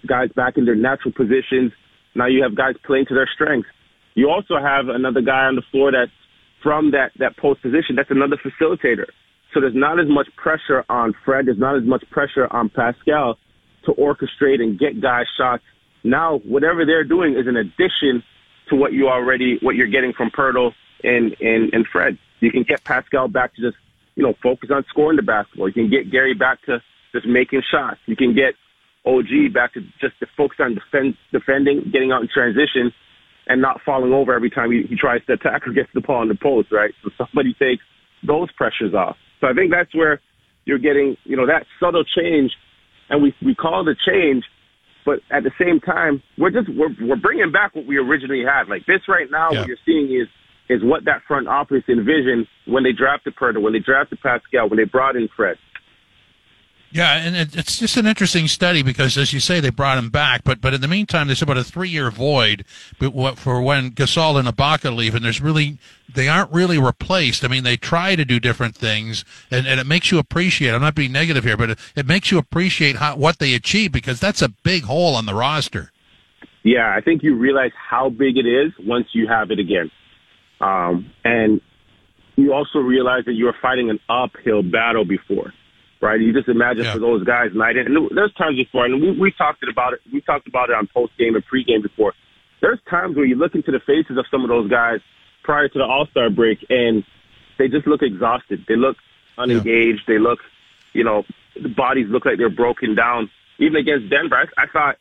guys 0.06 0.30
back 0.36 0.58
in 0.58 0.66
their 0.66 0.76
natural 0.76 1.14
positions. 1.14 1.72
Now 2.14 2.28
you 2.28 2.44
have 2.44 2.54
guys 2.54 2.76
playing 2.86 3.06
to 3.08 3.14
their 3.14 3.30
strengths. 3.34 3.70
You 4.16 4.30
also 4.30 4.56
have 4.62 4.90
another 4.90 5.22
guy 5.22 5.46
on 5.46 5.56
the 5.56 5.62
floor 5.72 5.94
that's 5.94 6.12
from 6.62 6.92
that, 6.92 7.12
that 7.20 7.38
post 7.38 7.62
position. 7.62 7.96
That's 7.96 8.12
another 8.12 8.36
facilitator. 8.36 9.06
So 9.54 9.62
there's 9.62 9.76
not 9.76 9.98
as 10.00 10.08
much 10.10 10.28
pressure 10.36 10.84
on 10.90 11.14
Fred. 11.24 11.46
There's 11.46 11.60
not 11.60 11.78
as 11.78 11.84
much 11.86 12.04
pressure 12.10 12.52
on 12.52 12.68
Pascal 12.68 13.38
to 13.86 13.92
orchestrate 13.94 14.60
and 14.60 14.78
get 14.78 15.00
guys 15.02 15.28
shots. 15.38 15.64
Now, 16.04 16.40
whatever 16.40 16.86
they're 16.86 17.06
doing 17.06 17.38
is 17.38 17.48
an 17.48 17.56
addition 17.56 18.24
to 18.70 18.76
what 18.76 18.92
you 18.92 19.08
already, 19.08 19.60
what 19.62 19.76
you're 19.76 19.88
getting 19.88 20.12
from 20.12 20.32
Poeltl 20.32 20.74
and, 21.04 21.36
and, 21.40 21.74
and 21.74 21.86
Fred. 21.88 22.18
You 22.42 22.52
can 22.52 22.64
get 22.64 22.84
Pascal 22.84 23.28
back 23.30 23.56
to 23.56 23.62
just, 23.62 23.78
you 24.18 24.24
know, 24.24 24.34
focus 24.42 24.70
on 24.74 24.84
scoring 24.90 25.16
the 25.16 25.22
basketball. 25.22 25.70
You 25.70 25.74
can 25.74 25.90
get 25.90 26.12
Gary 26.12 26.34
back 26.34 26.58
to 26.66 26.82
just 27.14 27.28
making 27.28 27.62
shots. 27.72 28.00
You 28.08 28.16
can 28.18 28.34
get 28.34 28.58
OG 29.06 29.54
back 29.54 29.74
to 29.76 29.82
just 30.02 30.20
to 30.20 30.26
focus 30.36 30.58
on 30.60 30.74
defend, 30.74 31.14
defending, 31.32 31.90
getting 31.94 32.12
out 32.12 32.24
in 32.24 32.28
transition, 32.34 32.92
and 33.46 33.62
not 33.62 33.80
falling 33.86 34.12
over 34.12 34.34
every 34.34 34.50
time 34.50 34.72
he, 34.72 34.84
he 34.90 34.96
tries 34.98 35.24
to 35.28 35.34
attack 35.34 35.68
or 35.68 35.72
gets 35.72 35.90
the 35.94 36.02
ball 36.02 36.24
in 36.24 36.28
the 36.30 36.36
post, 36.36 36.70
right? 36.72 36.92
So 37.04 37.12
somebody 37.16 37.54
takes 37.54 37.84
those 38.26 38.52
pressures 38.58 38.94
off. 38.94 39.16
So 39.40 39.48
I 39.48 39.54
think 39.54 39.72
that's 39.72 39.94
where 39.96 40.20
you're 40.66 40.80
getting, 40.82 41.16
you 41.24 41.38
know, 41.38 41.46
that 41.46 41.66
subtle 41.80 42.04
change, 42.04 42.52
and 43.10 43.22
we 43.22 43.34
we 43.46 43.54
call 43.54 43.88
it 43.88 43.96
a 43.96 44.12
change, 44.12 44.44
but 45.06 45.20
at 45.32 45.44
the 45.44 45.52
same 45.62 45.80
time, 45.80 46.24
we're 46.40 46.50
just 46.50 46.68
we're 46.76 46.90
we're 47.00 47.22
bringing 47.22 47.52
back 47.52 47.76
what 47.76 47.86
we 47.86 47.98
originally 47.98 48.44
had. 48.44 48.68
Like 48.68 48.86
this 48.88 49.02
right 49.08 49.30
now, 49.30 49.52
Yeah. 49.52 49.60
what 49.60 49.68
you're 49.70 49.86
seeing 49.86 50.10
is 50.12 50.28
is 50.70 50.84
what 50.84 51.06
that 51.06 51.22
front 51.28 51.48
office 51.48 51.84
envisioned 51.88 52.48
when 52.66 52.84
they 52.84 52.92
drafted 52.92 53.36
Poeltl, 53.36 53.62
when 53.62 53.74
they 53.74 53.80
drafted 53.80 54.20
Pascal, 54.22 54.70
when 54.70 54.78
they 54.78 54.84
brought 54.86 55.16
in 55.16 55.30
Fred. 55.36 55.58
Yeah, 56.90 57.18
and 57.18 57.36
it, 57.36 57.56
it's 57.56 57.80
just 57.80 57.98
an 57.98 58.06
interesting 58.06 58.48
study 58.48 58.82
because, 58.82 59.18
as 59.18 59.34
you 59.34 59.42
say, 59.42 59.60
they 59.60 59.70
brought 59.70 59.98
him 59.98 60.10
back, 60.10 60.46
but 60.46 60.62
but 60.62 60.74
in 60.74 60.80
the 60.80 60.88
meantime, 60.88 61.28
there's 61.28 61.42
about 61.42 61.58
a 61.58 61.64
three-year 61.64 62.10
void 62.12 62.64
but 62.98 63.14
what- 63.14 63.38
for 63.38 63.62
when 63.62 63.92
Gasol 63.92 64.40
and 64.40 64.48
Ibaka 64.48 64.96
leave, 64.96 65.14
and 65.14 65.24
there's 65.24 65.42
really 65.42 65.80
they 66.14 66.30
aren't 66.30 66.52
really 66.52 66.80
replaced. 66.80 67.44
I 67.44 67.50
mean, 67.50 67.66
they 67.66 67.76
try 67.76 68.16
to 68.16 68.24
do 68.24 68.40
different 68.40 68.74
things, 68.74 69.26
and, 69.52 69.68
and 69.68 69.82
it 69.82 69.86
makes 69.86 70.12
you 70.12 70.18
appreciate. 70.18 70.74
I'm 70.74 70.82
not 70.82 70.96
being 70.96 71.12
negative 71.12 71.44
here, 71.44 71.58
but 71.58 71.72
it, 71.72 71.80
it 71.98 72.08
makes 72.08 72.32
you 72.32 72.38
appreciate 72.38 72.96
how 72.96 73.18
what 73.18 73.40
they 73.40 73.54
achieve 73.54 73.92
because 73.92 74.22
that's 74.22 74.42
a 74.42 74.50
big 74.50 74.84
hole 74.84 75.14
on 75.14 75.26
the 75.26 75.36
roster. 75.36 75.92
Yeah, 76.64 76.94
I 76.96 77.02
think 77.02 77.22
you 77.22 77.36
realize 77.36 77.72
how 77.76 78.10
big 78.10 78.38
it 78.38 78.46
is 78.46 78.72
once 78.80 79.08
you 79.12 79.28
have 79.28 79.52
it 79.52 79.60
again. 79.60 79.92
Um, 80.60 81.12
and 81.24 81.62
you 82.36 82.54
also 82.54 82.80
realize 82.80 83.26
that 83.26 83.34
you're 83.34 83.56
fighting 83.62 83.90
an 83.90 84.00
uphill 84.10 84.62
battle 84.64 85.06
before, 85.06 85.54
right? 86.02 86.20
You 86.20 86.34
just 86.34 86.48
imagine 86.48 86.84
Yeah. 86.86 86.94
for 86.94 87.00
those 87.00 87.24
guys 87.24 87.52
night 87.54 87.78
in, 87.78 87.88
and 87.88 88.10
there's 88.16 88.34
times 88.34 88.58
before, 88.58 88.86
and 88.86 89.02
we, 89.02 89.12
we 89.12 89.32
talked 89.32 89.64
about 89.64 89.94
it, 89.94 90.02
we 90.12 90.22
talked 90.22 90.48
about 90.48 90.70
it 90.70 90.76
on 90.76 90.88
post 90.88 91.18
game 91.18 91.36
and 91.36 91.46
pre 91.46 91.64
game 91.64 91.82
before. 91.82 92.14
There's 92.62 92.80
times 92.90 93.16
where 93.16 93.26
you 93.26 93.36
look 93.36 93.54
into 93.56 93.72
the 93.72 93.80
faces 93.80 94.18
of 94.18 94.26
some 94.32 94.44
of 94.44 94.50
those 94.50 94.70
guys 94.70 95.00
prior 95.44 95.68
to 95.68 95.78
the 95.78 95.86
All 95.86 96.08
Star 96.08 96.30
break, 96.30 96.66
and 96.70 97.04
they 97.58 97.68
just 97.68 97.88
look 97.88 98.02
exhausted. 98.02 98.66
They 98.68 98.76
look 98.76 98.98
unengaged. 99.38 100.04
They 100.08 100.18
look, 100.20 100.40
you 100.94 101.04
know, 101.04 101.24
the 101.62 101.70
bodies 101.70 102.08
look 102.10 102.26
like 102.26 102.38
they're 102.38 102.50
broken 102.50 102.96
down. 102.96 103.30
Even 103.60 103.76
against 103.78 104.10
Denver, 104.10 104.36
I, 104.58 104.64
I 104.64 104.68
thought 104.68 104.98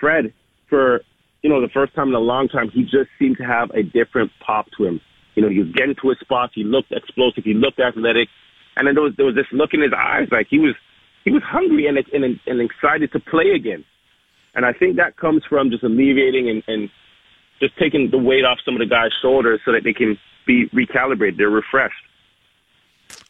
Fred, 0.00 0.32
for 0.68 1.02
you 1.42 1.50
know 1.50 1.60
the 1.60 1.68
first 1.68 1.94
time 1.94 2.08
in 2.08 2.14
a 2.14 2.20
long 2.20 2.48
time, 2.48 2.70
he 2.70 2.82
just 2.82 3.10
seemed 3.18 3.36
to 3.38 3.44
have 3.44 3.70
a 3.70 3.82
different 3.82 4.30
pop 4.44 4.66
to 4.76 4.84
him. 4.84 5.00
You 5.34 5.42
know, 5.42 5.48
he 5.48 5.60
was 5.60 5.70
getting 5.72 5.94
to 6.02 6.08
his 6.08 6.18
spots. 6.20 6.52
He 6.54 6.64
looked 6.64 6.90
explosive. 6.90 7.44
He 7.44 7.54
looked 7.54 7.78
athletic, 7.78 8.28
and 8.76 8.86
then 8.86 8.94
there 8.94 9.04
was 9.04 9.14
there 9.16 9.26
was 9.26 9.34
this 9.34 9.46
look 9.52 9.70
in 9.72 9.82
his 9.82 9.92
eyes, 9.96 10.28
like 10.32 10.48
he 10.50 10.58
was 10.58 10.74
he 11.24 11.30
was 11.30 11.42
hungry 11.44 11.86
and 11.86 11.98
and, 12.12 12.40
and 12.46 12.60
excited 12.60 13.12
to 13.12 13.20
play 13.20 13.50
again. 13.54 13.84
And 14.54 14.66
I 14.66 14.72
think 14.72 14.96
that 14.96 15.16
comes 15.16 15.42
from 15.48 15.70
just 15.70 15.84
alleviating 15.84 16.48
and, 16.48 16.62
and 16.66 16.90
just 17.60 17.76
taking 17.78 18.10
the 18.10 18.18
weight 18.18 18.44
off 18.44 18.58
some 18.64 18.74
of 18.74 18.80
the 18.80 18.86
guys' 18.86 19.12
shoulders 19.22 19.60
so 19.64 19.72
that 19.72 19.84
they 19.84 19.92
can 19.92 20.18
be 20.46 20.66
recalibrated. 20.74 21.36
They're 21.36 21.50
refreshed. 21.50 22.07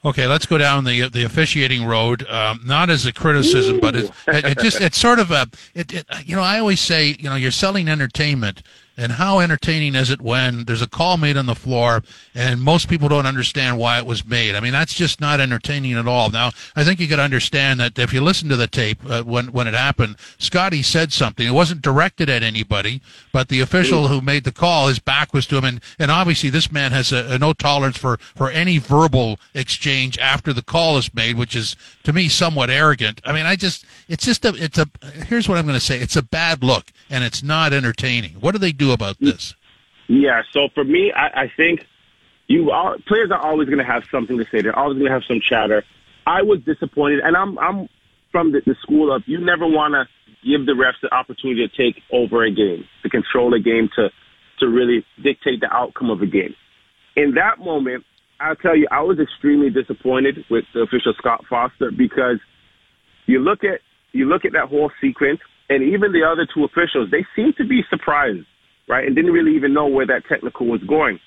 Okay, 0.08 0.26
let's 0.26 0.46
go 0.46 0.56
down 0.56 0.84
the 0.84 1.10
the 1.10 1.24
officiating 1.24 1.84
road. 1.84 2.26
Um, 2.28 2.62
not 2.64 2.88
as 2.88 3.04
a 3.04 3.12
criticism, 3.12 3.78
but 3.78 3.94
it, 3.94 4.10
it, 4.26 4.58
just 4.58 4.80
it's 4.80 4.96
sort 4.96 5.18
of 5.18 5.30
a 5.30 5.48
it, 5.74 5.92
it. 5.92 6.06
You 6.24 6.34
know, 6.34 6.40
I 6.40 6.58
always 6.58 6.80
say, 6.80 7.14
you 7.18 7.28
know, 7.28 7.34
you're 7.36 7.50
selling 7.50 7.88
entertainment, 7.88 8.62
and 8.98 9.12
how 9.12 9.38
entertaining 9.38 9.94
is 9.94 10.10
it 10.10 10.20
when 10.20 10.64
there's 10.64 10.82
a 10.82 10.88
call 10.88 11.16
made 11.16 11.36
on 11.36 11.46
the 11.46 11.54
floor 11.54 12.02
and 12.34 12.60
most 12.60 12.88
people 12.88 13.08
don't 13.08 13.26
understand 13.26 13.78
why 13.78 13.98
it 13.98 14.06
was 14.06 14.26
made? 14.26 14.54
I 14.54 14.60
mean, 14.60 14.72
that's 14.72 14.92
just 14.92 15.20
not 15.20 15.40
entertaining 15.40 15.94
at 15.94 16.08
all. 16.08 16.30
Now, 16.30 16.50
I 16.74 16.84
think 16.84 16.98
you 16.98 17.06
to 17.18 17.22
understand 17.22 17.78
that 17.80 17.98
if 17.98 18.12
you 18.12 18.20
listen 18.20 18.48
to 18.48 18.56
the 18.56 18.66
tape 18.66 18.98
uh, 19.08 19.22
when 19.22 19.52
when 19.52 19.66
it 19.66 19.74
happened, 19.74 20.16
Scotty 20.38 20.82
said 20.82 21.12
something. 21.12 21.46
It 21.46 21.52
wasn't 21.52 21.82
directed 21.82 22.28
at 22.28 22.42
anybody, 22.42 23.00
but 23.32 23.48
the 23.48 23.60
official 23.60 24.08
who 24.08 24.20
made 24.20 24.44
the 24.44 24.52
call, 24.52 24.88
his 24.88 24.98
back 24.98 25.32
was 25.32 25.46
to 25.46 25.58
him, 25.58 25.64
and, 25.64 25.80
and 25.98 26.10
obviously 26.10 26.50
this 26.50 26.72
man 26.72 26.92
has 26.92 27.12
a, 27.12 27.34
a 27.34 27.38
no 27.38 27.52
tolerance 27.52 27.96
for 27.96 28.16
for 28.18 28.50
any 28.50 28.78
verbal 28.78 29.38
exchange 29.54 30.18
after 30.18 30.52
the 30.52 30.62
call 30.62 30.98
is 30.98 31.14
made, 31.14 31.36
which 31.36 31.54
is 31.54 31.76
to 32.04 32.12
me 32.12 32.28
somewhat 32.28 32.70
arrogant. 32.70 33.20
I 33.24 33.32
mean, 33.32 33.46
I 33.46 33.56
just 33.56 33.84
it's 34.08 34.24
just 34.24 34.44
a 34.44 34.54
it's 34.56 34.78
a 34.78 34.88
here's 35.26 35.48
what 35.48 35.58
I'm 35.58 35.66
going 35.66 35.78
to 35.78 35.84
say. 35.84 35.98
It's 35.98 36.16
a 36.16 36.22
bad 36.22 36.62
look, 36.62 36.86
and 37.10 37.24
it's 37.24 37.42
not 37.42 37.72
entertaining. 37.72 38.34
What 38.34 38.52
do 38.52 38.58
they 38.58 38.72
do 38.72 38.92
about 38.92 39.18
this? 39.20 39.54
Yeah. 40.08 40.42
So 40.52 40.68
for 40.74 40.84
me, 40.84 41.12
I, 41.12 41.42
I 41.42 41.52
think 41.56 41.86
you 42.46 42.70
are, 42.70 42.96
players 43.06 43.30
are 43.30 43.40
always 43.40 43.68
going 43.68 43.78
to 43.78 43.84
have 43.84 44.04
something 44.10 44.38
to 44.38 44.44
say. 44.50 44.62
They're 44.62 44.78
always 44.78 44.98
going 44.98 45.06
to 45.06 45.12
have 45.12 45.24
some 45.28 45.40
chatter. 45.40 45.84
I 46.26 46.42
was 46.42 46.60
disappointed, 46.60 47.20
and 47.20 47.36
I'm 47.36 47.58
I'm 47.58 47.88
from 48.32 48.52
the, 48.52 48.60
the 48.66 48.74
school 48.82 49.12
of 49.12 49.22
you 49.26 49.38
never 49.38 49.66
want 49.66 49.94
to 49.94 50.06
give 50.44 50.66
the 50.66 50.72
refs 50.72 51.00
the 51.02 51.12
opportunity 51.14 51.66
to 51.66 51.76
take 51.76 52.02
over 52.12 52.44
a 52.44 52.50
game, 52.50 52.84
to 53.02 53.08
control 53.08 53.54
a 53.54 53.60
game, 53.60 53.88
to 53.96 54.10
to 54.60 54.68
really 54.68 55.04
dictate 55.22 55.60
the 55.60 55.72
outcome 55.72 56.10
of 56.10 56.20
a 56.20 56.26
game. 56.26 56.54
In 57.16 57.34
that 57.34 57.58
moment, 57.58 58.04
I'll 58.40 58.56
tell 58.56 58.76
you, 58.76 58.86
I 58.90 59.00
was 59.00 59.18
extremely 59.18 59.70
disappointed 59.70 60.44
with 60.50 60.64
the 60.74 60.80
official 60.80 61.14
Scott 61.16 61.44
Foster 61.48 61.90
because 61.90 62.38
you 63.26 63.40
look 63.40 63.64
at 63.64 63.80
you 64.12 64.26
look 64.26 64.44
at 64.44 64.52
that 64.52 64.68
whole 64.68 64.90
sequence, 65.00 65.40
and 65.68 65.82
even 65.82 66.12
the 66.12 66.24
other 66.24 66.46
two 66.52 66.64
officials, 66.64 67.10
they 67.10 67.24
seem 67.36 67.52
to 67.58 67.64
be 67.66 67.82
surprised, 67.90 68.46
right, 68.88 69.06
and 69.06 69.14
didn't 69.14 69.32
really 69.32 69.54
even 69.56 69.74
know 69.74 69.86
where 69.86 70.06
that 70.06 70.22
technical 70.28 70.66
was 70.66 70.82
going. 70.84 71.20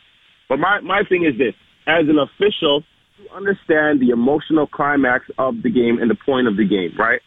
But 0.49 0.59
my 0.59 0.79
my 0.81 1.03
thing 1.07 1.25
is 1.25 1.37
this: 1.37 1.53
as 1.87 2.09
an 2.09 2.17
official, 2.17 2.83
you 3.17 3.29
understand 3.35 4.01
the 4.01 4.09
emotional 4.09 4.67
climax 4.67 5.25
of 5.37 5.61
the 5.63 5.69
game 5.69 5.99
and 6.01 6.09
the 6.09 6.17
point 6.25 6.47
of 6.47 6.57
the 6.57 6.67
game, 6.67 6.93
right? 6.97 7.21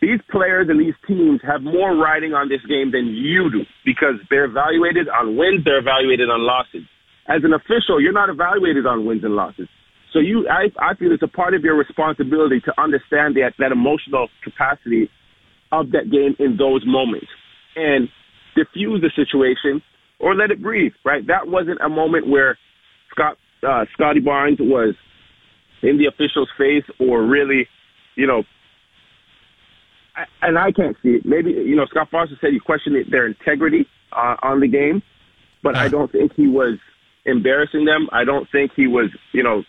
These 0.00 0.20
players 0.30 0.68
and 0.68 0.78
these 0.78 0.94
teams 1.08 1.40
have 1.42 1.62
more 1.62 1.96
riding 1.96 2.34
on 2.34 2.48
this 2.48 2.60
game 2.68 2.92
than 2.92 3.06
you 3.06 3.50
do 3.50 3.64
because 3.84 4.20
they're 4.28 4.44
evaluated 4.44 5.08
on 5.08 5.36
wins, 5.36 5.64
they're 5.64 5.78
evaluated 5.78 6.28
on 6.28 6.44
losses. 6.44 6.84
As 7.28 7.42
an 7.44 7.54
official, 7.54 8.00
you're 8.00 8.12
not 8.12 8.28
evaluated 8.28 8.86
on 8.86 9.06
wins 9.06 9.24
and 9.24 9.34
losses. 9.34 9.68
So 10.12 10.20
you, 10.20 10.48
I, 10.48 10.68
I 10.78 10.94
feel 10.94 11.12
it's 11.12 11.22
a 11.22 11.28
part 11.28 11.54
of 11.54 11.64
your 11.64 11.76
responsibility 11.76 12.60
to 12.60 12.80
understand 12.80 13.36
that, 13.36 13.54
that 13.58 13.72
emotional 13.72 14.28
capacity 14.44 15.10
of 15.72 15.92
that 15.92 16.10
game 16.10 16.36
in 16.38 16.56
those 16.56 16.82
moments 16.86 17.28
and 17.74 18.08
diffuse 18.54 19.00
the 19.02 19.10
situation 19.14 19.82
or 20.18 20.34
let 20.34 20.50
it 20.50 20.62
breathe, 20.62 20.92
right? 21.04 21.26
That 21.26 21.48
wasn't 21.48 21.80
a 21.84 21.88
moment 21.88 22.26
where 22.26 22.58
Scott, 23.10 23.36
uh, 23.62 23.84
Scotty 23.92 24.20
Barnes 24.20 24.58
was 24.60 24.94
in 25.82 25.98
the 25.98 26.06
official's 26.06 26.48
face 26.56 26.84
or 26.98 27.22
really, 27.22 27.68
you 28.14 28.26
know, 28.26 28.44
I- 30.16 30.26
and 30.40 30.58
I 30.58 30.72
can't 30.72 30.96
see 31.02 31.16
it. 31.16 31.26
Maybe, 31.26 31.50
you 31.50 31.76
know, 31.76 31.84
Scott 31.86 32.08
Foster 32.10 32.36
said 32.40 32.52
he 32.52 32.58
questioned 32.58 32.96
it- 32.96 33.10
their 33.10 33.26
integrity 33.26 33.86
uh, 34.12 34.36
on 34.42 34.60
the 34.60 34.68
game, 34.68 35.02
but 35.62 35.76
I 35.76 35.88
don't 35.88 36.10
think 36.10 36.32
he 36.34 36.46
was 36.46 36.78
embarrassing 37.26 37.84
them. 37.84 38.08
I 38.12 38.24
don't 38.24 38.48
think 38.50 38.72
he 38.74 38.86
was, 38.86 39.10
you 39.32 39.42
know, 39.42 39.64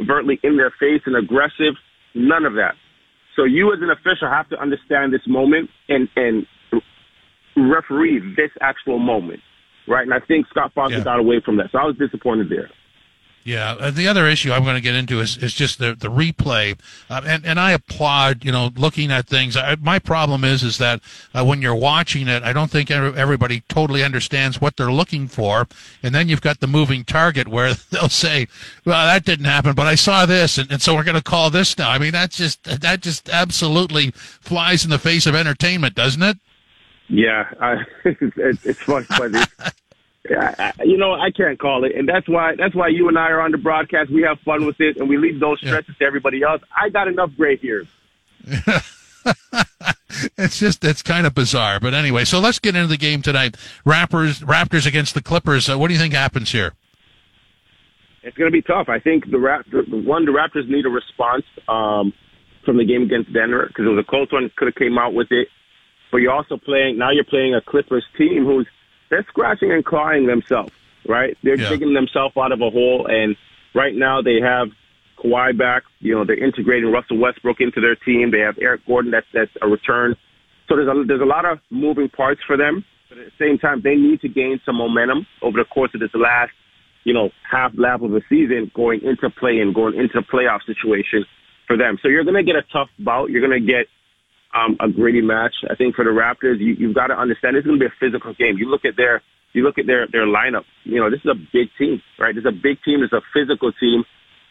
overtly 0.00 0.40
in 0.42 0.56
their 0.56 0.70
face 0.70 1.02
and 1.06 1.14
aggressive. 1.14 1.74
None 2.14 2.44
of 2.44 2.54
that. 2.54 2.74
So 3.38 3.44
you 3.44 3.72
as 3.72 3.78
an 3.80 3.90
official 3.90 4.28
have 4.28 4.48
to 4.48 4.60
understand 4.60 5.14
this 5.14 5.22
moment 5.28 5.70
and, 5.88 6.08
and 6.16 6.44
referee 7.56 8.34
this 8.36 8.50
actual 8.60 8.98
moment, 8.98 9.38
right? 9.86 10.02
And 10.02 10.12
I 10.12 10.18
think 10.26 10.48
Scott 10.48 10.72
Foster 10.74 10.98
Yeah. 10.98 11.04
got 11.04 11.20
away 11.20 11.40
from 11.44 11.56
that. 11.58 11.70
So 11.70 11.78
I 11.78 11.84
was 11.84 11.96
disappointed 11.96 12.48
there. 12.50 12.68
Yeah, 13.48 13.76
uh, 13.80 13.90
the 13.90 14.06
other 14.06 14.26
issue 14.26 14.52
I'm 14.52 14.62
going 14.62 14.74
to 14.74 14.82
get 14.82 14.94
into 14.94 15.20
is, 15.20 15.38
is 15.38 15.54
just 15.54 15.78
the 15.78 15.94
the 15.94 16.08
replay, 16.08 16.78
uh, 17.08 17.22
and 17.24 17.46
and 17.46 17.58
I 17.58 17.70
applaud 17.70 18.44
you 18.44 18.52
know 18.52 18.72
looking 18.76 19.10
at 19.10 19.26
things. 19.26 19.56
I, 19.56 19.74
my 19.76 19.98
problem 19.98 20.44
is 20.44 20.62
is 20.62 20.76
that 20.76 21.00
uh, 21.32 21.46
when 21.46 21.62
you're 21.62 21.74
watching 21.74 22.28
it, 22.28 22.42
I 22.42 22.52
don't 22.52 22.70
think 22.70 22.90
every- 22.90 23.18
everybody 23.18 23.62
totally 23.70 24.04
understands 24.04 24.60
what 24.60 24.76
they're 24.76 24.92
looking 24.92 25.28
for, 25.28 25.66
and 26.02 26.14
then 26.14 26.28
you've 26.28 26.42
got 26.42 26.60
the 26.60 26.66
moving 26.66 27.04
target 27.04 27.48
where 27.48 27.72
they'll 27.90 28.10
say, 28.10 28.48
"Well, 28.84 29.06
that 29.06 29.24
didn't 29.24 29.46
happen, 29.46 29.72
but 29.72 29.86
I 29.86 29.94
saw 29.94 30.26
this, 30.26 30.58
and, 30.58 30.70
and 30.70 30.82
so 30.82 30.94
we're 30.94 31.02
going 31.02 31.16
to 31.16 31.22
call 31.22 31.48
this 31.48 31.78
now." 31.78 31.88
I 31.88 31.96
mean, 31.96 32.12
that's 32.12 32.36
just 32.36 32.64
that 32.64 33.00
just 33.00 33.30
absolutely 33.30 34.10
flies 34.10 34.84
in 34.84 34.90
the 34.90 34.98
face 34.98 35.24
of 35.24 35.34
entertainment, 35.34 35.94
doesn't 35.94 36.22
it? 36.22 36.36
Yeah, 37.08 37.48
I, 37.62 37.76
it's, 38.04 38.66
it's 38.66 38.82
funny, 38.82 39.06
I, 40.30 40.72
you 40.84 40.96
know, 40.96 41.14
I 41.14 41.30
can't 41.30 41.58
call 41.58 41.84
it, 41.84 41.94
and 41.94 42.08
that's 42.08 42.28
why 42.28 42.54
that's 42.56 42.74
why 42.74 42.88
you 42.88 43.08
and 43.08 43.18
I 43.18 43.30
are 43.30 43.40
on 43.40 43.52
the 43.52 43.58
broadcast. 43.58 44.10
We 44.10 44.22
have 44.22 44.38
fun 44.40 44.66
with 44.66 44.80
it, 44.80 44.96
and 44.96 45.08
we 45.08 45.16
leave 45.16 45.40
those 45.40 45.58
stretches 45.58 45.96
to 45.98 46.04
everybody 46.04 46.42
else. 46.42 46.62
I 46.76 46.88
got 46.88 47.08
enough 47.08 47.30
gray 47.36 47.56
hairs. 47.56 47.86
it's 50.36 50.58
just 50.58 50.84
it's 50.84 51.02
kind 51.02 51.26
of 51.26 51.34
bizarre. 51.34 51.80
But 51.80 51.94
anyway, 51.94 52.24
so 52.24 52.40
let's 52.40 52.58
get 52.58 52.76
into 52.76 52.88
the 52.88 52.96
game 52.96 53.22
tonight. 53.22 53.56
Raptors 53.84 54.42
Raptors 54.44 54.86
against 54.86 55.14
the 55.14 55.22
Clippers. 55.22 55.68
Uh, 55.68 55.78
what 55.78 55.88
do 55.88 55.94
you 55.94 56.00
think 56.00 56.14
happens 56.14 56.52
here? 56.52 56.74
It's 58.22 58.36
going 58.36 58.50
to 58.50 58.52
be 58.52 58.62
tough. 58.62 58.88
I 58.88 58.98
think 58.98 59.30
the 59.30 59.38
Raptors, 59.38 60.04
one, 60.04 60.24
the 60.24 60.32
Raptors 60.32 60.68
need 60.68 60.84
a 60.84 60.90
response 60.90 61.44
um, 61.68 62.12
from 62.64 62.76
the 62.76 62.84
game 62.84 63.02
against 63.02 63.32
Denver 63.32 63.66
because 63.68 63.86
it 63.86 63.88
was 63.88 64.04
a 64.04 64.08
close 64.08 64.30
one. 64.32 64.50
Could 64.56 64.68
have 64.68 64.74
came 64.74 64.98
out 64.98 65.14
with 65.14 65.28
it, 65.30 65.48
but 66.10 66.18
you're 66.18 66.32
also 66.32 66.56
playing 66.56 66.98
now. 66.98 67.10
You're 67.10 67.24
playing 67.24 67.54
a 67.54 67.60
Clippers 67.60 68.04
team 68.16 68.44
who's 68.44 68.66
they're 69.10 69.24
scratching 69.28 69.72
and 69.72 69.84
clawing 69.84 70.26
themselves. 70.26 70.72
Right? 71.06 71.36
They're 71.42 71.58
Yeah. 71.58 71.70
digging 71.70 71.94
themselves 71.94 72.36
out 72.36 72.52
of 72.52 72.60
a 72.60 72.70
hole, 72.70 73.06
and 73.06 73.36
right 73.74 73.94
now 73.94 74.20
they 74.20 74.40
have 74.40 74.68
Kawhi 75.16 75.56
back. 75.56 75.84
You 76.00 76.14
know, 76.14 76.24
they're 76.24 76.36
integrating 76.36 76.90
Russell 76.90 77.16
Westbrook 77.18 77.60
into 77.60 77.80
their 77.80 77.94
team. 77.94 78.30
They 78.30 78.40
have 78.40 78.58
Eric 78.60 78.82
Gordon. 78.86 79.10
That's 79.10 79.26
that's 79.32 79.50
a 79.62 79.68
return. 79.68 80.16
So 80.68 80.76
there's 80.76 80.88
a 80.88 81.04
there's 81.04 81.22
a 81.22 81.26
lot 81.26 81.44
of 81.44 81.60
moving 81.70 82.08
parts 82.08 82.42
for 82.46 82.56
them. 82.56 82.84
But 83.08 83.18
at 83.18 83.24
the 83.24 83.32
same 83.38 83.58
time, 83.58 83.80
they 83.80 83.96
need 83.96 84.20
to 84.20 84.28
gain 84.28 84.60
some 84.66 84.76
momentum 84.76 85.26
over 85.40 85.58
the 85.58 85.64
course 85.64 85.90
of 85.94 86.00
this 86.00 86.14
last, 86.14 86.52
you 87.04 87.14
know, 87.14 87.30
half 87.50 87.72
lap 87.74 88.02
of 88.02 88.10
the 88.10 88.20
season, 88.28 88.70
going 88.74 89.00
into 89.02 89.30
play 89.30 89.60
and 89.60 89.74
going 89.74 89.94
into 89.94 90.20
playoff 90.20 90.62
situation 90.66 91.24
for 91.66 91.78
them. 91.78 91.98
So 92.02 92.08
you're 92.08 92.24
going 92.24 92.34
to 92.36 92.42
get 92.42 92.56
a 92.56 92.64
tough 92.70 92.90
bout. 92.98 93.30
You're 93.30 93.40
going 93.40 93.58
to 93.58 93.66
get 93.66 93.88
um, 94.54 94.76
a 94.80 94.88
gritty 94.88 95.20
match. 95.20 95.54
I 95.70 95.74
think 95.74 95.94
for 95.94 96.04
the 96.04 96.10
Raptors, 96.10 96.58
you, 96.58 96.74
you've 96.78 96.94
got 96.94 97.08
to 97.08 97.14
understand 97.14 97.56
it's 97.56 97.66
going 97.66 97.78
to 97.78 97.84
be 97.84 97.90
a 97.90 98.00
physical 98.00 98.34
game. 98.34 98.56
You 98.58 98.68
look 98.70 98.84
at 98.84 98.96
their 98.96 99.22
you 99.52 99.62
look 99.62 99.78
at 99.78 99.86
their 99.86 100.06
their 100.10 100.26
lineup. 100.26 100.64
You 100.84 101.00
know, 101.00 101.10
this 101.10 101.20
is 101.20 101.30
a 101.30 101.38
big 101.52 101.68
team, 101.78 102.00
right? 102.18 102.34
This 102.34 102.42
is 102.42 102.52
a 102.52 102.52
big 102.52 102.82
team. 102.84 103.02
It's 103.02 103.12
a 103.12 103.22
physical 103.32 103.72
team. 103.72 104.04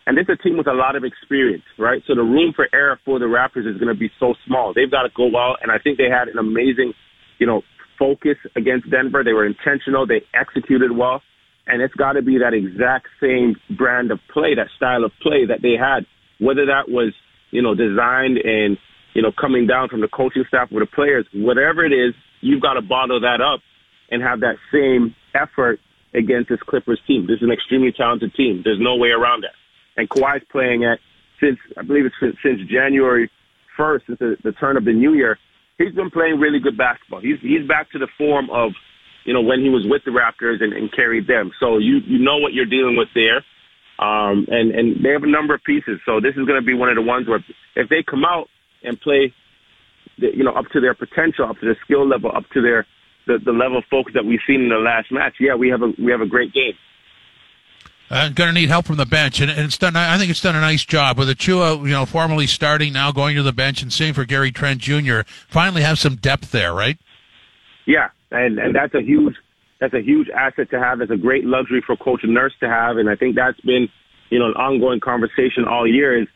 And 0.06 0.18
this 0.18 0.24
is 0.24 0.38
a 0.40 0.42
team 0.42 0.58
with 0.58 0.68
a 0.68 0.74
lot 0.74 0.96
of 0.96 1.04
experience, 1.04 1.66
right? 1.78 2.02
So 2.08 2.16
the 2.16 2.24
room 2.24 2.54
for 2.56 2.70
error 2.74 2.98
for 3.04 3.20
the 3.20 3.26
Raptors 3.26 3.68
is 3.70 3.78
going 3.78 3.94
to 3.94 4.00
be 4.00 4.10
so 4.20 4.36
small. 4.46 4.74
They've 4.74 4.90
got 4.90 5.04
to 5.04 5.10
go 5.14 5.28
out, 5.36 5.58
and 5.62 5.70
I 5.70 5.80
think 5.80 5.98
they 5.98 6.10
had 6.10 6.30
an 6.30 6.38
amazing, 6.38 6.94
you 7.40 7.46
know, 7.46 7.62
focus 8.00 8.38
against 8.56 8.90
Denver. 8.90 9.24
They 9.24 9.34
were 9.34 9.46
intentional. 9.46 10.08
They 10.08 10.24
executed 10.34 10.96
well, 10.96 11.22
and 11.68 11.82
it's 11.82 11.94
got 11.96 12.14
to 12.14 12.22
be 12.22 12.38
that 12.38 12.54
exact 12.54 13.08
same 13.20 13.58
brand 13.76 14.12
of 14.12 14.20
play, 14.32 14.56
that 14.56 14.68
style 14.78 15.04
of 15.04 15.12
play 15.22 15.46
that 15.46 15.62
they 15.62 15.76
had. 15.78 16.06
Whether 16.40 16.68
that 16.68 16.88
was, 16.88 17.14
you 17.52 17.62
know, 17.62 17.76
designed 17.76 18.38
and 18.38 18.78
you 19.18 19.24
know 19.26 19.34
coming 19.34 19.66
down 19.66 19.90
from 19.90 20.02
the 20.06 20.08
coaching 20.08 20.46
staff 20.48 20.70
with 20.70 20.86
the 20.86 20.92
players, 20.94 21.26
whatever 21.34 21.82
it 21.82 21.92
is, 21.92 22.14
you've 22.46 22.62
got 22.62 22.78
to 22.78 22.84
bottle 22.86 23.20
that 23.22 23.42
up 23.42 23.60
and 24.14 24.22
have 24.22 24.40
that 24.46 24.62
same 24.72 25.16
effort 25.34 25.82
against 26.14 26.48
this 26.54 26.62
Clippers 26.70 27.02
team. 27.10 27.26
This 27.26 27.42
is 27.42 27.44
an 27.44 27.52
extremely 27.52 27.92
talented 27.92 28.34
team. 28.36 28.62
There's 28.64 28.80
no 28.80 28.96
way 28.96 29.10
around 29.10 29.42
that 29.42 29.58
and 29.98 30.08
Kawhi's 30.08 30.46
playing 30.52 30.86
at 30.86 31.00
since 31.42 31.58
I 31.76 31.82
believe 31.82 32.06
it's 32.06 32.16
since, 32.22 32.36
since 32.42 32.62
January 32.70 33.30
1st, 33.78 34.02
since 34.08 34.20
the, 34.20 34.38
the 34.44 34.52
turn 34.54 34.78
of 34.78 34.86
the 34.86 34.94
new 34.94 35.14
year. 35.14 35.38
He's 35.78 35.94
been 35.94 36.10
playing 36.10 36.40
really 36.40 36.60
good 36.60 36.78
basketball. 36.78 37.22
He's 37.22 37.38
he's 37.42 37.68
back 37.68 37.92
to 37.92 38.00
the 38.00 38.08
form 38.18 38.50
of 38.50 38.72
you 39.26 39.34
know 39.34 39.42
when 39.42 39.60
he 39.60 39.70
was 39.70 39.86
with 39.86 40.02
the 40.06 40.12
Raptors 40.12 40.64
and, 40.64 40.74
and 40.74 40.92
carried 40.94 41.28
them. 41.28 41.52
So 41.60 41.78
you 41.78 41.98
you 42.06 42.18
know 42.18 42.38
what 42.38 42.54
you're 42.54 42.66
dealing 42.66 42.96
with 42.96 43.10
there. 43.14 43.44
Um, 44.00 44.46
and 44.50 44.72
and 44.72 45.04
they 45.04 45.10
have 45.10 45.24
a 45.24 45.30
number 45.30 45.54
of 45.54 45.64
pieces. 45.64 46.00
So 46.06 46.20
this 46.20 46.34
is 46.38 46.46
going 46.46 46.60
to 46.60 46.66
be 46.66 46.74
one 46.74 46.90
of 46.90 46.96
the 46.96 47.02
ones 47.02 47.28
where 47.28 47.44
if 47.76 47.90
they 47.90 48.02
come 48.02 48.26
out 48.26 48.50
and 48.84 49.00
play, 49.00 49.34
the, 50.18 50.36
you 50.36 50.44
know, 50.44 50.54
up 50.54 50.66
to 50.74 50.82
their 50.82 50.94
potential, 50.94 51.46
up 51.46 51.60
to 51.60 51.66
their 51.66 51.78
skill 51.84 52.08
level, 52.08 52.32
up 52.34 52.50
to 52.54 52.62
their 52.62 52.86
the, 53.28 53.38
the 53.44 53.52
level 53.52 53.78
of 53.78 53.84
focus 53.92 54.14
that 54.16 54.26
we've 54.26 54.40
seen 54.48 54.62
in 54.62 54.70
the 54.70 54.76
last 54.76 55.12
match, 55.12 55.36
yeah, 55.40 55.54
we 55.54 55.70
have 55.70 55.82
a 55.82 55.94
we 56.00 56.12
have 56.12 56.22
a 56.22 56.26
great 56.26 56.54
game. 56.54 56.74
Uh, 58.10 58.30
going 58.30 58.48
to 58.48 58.54
need 58.54 58.70
help 58.70 58.86
from 58.86 58.96
the 58.96 59.06
bench, 59.06 59.42
and, 59.42 59.52
and 59.52 59.60
it's 59.60 59.78
done. 59.78 59.96
I 59.98 60.18
think 60.18 60.32
it's 60.32 60.42
done 60.42 60.56
a 60.56 60.62
nice 60.62 60.86
job 60.86 61.18
with 61.18 61.28
Achiuwa, 61.28 61.80
you 61.82 61.92
know, 61.92 62.06
formally 62.06 62.48
starting 62.48 62.94
now, 62.94 63.12
going 63.12 63.36
to 63.36 63.44
the 63.44 63.52
bench, 63.52 63.82
and 63.82 63.92
same 63.92 64.14
for 64.14 64.24
Gary 64.24 64.50
Trent 64.50 64.80
Jr. 64.80 65.22
Finally, 65.50 65.82
have 65.82 66.00
some 66.00 66.16
depth 66.16 66.52
there, 66.52 66.74
right? 66.74 66.98
Yeah, 67.86 68.10
and 68.32 68.60
and 68.60 68.74
that's 68.74 68.94
a 68.94 69.02
huge 69.02 69.36
that's 69.80 69.94
a 69.94 70.02
huge 70.02 70.30
asset 70.30 70.70
to 70.72 70.80
have. 70.80 71.02
It's 71.02 71.12
a 71.12 71.18
great 71.18 71.44
luxury 71.44 71.84
for 71.86 71.98
Coach 71.98 72.22
and 72.24 72.34
Nurse 72.34 72.54
to 72.62 72.70
have, 72.70 72.96
and 72.98 73.10
I 73.10 73.16
think 73.16 73.36
that's 73.36 73.60
been 73.62 73.90
you 74.30 74.40
know 74.40 74.48
an 74.48 74.54
ongoing 74.54 75.02
conversation 75.02 75.66
all 75.70 75.86
year. 75.86 76.22
Is 76.22 76.28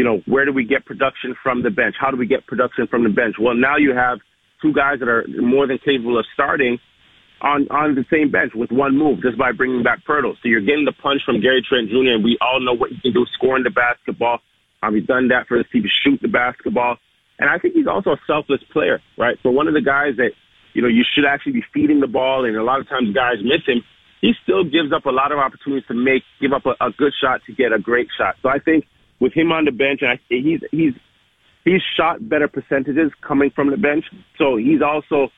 you 0.00 0.04
know 0.08 0.22
where 0.24 0.46
do 0.46 0.52
we 0.52 0.64
get 0.64 0.86
production 0.86 1.36
from 1.42 1.62
the 1.62 1.68
bench? 1.68 1.94
How 2.00 2.10
do 2.10 2.16
we 2.16 2.26
get 2.26 2.46
production 2.46 2.86
from 2.86 3.04
the 3.04 3.10
bench? 3.10 3.36
Well, 3.38 3.52
now 3.52 3.76
you 3.76 3.92
have 3.94 4.16
two 4.62 4.72
guys 4.72 4.96
that 5.00 5.12
are 5.12 5.28
more 5.28 5.66
than 5.66 5.76
capable 5.76 6.18
of 6.18 6.24
starting 6.32 6.78
on 7.42 7.68
on 7.68 7.94
the 7.94 8.06
same 8.08 8.32
bench 8.32 8.52
with 8.56 8.72
one 8.72 8.96
move 8.96 9.20
just 9.20 9.36
by 9.36 9.52
bringing 9.52 9.82
back 9.82 10.00
Poeltl. 10.08 10.40
So 10.40 10.48
you're 10.48 10.64
getting 10.64 10.88
the 10.88 10.96
punch 11.04 11.20
from 11.26 11.44
Gary 11.44 11.60
Trent 11.68 11.92
Jr. 11.92 12.16
and 12.16 12.24
we 12.24 12.38
all 12.40 12.64
know 12.64 12.72
what 12.72 12.88
he 12.88 12.98
can 13.04 13.12
do 13.12 13.26
scoring 13.36 13.62
the 13.62 13.76
basketball. 13.76 14.40
Um, 14.82 14.96
he's 14.96 15.04
done 15.04 15.28
that 15.28 15.44
for 15.48 15.60
his 15.60 15.66
team 15.70 15.82
to 15.84 15.92
shoot 16.00 16.16
the 16.22 16.32
basketball, 16.32 16.96
and 17.36 17.50
I 17.50 17.58
think 17.58 17.74
he's 17.74 17.86
also 17.86 18.16
a 18.16 18.20
selfless 18.26 18.64
player, 18.72 19.04
right? 19.18 19.36
For 19.42 19.52
one 19.52 19.68
of 19.68 19.74
the 19.74 19.84
guys 19.84 20.16
that 20.16 20.32
you 20.72 20.80
know 20.80 20.88
you 20.88 21.04
should 21.12 21.28
actually 21.28 21.60
be 21.60 21.64
feeding 21.74 22.00
the 22.00 22.08
ball, 22.08 22.46
and 22.48 22.56
a 22.56 22.64
lot 22.64 22.80
of 22.80 22.88
times 22.88 23.12
guys 23.12 23.44
miss 23.44 23.68
him. 23.68 23.84
He 24.24 24.32
still 24.44 24.64
gives 24.64 24.96
up 24.96 25.04
a 25.04 25.12
lot 25.12 25.28
of 25.28 25.38
opportunities 25.38 25.84
to 25.88 25.94
make 25.94 26.24
give 26.40 26.56
up 26.56 26.64
a, 26.64 26.72
a 26.80 26.88
good 26.96 27.12
shot 27.20 27.44
to 27.44 27.52
get 27.52 27.76
a 27.76 27.78
great 27.78 28.08
shot. 28.16 28.40
So 28.40 28.48
I 28.48 28.56
think 28.64 28.88
with 29.20 29.32
him 29.32 29.52
on 29.52 29.64
the 29.64 29.70
bench, 29.70 30.00
and 30.02 30.10
I, 30.10 30.20
he's 30.28 30.60
he's 30.70 30.94
he's 31.64 31.82
shot 31.96 32.26
better 32.26 32.48
percentages 32.48 33.12
coming 33.26 33.50
from 33.54 33.70
the 33.70 33.76
bench. 33.76 34.04
So 34.38 34.56
he's 34.56 34.82
also 34.82 35.28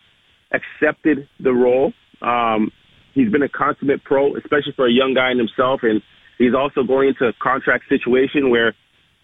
accepted 0.52 1.28
the 1.40 1.52
role. 1.52 1.92
Um, 2.20 2.70
he's 3.14 3.30
been 3.30 3.42
a 3.42 3.48
consummate 3.48 4.04
pro, 4.04 4.36
especially 4.36 4.72
for 4.76 4.86
a 4.86 4.92
young 4.92 5.14
guy 5.14 5.32
in 5.32 5.38
himself, 5.38 5.80
and 5.82 6.00
he's 6.38 6.54
also 6.54 6.82
going 6.82 7.08
into 7.08 7.26
a 7.26 7.32
contract 7.32 7.84
situation 7.88 8.50
where 8.50 8.74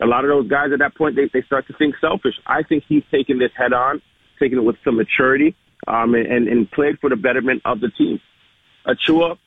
a 0.00 0.06
lot 0.06 0.24
of 0.24 0.30
those 0.30 0.48
guys 0.48 0.70
at 0.72 0.78
that 0.78 0.96
point 0.96 1.16
they, 1.16 1.30
they 1.32 1.44
start 1.46 1.66
to 1.68 1.74
think 1.74 1.94
selfish. 2.00 2.34
I 2.46 2.62
think 2.62 2.84
he's 2.88 3.04
taken 3.10 3.38
this 3.38 3.50
head 3.56 3.72
on, 3.72 4.02
taking 4.38 4.58
it 4.58 4.64
with 4.64 4.76
some 4.84 4.96
maturity, 4.96 5.54
um, 5.86 6.14
and, 6.14 6.26
and, 6.26 6.48
and 6.48 6.70
played 6.70 6.98
for 7.00 7.10
the 7.10 7.16
betterment 7.16 7.62
of 7.64 7.80
the 7.80 7.90
team. 7.90 8.20
Achiuwa, 8.86 9.38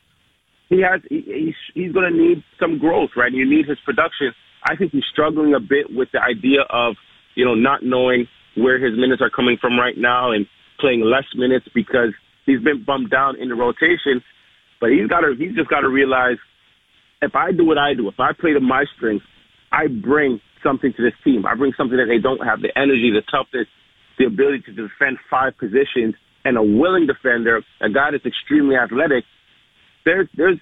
he 0.70 0.82
has 0.82 1.02
he, 1.10 1.22
he's 1.22 1.56
he's 1.74 1.92
going 1.92 2.12
to 2.12 2.18
need 2.18 2.44
some 2.60 2.78
growth, 2.80 3.12
right? 3.16 3.32
You 3.32 3.50
need 3.50 3.68
his 3.68 3.80
production. 3.84 4.34
I 4.64 4.76
think 4.76 4.92
he's 4.92 5.06
struggling 5.12 5.54
a 5.54 5.60
bit 5.60 5.88
with 5.90 6.10
the 6.14 6.22
idea 6.22 6.62
of 6.70 6.96
you 7.36 7.46
know 7.46 7.56
not 7.56 7.84
knowing 7.84 8.28
where 8.56 8.80
his 8.80 8.98
minutes 8.98 9.22
are 9.22 9.30
coming 9.30 9.58
from 9.60 9.80
right 9.80 9.98
now 9.98 10.32
and 10.32 10.46
playing 10.80 11.02
less 11.02 11.26
minutes 11.36 11.68
because 11.74 12.14
he's 12.46 12.62
been 12.62 12.84
bumped 12.84 13.12
down 13.12 13.40
in 13.40 13.50
the 13.50 13.56
rotation. 13.56 14.22
But 14.80 14.92
he's 14.92 15.08
got 15.08 15.22
to 15.22 15.36
he's 15.38 15.56
just 15.56 15.70
got 15.70 15.82
to 15.82 15.90
realize 15.90 16.38
if 17.22 17.36
I 17.36 17.52
do 17.52 17.66
what 17.66 17.78
I 17.78 17.94
do, 17.94 18.08
if 18.08 18.20
I 18.20 18.32
play 18.34 18.54
to 18.54 18.60
my 18.60 18.86
strengths, 18.98 19.26
I 19.72 19.88
bring 19.88 20.42
something 20.64 20.94
to 20.98 21.02
this 21.02 21.14
team. 21.24 21.46
I 21.46 21.56
bring 21.56 21.74
something 21.78 21.98
that 21.98 22.10
they 22.10 22.18
don't 22.18 22.46
have: 22.46 22.62
the 22.62 22.74
energy, 22.76 23.12
the 23.14 23.22
toughness, 23.30 23.68
the 24.18 24.26
ability 24.26 24.64
to 24.66 24.72
defend 24.74 25.18
five 25.30 25.58
positions, 25.58 26.16
and 26.44 26.58
a 26.58 26.64
willing 26.64 27.08
defender, 27.08 27.62
a 27.82 27.90
guy 27.90 28.12
that's 28.12 28.26
extremely 28.26 28.76
athletic. 28.76 29.24
There's 30.04 30.28
there's 30.36 30.58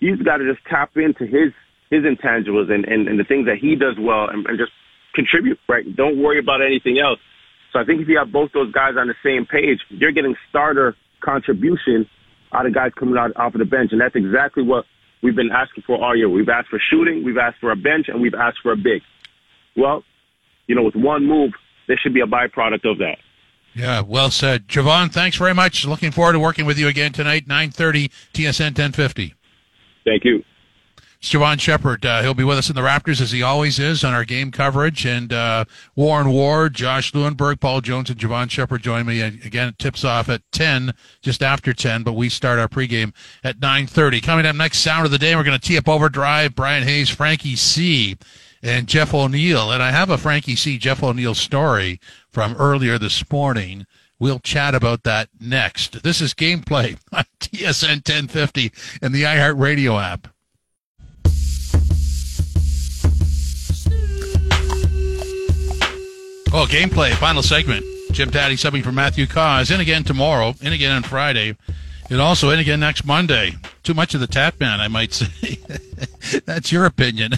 he's 0.00 0.20
got 0.24 0.38
to 0.38 0.50
just 0.50 0.64
tap 0.68 0.96
into 0.96 1.24
his 1.24 1.52
his 1.90 2.04
intangibles 2.04 2.70
and, 2.70 2.84
and, 2.84 3.08
and 3.08 3.18
the 3.18 3.24
things 3.24 3.46
that 3.46 3.58
he 3.60 3.74
does 3.74 3.96
well 3.98 4.28
and, 4.28 4.46
and 4.46 4.58
just 4.58 4.72
contribute, 5.14 5.58
right? 5.68 5.84
Don't 5.96 6.22
worry 6.22 6.38
about 6.38 6.62
anything 6.62 6.98
else. 6.98 7.18
So 7.72 7.78
I 7.78 7.84
think 7.84 8.00
if 8.00 8.08
you 8.08 8.18
have 8.18 8.32
both 8.32 8.50
those 8.52 8.72
guys 8.72 8.94
on 8.98 9.08
the 9.08 9.14
same 9.22 9.46
page, 9.46 9.80
you're 9.90 10.12
getting 10.12 10.34
starter 10.48 10.96
contribution 11.20 12.08
out 12.52 12.66
of 12.66 12.74
guys 12.74 12.92
coming 12.98 13.16
out 13.16 13.30
off 13.36 13.54
of 13.54 13.58
the 13.58 13.64
bench. 13.64 13.90
And 13.92 14.00
that's 14.00 14.16
exactly 14.16 14.62
what 14.62 14.84
we've 15.22 15.36
been 15.36 15.50
asking 15.52 15.84
for 15.86 16.02
all 16.02 16.16
year. 16.16 16.28
We've 16.28 16.48
asked 16.48 16.68
for 16.68 16.80
shooting, 16.90 17.24
we've 17.24 17.38
asked 17.38 17.58
for 17.60 17.70
a 17.70 17.76
bench, 17.76 18.06
and 18.08 18.20
we've 18.20 18.34
asked 18.34 18.58
for 18.62 18.72
a 18.72 18.76
big. 18.76 19.02
Well, 19.76 20.02
you 20.66 20.74
know, 20.74 20.82
with 20.82 20.96
one 20.96 21.26
move, 21.26 21.52
there 21.86 21.98
should 22.00 22.14
be 22.14 22.20
a 22.20 22.26
byproduct 22.26 22.90
of 22.90 22.98
that. 22.98 23.18
Yeah, 23.74 24.00
well 24.00 24.30
said, 24.30 24.66
Jevohn. 24.66 25.12
Thanks 25.12 25.36
very 25.36 25.54
much. 25.54 25.84
Looking 25.84 26.10
forward 26.10 26.32
to 26.32 26.40
working 26.40 26.66
with 26.66 26.78
you 26.78 26.88
again 26.88 27.12
tonight, 27.12 27.46
nine 27.46 27.70
thirty, 27.70 28.08
TSN 28.34 28.74
ten 28.74 28.90
fifty. 28.90 29.34
Thank 30.04 30.24
you. 30.24 30.42
Jevohn 31.20 31.60
Shepherd. 31.60 32.06
Uh, 32.06 32.22
he'll 32.22 32.34
be 32.34 32.44
with 32.44 32.56
us 32.56 32.70
in 32.70 32.74
the 32.74 32.80
Raptors 32.80 33.20
as 33.20 33.30
he 33.30 33.42
always 33.42 33.78
is 33.78 34.02
on 34.04 34.14
our 34.14 34.24
game 34.24 34.50
coverage. 34.50 35.04
And 35.04 35.32
uh, 35.32 35.66
Warren 35.94 36.30
Ward, 36.30 36.74
Josh 36.74 37.12
Lewinberg, 37.12 37.60
Paul 37.60 37.82
Jones, 37.82 38.08
and 38.08 38.18
Jevohn 38.18 38.50
Shepherd 38.50 38.82
join 38.82 39.06
me 39.06 39.20
again. 39.20 39.68
It 39.68 39.78
tips 39.78 40.02
off 40.04 40.28
at 40.28 40.42
ten, 40.50 40.94
just 41.20 41.42
after 41.42 41.74
ten, 41.74 42.02
but 42.02 42.14
we 42.14 42.28
start 42.30 42.58
our 42.58 42.68
pregame 42.68 43.12
at 43.44 43.60
nine 43.60 43.86
thirty. 43.86 44.20
Coming 44.20 44.46
up 44.46 44.56
next, 44.56 44.78
sound 44.78 45.04
of 45.04 45.12
the 45.12 45.18
day, 45.18 45.36
we're 45.36 45.44
going 45.44 45.58
to 45.58 45.68
tee 45.68 45.76
up 45.76 45.88
overdrive. 45.88 46.54
Brian 46.54 46.84
Hayes, 46.84 47.10
Frankie 47.10 47.56
C, 47.56 48.16
and 48.62 48.86
Jeff 48.86 49.12
O'Neill. 49.12 49.70
And 49.72 49.82
I 49.82 49.90
have 49.90 50.08
a 50.08 50.18
Frankie 50.18 50.56
C. 50.56 50.78
Jeff 50.78 51.02
O'Neill 51.02 51.34
story 51.34 52.00
from 52.30 52.56
earlier 52.56 52.98
this 52.98 53.30
morning. 53.30 53.86
We'll 54.18 54.38
chat 54.38 54.74
about 54.74 55.02
that 55.04 55.28
next. 55.38 56.02
This 56.02 56.20
is 56.20 56.34
gameplay 56.34 56.98
on 57.12 57.24
TSN 57.40 58.08
1050 58.08 58.72
and 59.02 59.14
the 59.14 59.22
iHeartRadio 59.22 60.02
app. 60.02 60.28
Oh, 66.52 66.66
gameplay, 66.68 67.12
final 67.14 67.44
segment. 67.44 67.84
Jim 68.10 68.28
Tatti 68.28 68.56
subbing 68.56 68.82
for 68.82 68.90
Matthew 68.90 69.28
Cauz. 69.28 69.70
In 69.70 69.78
again 69.78 70.02
tomorrow, 70.02 70.52
in 70.60 70.72
again 70.72 70.90
on 70.90 71.04
Friday, 71.04 71.56
and 72.10 72.20
also 72.20 72.50
in 72.50 72.58
again 72.58 72.80
next 72.80 73.04
Monday. 73.04 73.52
Too 73.82 73.94
much 73.94 74.14
of 74.14 74.20
the 74.20 74.26
Tat 74.26 74.58
Man, 74.60 74.80
I 74.80 74.88
might 74.88 75.12
say. 75.12 75.58
That's 76.44 76.70
your 76.70 76.84
opinion. 76.84 77.32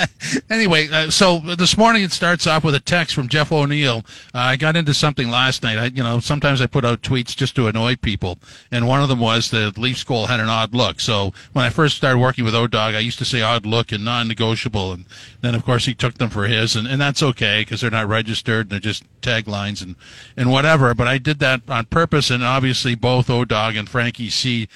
anyway, 0.50 0.88
uh, 0.88 1.10
so 1.10 1.38
this 1.38 1.76
morning 1.76 2.02
it 2.02 2.12
starts 2.12 2.46
off 2.46 2.64
with 2.64 2.74
a 2.74 2.80
text 2.80 3.14
from 3.14 3.28
Jeff 3.28 3.50
O'Neill. 3.52 4.04
Uh, 4.34 4.38
I 4.38 4.56
got 4.56 4.76
into 4.76 4.94
something 4.94 5.28
last 5.28 5.62
night. 5.62 5.78
I, 5.78 5.86
you 5.86 6.02
know, 6.02 6.20
sometimes 6.20 6.60
I 6.60 6.66
put 6.66 6.84
out 6.84 7.02
tweets 7.02 7.36
just 7.36 7.56
to 7.56 7.66
annoy 7.66 7.96
people, 7.96 8.38
and 8.70 8.86
one 8.86 9.02
of 9.02 9.08
them 9.08 9.20
was 9.20 9.50
the 9.50 9.72
Leafs 9.76 10.04
goal 10.04 10.26
had 10.26 10.40
an 10.40 10.48
odd 10.48 10.74
look. 10.74 11.00
So 11.00 11.32
when 11.52 11.64
I 11.64 11.70
first 11.70 11.96
started 11.96 12.18
working 12.18 12.44
with 12.44 12.54
O-Dog, 12.54 12.94
I 12.94 13.00
used 13.00 13.18
to 13.18 13.24
say 13.24 13.42
odd 13.42 13.66
look 13.66 13.92
and 13.92 14.04
non-negotiable, 14.04 14.92
and 14.92 15.04
then 15.40 15.54
of 15.54 15.64
course 15.64 15.86
he 15.86 15.94
took 15.94 16.14
them 16.18 16.30
for 16.30 16.46
his, 16.46 16.76
and, 16.76 16.86
and 16.86 17.00
that's 17.00 17.22
okay 17.22 17.62
because 17.62 17.80
they're 17.80 17.90
not 17.90 18.08
registered 18.08 18.66
and 18.66 18.70
they're 18.70 18.80
just 18.80 19.04
taglines 19.20 19.82
and 19.82 19.96
and 20.36 20.50
whatever. 20.50 20.94
But 20.94 21.08
I 21.08 21.18
did 21.18 21.40
that 21.40 21.62
on 21.68 21.86
purpose, 21.86 22.30
and 22.30 22.44
obviously 22.44 22.94
both 22.94 23.30
O-Dog 23.30 23.76
and 23.76 23.88
Frankie 23.88 24.30
C 24.30 24.68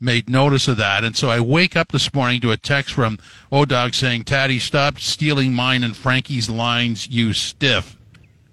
made 0.00 0.30
notice 0.30 0.66
of 0.66 0.78
that. 0.78 1.04
And 1.04 1.16
so 1.16 1.28
I 1.28 1.40
wake 1.40 1.76
up 1.76 1.92
this 1.92 2.12
morning 2.14 2.40
to 2.40 2.50
a 2.50 2.56
text 2.56 2.94
from 2.94 3.18
O-Dog 3.52 3.94
saying, 3.94 4.24
Tatti, 4.24 4.58
stop 4.58 4.98
stealing 4.98 5.52
mine 5.52 5.84
and 5.84 5.96
Frankie's 5.96 6.48
lines, 6.48 7.08
you 7.08 7.32
stiff. 7.32 7.96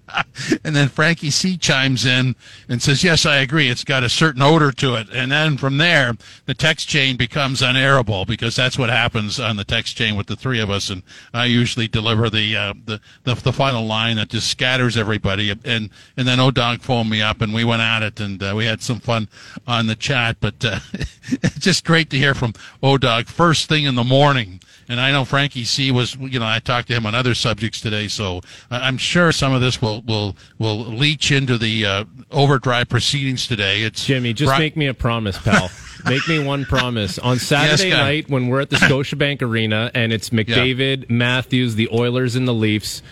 and 0.64 0.74
then 0.74 0.88
Frankie 0.88 1.30
C 1.30 1.56
chimes 1.56 2.04
in 2.04 2.36
and 2.68 2.82
says, 2.82 3.04
"Yes, 3.04 3.26
I 3.26 3.36
agree. 3.36 3.68
It's 3.68 3.84
got 3.84 4.02
a 4.02 4.08
certain 4.08 4.42
odor 4.42 4.72
to 4.72 4.94
it." 4.94 5.08
And 5.12 5.32
then 5.32 5.56
from 5.56 5.78
there, 5.78 6.14
the 6.46 6.54
text 6.54 6.88
chain 6.88 7.16
becomes 7.16 7.60
unairable 7.60 8.26
because 8.26 8.56
that's 8.56 8.78
what 8.78 8.90
happens 8.90 9.38
on 9.38 9.56
the 9.56 9.64
text 9.64 9.96
chain 9.96 10.16
with 10.16 10.26
the 10.26 10.36
three 10.36 10.60
of 10.60 10.70
us. 10.70 10.90
And 10.90 11.02
I 11.32 11.46
usually 11.46 11.88
deliver 11.88 12.30
the 12.30 12.56
uh, 12.56 12.74
the, 12.84 13.00
the, 13.24 13.34
the 13.34 13.52
final 13.52 13.86
line 13.86 14.16
that 14.16 14.28
just 14.28 14.48
scatters 14.48 14.96
everybody. 14.96 15.50
And 15.50 15.90
and 16.16 16.28
then 16.28 16.40
O-Dog 16.40 16.80
phoned 16.80 17.10
me 17.10 17.22
up 17.22 17.40
and 17.40 17.52
we 17.52 17.64
went 17.64 17.82
at 17.82 18.02
it 18.02 18.20
and 18.20 18.42
uh, 18.42 18.54
we 18.56 18.66
had 18.66 18.82
some 18.82 19.00
fun 19.00 19.28
on 19.66 19.86
the 19.86 19.96
chat. 19.96 20.36
But 20.40 20.64
uh, 20.64 20.80
it's 20.92 21.58
just 21.58 21.84
great 21.84 22.10
to 22.10 22.18
hear 22.18 22.34
from 22.34 22.54
O-Dog 22.82 23.26
first 23.26 23.68
thing 23.68 23.84
in 23.84 23.94
the 23.94 24.04
morning 24.04 24.60
and 24.88 25.00
I 25.00 25.12
know 25.12 25.24
Frankie 25.24 25.64
C 25.64 25.90
was, 25.90 26.16
you 26.16 26.38
know, 26.38 26.46
I 26.46 26.58
talked 26.60 26.88
to 26.88 26.94
him 26.94 27.06
on 27.06 27.14
other 27.14 27.34
subjects 27.34 27.80
today, 27.80 28.08
so 28.08 28.40
I'm 28.70 28.96
sure 28.98 29.32
some 29.32 29.52
of 29.52 29.60
this 29.60 29.82
will 29.82 30.02
will 30.02 30.36
will 30.58 30.78
leach 30.78 31.30
into 31.30 31.58
the 31.58 31.84
uh, 31.86 32.04
overdrive 32.30 32.88
proceedings 32.88 33.46
today. 33.46 33.82
It's 33.82 34.04
Jimmy. 34.04 34.32
Just 34.32 34.58
make 34.58 34.76
me 34.76 34.86
a 34.86 34.94
promise, 34.94 35.38
pal. 35.38 35.70
make 36.06 36.26
me 36.28 36.42
one 36.42 36.64
promise. 36.64 37.18
On 37.18 37.38
Saturday 37.38 37.88
Yes, 37.90 37.98
night, 37.98 38.30
when 38.30 38.48
we're 38.48 38.60
at 38.60 38.70
the 38.70 38.76
Scotiabank 38.88 39.42
Arena 39.42 39.90
and 39.94 40.12
it's 40.12 40.30
McDavid, 40.30 41.10
Matthews, 41.10 41.74
the 41.74 41.88
Oilers, 41.92 42.34
and 42.36 42.46
the 42.48 42.54
Leafs. 42.54 43.02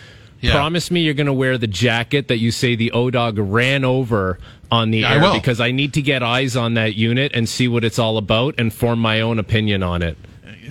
Yeah. 0.40 0.52
Promise 0.52 0.90
me 0.90 1.00
you're 1.00 1.14
going 1.14 1.26
to 1.28 1.32
wear 1.32 1.56
the 1.56 1.66
jacket 1.66 2.28
that 2.28 2.38
you 2.38 2.50
say 2.50 2.76
the 2.76 2.92
O 2.92 3.10
Dog 3.10 3.38
ran 3.38 3.84
over 3.84 4.38
on 4.70 4.90
the 4.90 5.04
I 5.04 5.14
air 5.14 5.20
will. 5.22 5.32
because 5.34 5.60
I 5.60 5.70
need 5.70 5.94
to 5.94 6.02
get 6.02 6.22
eyes 6.22 6.56
on 6.56 6.74
that 6.74 6.94
unit 6.94 7.32
and 7.34 7.48
see 7.48 7.68
what 7.68 7.84
it's 7.84 7.98
all 7.98 8.18
about 8.18 8.54
and 8.58 8.72
form 8.72 8.98
my 8.98 9.20
own 9.22 9.38
opinion 9.38 9.82
on 9.82 10.02
it. 10.02 10.18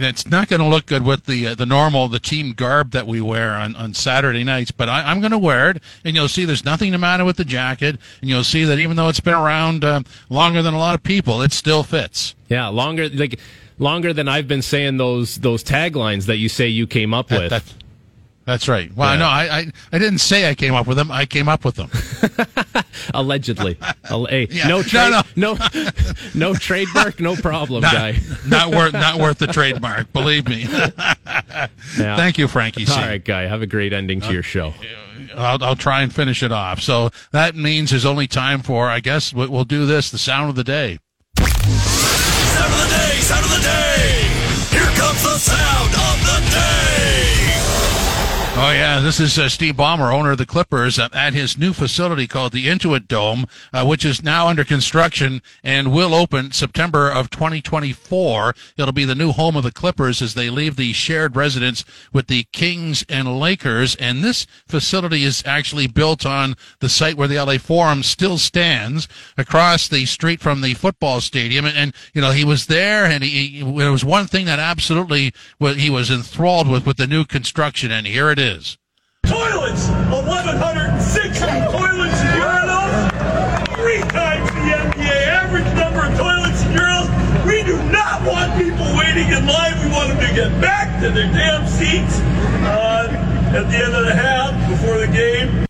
It's 0.04 0.28
not 0.28 0.48
going 0.48 0.60
to 0.62 0.68
look 0.68 0.86
good 0.86 1.04
with 1.04 1.26
the 1.26 1.48
uh, 1.48 1.56
the 1.56 1.66
normal 1.66 2.08
the 2.08 2.20
team 2.20 2.54
garb 2.54 2.92
that 2.92 3.08
we 3.08 3.22
wear 3.22 3.52
on, 3.54 3.76
on 3.76 3.94
Saturday 3.94 4.44
nights, 4.44 4.72
but 4.72 4.90
I, 4.90 5.04
I'm 5.10 5.20
going 5.20 5.32
to 5.32 5.38
wear 5.38 5.70
it, 5.72 5.82
and 6.04 6.16
you'll 6.16 6.28
see 6.28 6.46
there's 6.46 6.66
nothing 6.66 6.92
the 6.92 6.98
matter 6.98 7.26
with 7.26 7.38
the 7.38 7.46
jacket, 7.46 7.98
and 8.22 8.30
you'll 8.30 8.44
see 8.44 8.64
that 8.66 8.80
even 8.80 8.96
though 8.98 9.10
it's 9.10 9.20
been 9.20 9.34
around 9.34 9.84
uh, 9.84 10.02
longer 10.30 10.62
than 10.62 10.74
a 10.74 10.78
lot 10.80 10.96
of 10.96 11.04
people, 11.04 11.42
it 11.42 11.52
still 11.54 11.84
fits. 11.84 12.36
Yeah, 12.50 12.68
longer 12.68 13.10
like 13.10 13.40
longer 13.80 14.14
than 14.14 14.28
I've 14.28 14.48
been 14.48 14.62
saying 14.62 14.98
those 14.98 15.38
those 15.38 15.64
taglines 15.64 16.26
that 16.26 16.38
you 16.38 16.50
say 16.50 16.68
you 16.68 16.88
came 16.88 17.14
up 17.14 17.28
That- 17.30 17.40
with. 17.42 17.50
that- 17.52 17.74
that's 18.46 18.68
right. 18.68 18.96
Well, 18.96 19.14
Yeah. 19.14 19.20
no, 19.20 19.26
I, 19.26 19.58
I 19.60 19.72
I 19.94 20.00
didn't 20.00 20.20
say 20.20 20.50
I 20.50 20.56
came 20.56 20.74
up 20.74 20.88
with 20.88 20.98
them. 20.98 21.12
I 21.12 21.26
came 21.26 21.50
up 21.50 21.66
with 21.66 21.76
them. 21.76 21.90
Allegedly. 23.14 23.78
Al- 24.10 24.26
hey, 24.26 24.48
Yeah. 24.52 24.68
no, 24.68 24.82
No, 24.94 25.22
no. 25.36 25.54
no, 25.58 25.58
no, 26.34 26.54
trademark, 26.54 27.20
no 27.20 27.36
problem, 27.36 27.82
Not, 27.82 27.94
guy. 27.94 28.20
not 28.48 28.72
worth 28.74 28.94
not 28.94 29.20
worth 29.20 29.38
the 29.40 29.48
trademark. 29.48 30.12
Believe 30.14 30.48
me. 30.48 30.68
Yeah. 30.70 32.16
Thank 32.16 32.38
you, 32.38 32.48
Frankie. 32.48 32.86
C. 32.86 32.94
All 32.94 33.00
right, 33.08 33.24
guy. 33.24 33.44
Have 33.44 33.62
a 33.62 33.68
great 33.68 33.94
ending 33.94 34.22
to 34.22 34.28
uh, 34.28 34.32
your 34.32 34.44
show. 34.44 34.74
I'll, 35.36 35.62
I'll 35.64 35.76
try 35.76 36.02
and 36.02 36.14
finish 36.14 36.44
it 36.44 36.52
off. 36.52 36.82
So 36.82 37.10
that 37.32 37.56
means 37.56 37.90
there's 37.90 38.06
only 38.06 38.28
time 38.28 38.62
for, 38.62 38.88
I 38.90 39.00
guess, 39.00 39.34
we- 39.34 39.48
we'll 39.48 39.66
do 39.66 39.86
this, 39.86 40.10
the 40.12 40.18
sound 40.18 40.50
of 40.50 40.56
the 40.56 40.64
day. 40.64 41.00
Sound 41.40 42.74
of 42.74 42.80
the 42.80 42.96
day, 42.96 43.20
sound 43.22 43.46
of 43.46 43.52
the 43.52 43.62
day. 43.62 44.28
Here 44.72 44.92
comes 44.98 45.24
the 45.24 45.38
sound 45.38 45.94
of 45.94 46.26
the 46.26 46.52
day. 46.52 46.95
Oh 48.58 48.72
yeah, 48.72 49.02
this 49.02 49.20
is 49.20 49.38
uh, 49.38 49.50
Steve 49.50 49.76
Ballmer, 49.76 50.14
owner 50.14 50.32
of 50.32 50.38
the 50.38 50.46
Clippers, 50.46 50.98
uh, 50.98 51.10
at 51.12 51.34
his 51.34 51.58
new 51.58 51.74
facility 51.74 52.26
called 52.26 52.54
the 52.54 52.68
Intuit 52.68 53.06
Dome, 53.06 53.48
uh, 53.74 53.86
which 53.86 54.06
is 54.06 54.24
now 54.24 54.48
under 54.48 54.64
construction 54.64 55.42
and 55.62 55.92
will 55.92 56.16
open 56.16 56.54
September 56.54 57.12
of 57.12 57.30
2024. 57.30 58.56
It'll 58.78 58.94
be 58.94 59.04
the 59.04 59.14
new 59.14 59.34
home 59.34 59.58
of 59.58 59.64
the 59.64 59.74
Clippers 59.74 60.22
as 60.22 60.36
they 60.36 60.50
leave 60.50 60.78
the 60.78 60.94
shared 60.94 61.36
residence 61.36 61.84
with 62.14 62.28
the 62.28 62.46
Kings 62.54 63.04
and 63.10 63.38
Lakers. 63.42 63.98
And 63.98 64.24
this 64.24 64.48
facility 64.70 65.26
is 65.26 65.44
actually 65.46 65.88
built 65.88 66.26
on 66.26 66.56
the 66.80 66.88
site 66.88 67.18
where 67.18 67.28
the 67.28 67.44
LA 67.44 67.58
Forum 67.58 68.04
still 68.04 68.38
stands, 68.38 69.10
across 69.38 69.90
the 69.90 70.06
street 70.06 70.40
from 70.40 70.62
the 70.62 70.76
football 70.76 71.20
stadium. 71.20 71.66
And, 71.66 71.78
and 71.78 71.96
you 72.14 72.22
know, 72.22 72.32
he 72.32 72.46
was 72.46 72.68
there, 72.68 73.04
and 73.04 73.22
he, 73.22 73.48
he 73.48 73.78
there 73.78 73.92
was 73.92 74.06
one 74.06 74.28
thing 74.28 74.46
that 74.46 74.60
absolutely 74.60 75.34
he 75.60 75.90
was 75.90 76.10
enthralled 76.10 76.70
with 76.70 76.88
with 76.88 76.96
the 76.96 77.06
new 77.06 77.26
construction, 77.26 77.92
and 77.92 78.08
here 78.08 78.32
it 78.32 78.40
is. 78.40 78.45
Toilets! 78.46 79.90
1,106 80.14 81.40
toilets 81.40 82.22
and 82.22 82.42
urinals! 82.44 82.94
Three 83.74 84.02
times 84.02 84.48
the 84.52 84.70
NBA 84.86 85.28
average 85.34 85.66
number 85.74 86.06
of 86.06 86.16
toilets 86.16 86.62
and 86.62 86.78
urinals! 86.78 87.10
We 87.48 87.64
do 87.64 87.76
not 87.92 88.22
want 88.22 88.56
people 88.62 88.86
waiting 88.96 89.34
in 89.34 89.48
line. 89.48 89.84
We 89.84 89.92
want 89.92 90.10
them 90.10 90.20
to 90.20 90.36
get 90.36 90.62
back 90.62 91.02
to 91.02 91.10
their 91.10 91.26
damn 91.34 91.68
seats 91.68 92.20
uh, 92.62 93.08
at 93.56 93.64
the 93.72 93.78
end 93.78 93.96
of 93.96 94.06
the 94.06 94.14
half 94.14 94.70
before 94.70 95.00
the 95.00 95.08
game. 95.08 95.66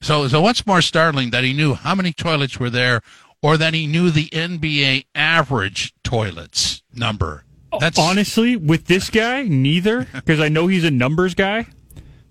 So, 0.00 0.28
so 0.28 0.40
what's 0.40 0.64
more 0.68 0.82
startling 0.82 1.30
that 1.30 1.42
he 1.42 1.52
knew 1.52 1.74
how 1.74 1.96
many 1.96 2.12
toilets 2.12 2.60
were 2.60 2.70
there, 2.70 3.00
or 3.42 3.56
that 3.56 3.74
he 3.74 3.88
knew 3.88 4.12
the 4.12 4.26
NBA 4.26 5.06
average 5.16 5.94
toilets 6.04 6.84
number? 6.94 7.44
That's 7.80 7.98
Honestly, 7.98 8.54
with 8.54 8.86
this 8.86 9.10
guy, 9.10 9.42
neither, 9.42 10.06
because 10.14 10.38
I 10.38 10.48
know 10.48 10.68
he's 10.68 10.84
a 10.84 10.92
numbers 10.92 11.34
guy. 11.34 11.66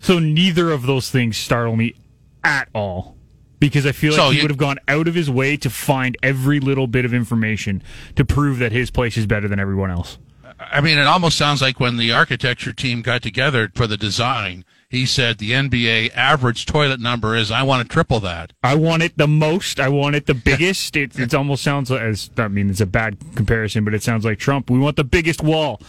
So 0.08 0.20
neither 0.20 0.72
of 0.72 0.84
those 0.84 1.10
things 1.10 1.36
startle 1.36 1.76
me 1.76 1.94
at 2.42 2.70
all. 2.74 3.18
Because 3.60 3.86
I 3.86 3.92
feel 3.92 4.12
like 4.12 4.20
So 4.20 4.30
he 4.30 4.38
you- 4.38 4.44
would 4.44 4.52
have 4.52 4.58
gone 4.58 4.78
out 4.88 5.10
of 5.10 5.16
his 5.16 5.30
way 5.30 5.58
to 5.58 5.70
find 5.70 6.16
every 6.24 6.62
little 6.62 6.88
bit 6.88 7.04
of 7.04 7.14
information 7.14 7.84
to 8.16 8.24
prove 8.24 8.58
that 8.60 8.72
his 8.72 8.90
place 8.90 9.18
is 9.18 9.26
better 9.26 9.50
than 9.50 9.60
everyone 9.60 9.92
else. 9.92 10.18
I 10.60 10.80
mean, 10.80 10.98
it 10.98 11.08
almost 11.08 11.38
sounds 11.38 11.62
like 11.62 11.82
when 11.82 11.98
the 11.98 12.14
architecture 12.14 12.72
team 12.72 13.02
got 13.02 13.22
together 13.22 13.70
for 13.76 13.86
the 13.86 13.98
design, 13.98 14.64
he 14.90 15.06
said 15.06 15.40
the 15.40 15.52
NBA 15.52 16.12
average 16.16 16.66
toilet 16.66 17.02
number 17.02 17.36
is 17.36 17.52
I 17.52 17.64
want 17.64 17.86
to 17.86 17.94
triple 17.94 18.22
that. 18.22 18.54
I 18.64 18.76
want 18.76 19.04
it 19.04 19.18
the 19.18 19.28
most. 19.28 19.78
I 19.78 19.90
want 19.90 20.16
it 20.16 20.26
the 20.26 20.34
biggest. 20.36 20.96
It, 20.96 21.20
it 21.20 21.34
almost 21.36 21.64
sounds 21.64 21.92
like, 21.92 22.02
as 22.02 22.30
I 22.38 22.48
mean, 22.48 22.70
it's 22.70 22.80
a 22.80 22.86
bad 22.86 23.18
comparison, 23.36 23.84
but 23.84 23.94
it 23.94 24.04
sounds 24.04 24.24
like 24.24 24.40
Trump. 24.40 24.70
We 24.70 24.80
want 24.80 24.96
the 24.96 25.04
biggest 25.04 25.44
wall. 25.44 25.82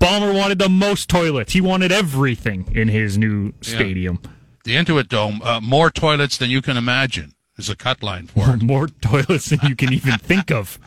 Ballmer 0.00 0.34
wanted 0.34 0.58
the 0.58 0.68
most 0.70 1.08
toilets. 1.10 1.52
He 1.52 1.60
wanted 1.60 1.92
everything 1.92 2.66
in 2.74 2.88
his 2.88 3.18
new 3.18 3.52
stadium. 3.60 4.20
The 4.64 4.74
Intuit 4.74 5.08
Dome, 5.08 5.40
uh, 5.42 5.60
more 5.60 5.90
toilets 5.90 6.38
than 6.38 6.48
you 6.50 6.62
can 6.62 6.76
imagine, 6.78 7.34
is 7.58 7.68
a 7.68 7.76
cut 7.76 8.02
line 8.02 8.26
for 8.26 8.54
it. 8.54 8.62
More 8.62 8.88
toilets 8.88 9.50
than 9.50 9.60
you 9.68 9.76
can 9.76 9.92
even 9.92 10.18
think 10.18 10.50
of. 10.50 10.78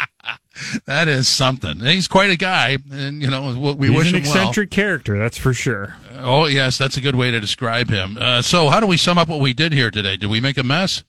that 0.86 1.08
is 1.08 1.28
something. 1.28 1.80
He's 1.80 2.08
quite 2.08 2.30
a 2.30 2.36
guy, 2.36 2.78
and 2.90 3.20
you 3.22 3.28
know 3.30 3.54
we 3.58 3.74
we 3.74 3.88
He's 3.88 3.96
wish 3.96 4.08
an 4.08 4.14
him 4.16 4.22
well. 4.22 4.32
eccentric 4.32 4.70
character, 4.70 5.18
that's 5.18 5.36
for 5.38 5.52
sure. 5.52 5.96
Oh 6.16 6.46
yes, 6.46 6.78
that's 6.78 6.96
a 6.96 7.00
good 7.02 7.16
way 7.16 7.30
to 7.30 7.40
describe 7.40 7.90
him. 7.90 8.16
Uh, 8.18 8.40
so, 8.42 8.68
how 8.70 8.80
do 8.80 8.86
we 8.86 8.96
sum 8.96 9.18
up 9.18 9.28
what 9.28 9.40
we 9.40 9.52
did 9.52 9.72
here 9.72 9.90
today? 9.90 10.16
Did 10.16 10.30
we 10.30 10.40
make 10.40 10.56
a 10.58 10.64
mess? 10.64 11.04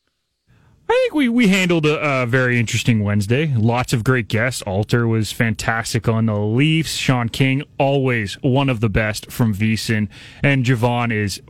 I 0.89 0.93
think 0.93 1.13
we, 1.13 1.29
we 1.29 1.49
handled 1.49 1.85
a, 1.85 2.23
a 2.23 2.25
very 2.25 2.59
interesting 2.59 3.03
Wednesday. 3.03 3.53
Lots 3.55 3.93
of 3.93 4.03
great 4.03 4.27
guests. 4.27 4.63
Alter 4.63 5.07
was 5.07 5.31
fantastic 5.31 6.07
on 6.07 6.25
the 6.25 6.39
Leafs. 6.39 6.95
Shaun 6.95 7.29
King, 7.29 7.61
always 7.77 8.35
one 8.41 8.69
of 8.69 8.79
the 8.79 8.89
best 8.89 9.31
from 9.31 9.53
VSiN. 9.53 10.09
And 10.43 10.65
Jevohn 10.65 11.11
is 11.11 11.41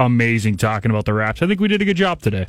amazing 0.00 0.56
talking 0.56 0.90
about 0.90 1.04
the 1.04 1.14
Raps. 1.14 1.42
I 1.42 1.46
think 1.46 1.60
we 1.60 1.68
did 1.68 1.80
a 1.80 1.84
good 1.84 1.96
job 1.96 2.20
today. 2.20 2.46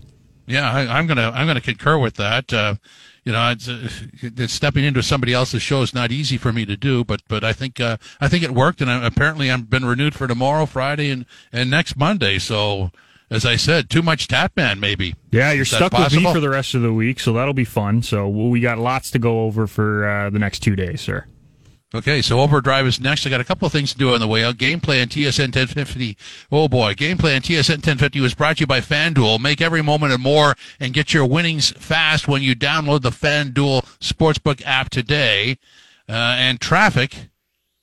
Yeah, 0.48 0.72
I, 0.72 0.98
I'm 0.98 1.06
gonna 1.06 1.30
I'm 1.30 1.46
gonna 1.46 1.62
concur 1.62 2.00
with 2.00 2.16
that. 2.16 2.52
Uh, 2.52 2.76
you 3.24 3.32
know, 3.32 3.52
it's, 3.52 3.68
uh, 3.68 3.88
it's 4.24 4.52
stepping 4.52 4.84
into 4.84 5.04
somebody 5.04 5.32
else's 5.32 5.62
show 5.62 5.84
is 5.84 5.94
not 5.94 6.12
easy 6.12 6.38
for 6.38 6.52
me 6.52 6.66
to 6.66 6.76
do, 6.76 7.04
but 7.04 7.22
but 7.28 7.44
I 7.44 7.54
think 7.54 7.80
uh, 7.80 7.98
I 8.20 8.28
think 8.28 8.44
it 8.44 8.50
worked, 8.50 8.82
and 8.82 8.90
I, 8.90 9.06
apparently 9.06 9.52
I've 9.52 9.70
been 9.70 9.86
renewed 9.86 10.16
for 10.16 10.28
tomorrow, 10.28 10.66
Friday, 10.66 11.12
and 11.12 11.28
and 11.54 11.70
next 11.70 11.96
Monday. 11.96 12.40
So, 12.40 12.90
as 13.30 13.46
I 13.46 13.56
said, 13.56 13.90
too 13.90 14.02
much 14.02 14.28
Tatman 14.28 14.80
maybe. 14.80 15.16
Yeah, 15.32 15.52
you're 15.52 15.66
stuck 15.66 15.94
with 15.94 16.14
me 16.14 16.24
for 16.24 16.40
the 16.40 16.50
rest 16.50 16.76
of 16.76 16.82
the 16.82 16.94
week, 16.94 17.20
so 17.20 17.34
that'll 17.34 17.54
be 17.54 17.66
fun. 17.66 18.02
So 18.02 18.28
we 18.28 18.60
got 18.60 18.78
lots 18.78 19.12
to 19.12 19.20
go 19.20 19.42
over 19.42 19.68
for 19.68 20.08
uh, 20.08 20.30
the 20.30 20.40
next 20.40 20.60
two 20.60 20.76
days, 20.76 21.02
sir. 21.02 21.26
Okay, 21.94 22.22
so 22.22 22.40
Overdrive 22.40 22.86
is 22.86 23.00
next. 23.00 23.26
I 23.26 23.32
got 23.32 23.42
a 23.42 23.44
couple 23.44 23.66
of 23.66 23.72
things 23.72 23.92
to 23.94 23.98
do 23.98 24.14
on 24.14 24.20
the 24.20 24.28
way 24.28 24.44
out. 24.44 24.58
Gameplay 24.58 25.02
on 25.02 25.08
TSN 25.08 25.56
1050. 25.56 26.16
Oh 26.52 26.68
boy, 26.68 26.94
Gameplay 26.94 27.36
on 27.36 27.42
TSN 27.42 27.78
1050 27.78 28.20
was 28.20 28.36
brought 28.36 28.58
to 28.58 28.62
you 28.62 28.68
by 28.68 28.80
FanDuel. 28.80 29.40
Make 29.40 29.60
every 29.60 29.82
moment 29.82 30.14
and 30.14 30.22
more 30.22 30.56
and 30.80 30.94
get 30.94 31.16
your 31.16 31.26
winnings 31.26 31.72
fast 31.72 32.28
when 32.28 32.44
you 32.44 32.56
download 32.56 33.02
the 33.02 33.10
FanDuel 33.10 33.86
Sportsbook 34.00 34.62
app 34.66 34.92
today. 34.92 35.58
Uh, 36.08 36.36
and 36.38 36.60
traffic, 36.62 37.30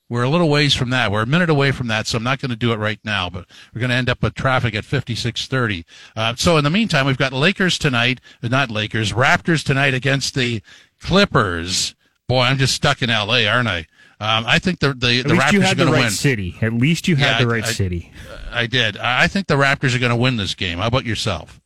we're 0.09 0.23
a 0.23 0.29
little 0.29 0.49
ways 0.49 0.75
from 0.75 0.91
that. 0.91 1.11
We're 1.11 1.23
a 1.23 1.27
minute 1.27 1.51
away 1.51 1.73
from 1.73 1.89
that, 1.89 2.07
so 2.07 2.17
I'm 2.19 2.23
not 2.25 2.39
going 2.41 2.51
to 2.51 2.57
do 2.57 2.73
it 2.73 2.77
right 2.79 3.01
now, 3.05 3.29
but 3.29 3.47
we're 3.75 3.81
going 3.81 3.91
to 3.91 3.97
end 3.97 4.09
up 4.09 4.23
with 4.23 4.35
traffic 4.35 4.75
at 4.75 4.85
5630. 4.85 5.85
Uh, 6.15 6.35
so 6.37 6.57
in 6.59 6.65
the 6.65 6.71
meantime, 6.71 7.07
we've 7.07 7.17
got 7.19 7.33
Lakers 7.33 7.79
tonight, 7.79 8.21
uh, 8.43 8.49
not 8.49 8.71
Lakers, 8.71 9.13
Raptors 9.13 9.65
tonight 9.65 9.95
against 9.95 10.35
the 10.35 10.63
Clippers. 11.01 11.95
Boy, 12.29 12.43
I'm 12.43 12.59
just 12.59 12.75
stuck 12.75 13.03
in 13.03 13.11
LA, 13.11 13.47
aren't 13.47 13.69
I? 13.69 13.87
Um, 14.19 14.45
I 14.47 14.59
think 14.59 14.81
the 14.81 14.95
the, 14.95 15.23
the 15.23 15.35
Raptors 15.35 15.73
are 15.73 15.75
going 15.75 15.89
to 15.89 15.93
right 15.93 16.01
win. 16.05 16.11
city. 16.11 16.57
At 16.63 16.73
least 16.73 17.07
you 17.07 17.17
had 17.17 17.33
Yeah, 17.33 17.39
the 17.41 17.47
right 17.49 17.65
I- 17.65 17.71
city. 17.73 18.11
I 18.51 18.67
did. 18.67 18.97
I 18.97 19.25
I 19.25 19.29
think 19.29 19.47
the 19.47 19.57
Raptors 19.57 19.95
are 19.95 19.99
going 19.99 20.11
to 20.11 20.17
win 20.17 20.37
this 20.37 20.55
game. 20.55 20.79
How 20.79 20.87
about 20.87 21.05
yourself? 21.05 21.61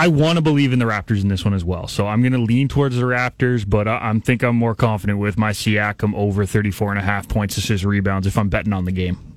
I 0.00 0.08
want 0.08 0.36
to 0.36 0.42
believe 0.42 0.72
in 0.72 0.78
the 0.78 0.86
Raptors 0.86 1.20
in 1.20 1.28
this 1.28 1.44
one 1.44 1.52
as 1.52 1.62
well. 1.62 1.86
So 1.86 2.06
I'm 2.06 2.22
going 2.22 2.32
to 2.32 2.38
lean 2.38 2.68
towards 2.68 2.96
the 2.96 3.02
Raptors, 3.02 3.68
but 3.68 3.86
I 3.86 3.98
I'm 3.98 4.22
think 4.22 4.42
I'm 4.42 4.56
more 4.56 4.74
confident 4.74 5.18
with 5.18 5.36
my 5.36 5.50
Siakam 5.50 6.14
over 6.14 6.46
34 6.46 6.92
and 6.92 6.98
a 6.98 7.02
half 7.02 7.28
points, 7.28 7.58
assists, 7.58 7.84
rebounds 7.84 8.26
if 8.26 8.38
I'm 8.38 8.48
betting 8.48 8.72
on 8.72 8.86
the 8.86 8.92
game. 8.92 9.30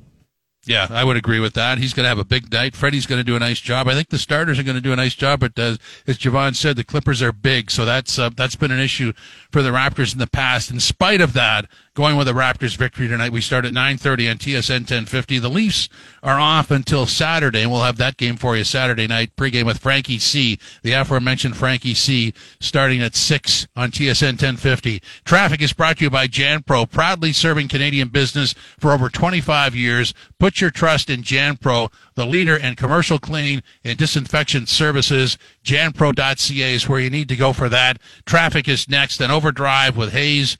Yeah, 0.65 0.87
I 0.89 1.03
would 1.03 1.17
agree 1.17 1.41
with 1.41 1.55
that. 1.55 1.79
He's 1.79 1.93
going 1.93 2.05
to 2.05 2.07
have 2.07 2.17
a 2.17 2.23
big 2.23 2.49
night. 2.49 2.77
Freddie's 2.77 3.05
going 3.05 3.19
to 3.19 3.25
do 3.25 3.35
a 3.35 3.39
nice 3.39 3.59
job. 3.59 3.89
I 3.89 3.93
think 3.93 4.07
the 4.07 4.17
starters 4.17 4.57
are 4.57 4.63
going 4.63 4.77
to 4.77 4.81
do 4.81 4.93
a 4.93 4.95
nice 4.95 5.15
job, 5.15 5.41
but 5.41 5.59
uh, 5.59 5.75
as 6.07 6.17
Jevohn 6.17 6.55
said, 6.55 6.77
the 6.77 6.85
Clippers 6.85 7.21
are 7.21 7.33
big, 7.33 7.69
so 7.69 7.83
that's 7.83 8.17
uh, 8.17 8.29
that's 8.33 8.55
been 8.55 8.71
an 8.71 8.79
issue 8.79 9.11
for 9.51 9.61
the 9.61 9.71
Raptors 9.71 10.13
in 10.13 10.19
the 10.19 10.27
past. 10.27 10.71
In 10.71 10.79
spite 10.79 11.19
of 11.19 11.33
that, 11.33 11.65
going 11.95 12.17
with 12.17 12.25
the 12.25 12.33
Raptors 12.33 12.75
victory 12.75 13.07
tonight, 13.07 13.31
we 13.31 13.39
start 13.39 13.65
at 13.65 13.73
9:30 13.73 14.27
on 14.27 14.37
TSN 14.37 14.85
1050. 14.85 15.37
The 15.37 15.49
Leafs 15.49 15.89
are 16.23 16.39
off 16.39 16.71
until 16.71 17.05
Saturday, 17.05 17.61
and 17.61 17.71
we'll 17.71 17.83
have 17.83 17.97
that 17.97 18.17
game 18.17 18.35
for 18.35 18.57
you 18.57 18.63
Saturday 18.63 19.05
night 19.05 19.35
pregame 19.35 19.65
with 19.65 19.77
Frankie 19.77 20.17
C, 20.17 20.57
the 20.81 20.93
aforementioned 20.93 21.55
Frankie 21.55 21.93
C, 21.93 22.33
starting 22.59 23.03
at 23.03 23.15
six 23.15 23.67
on 23.75 23.91
TSN 23.91 24.37
1050. 24.39 25.03
Traffic 25.23 25.61
is 25.61 25.73
brought 25.73 25.97
to 25.97 26.05
you 26.05 26.09
by 26.09 26.27
JanPro, 26.27 26.89
proudly 26.89 27.31
serving 27.31 27.67
Canadian 27.67 28.07
business 28.07 28.55
for 28.79 28.91
over 28.91 29.07
25 29.09 29.75
years. 29.75 30.15
Put 30.39 30.61
your 30.61 30.71
trust 30.71 31.11
in 31.11 31.21
JanPro, 31.21 31.91
the 32.15 32.25
leader 32.25 32.55
in 32.55 32.75
commercial 32.75 33.19
cleaning 33.19 33.61
and 33.83 33.97
disinfection 33.99 34.65
services. 34.65 35.37
JanPro.ca 35.63 36.73
is 36.73 36.89
where 36.89 36.99
you 36.99 37.11
need 37.11 37.29
to 37.29 37.35
go 37.35 37.53
for 37.53 37.69
that. 37.69 37.99
Traffic 38.25 38.67
is 38.67 38.89
next, 38.89 39.17
then 39.17 39.29
Overdrive 39.29 39.95
with 39.95 40.13
Hayes 40.13 40.57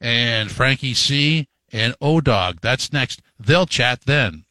and 0.00 0.50
Frankie 0.50 0.94
C 0.94 1.48
and 1.72 1.94
O 2.00 2.20
Dog. 2.20 2.58
That's 2.60 2.92
next. 2.92 3.22
They'll 3.38 3.66
chat 3.66 4.02
then. 4.06 4.44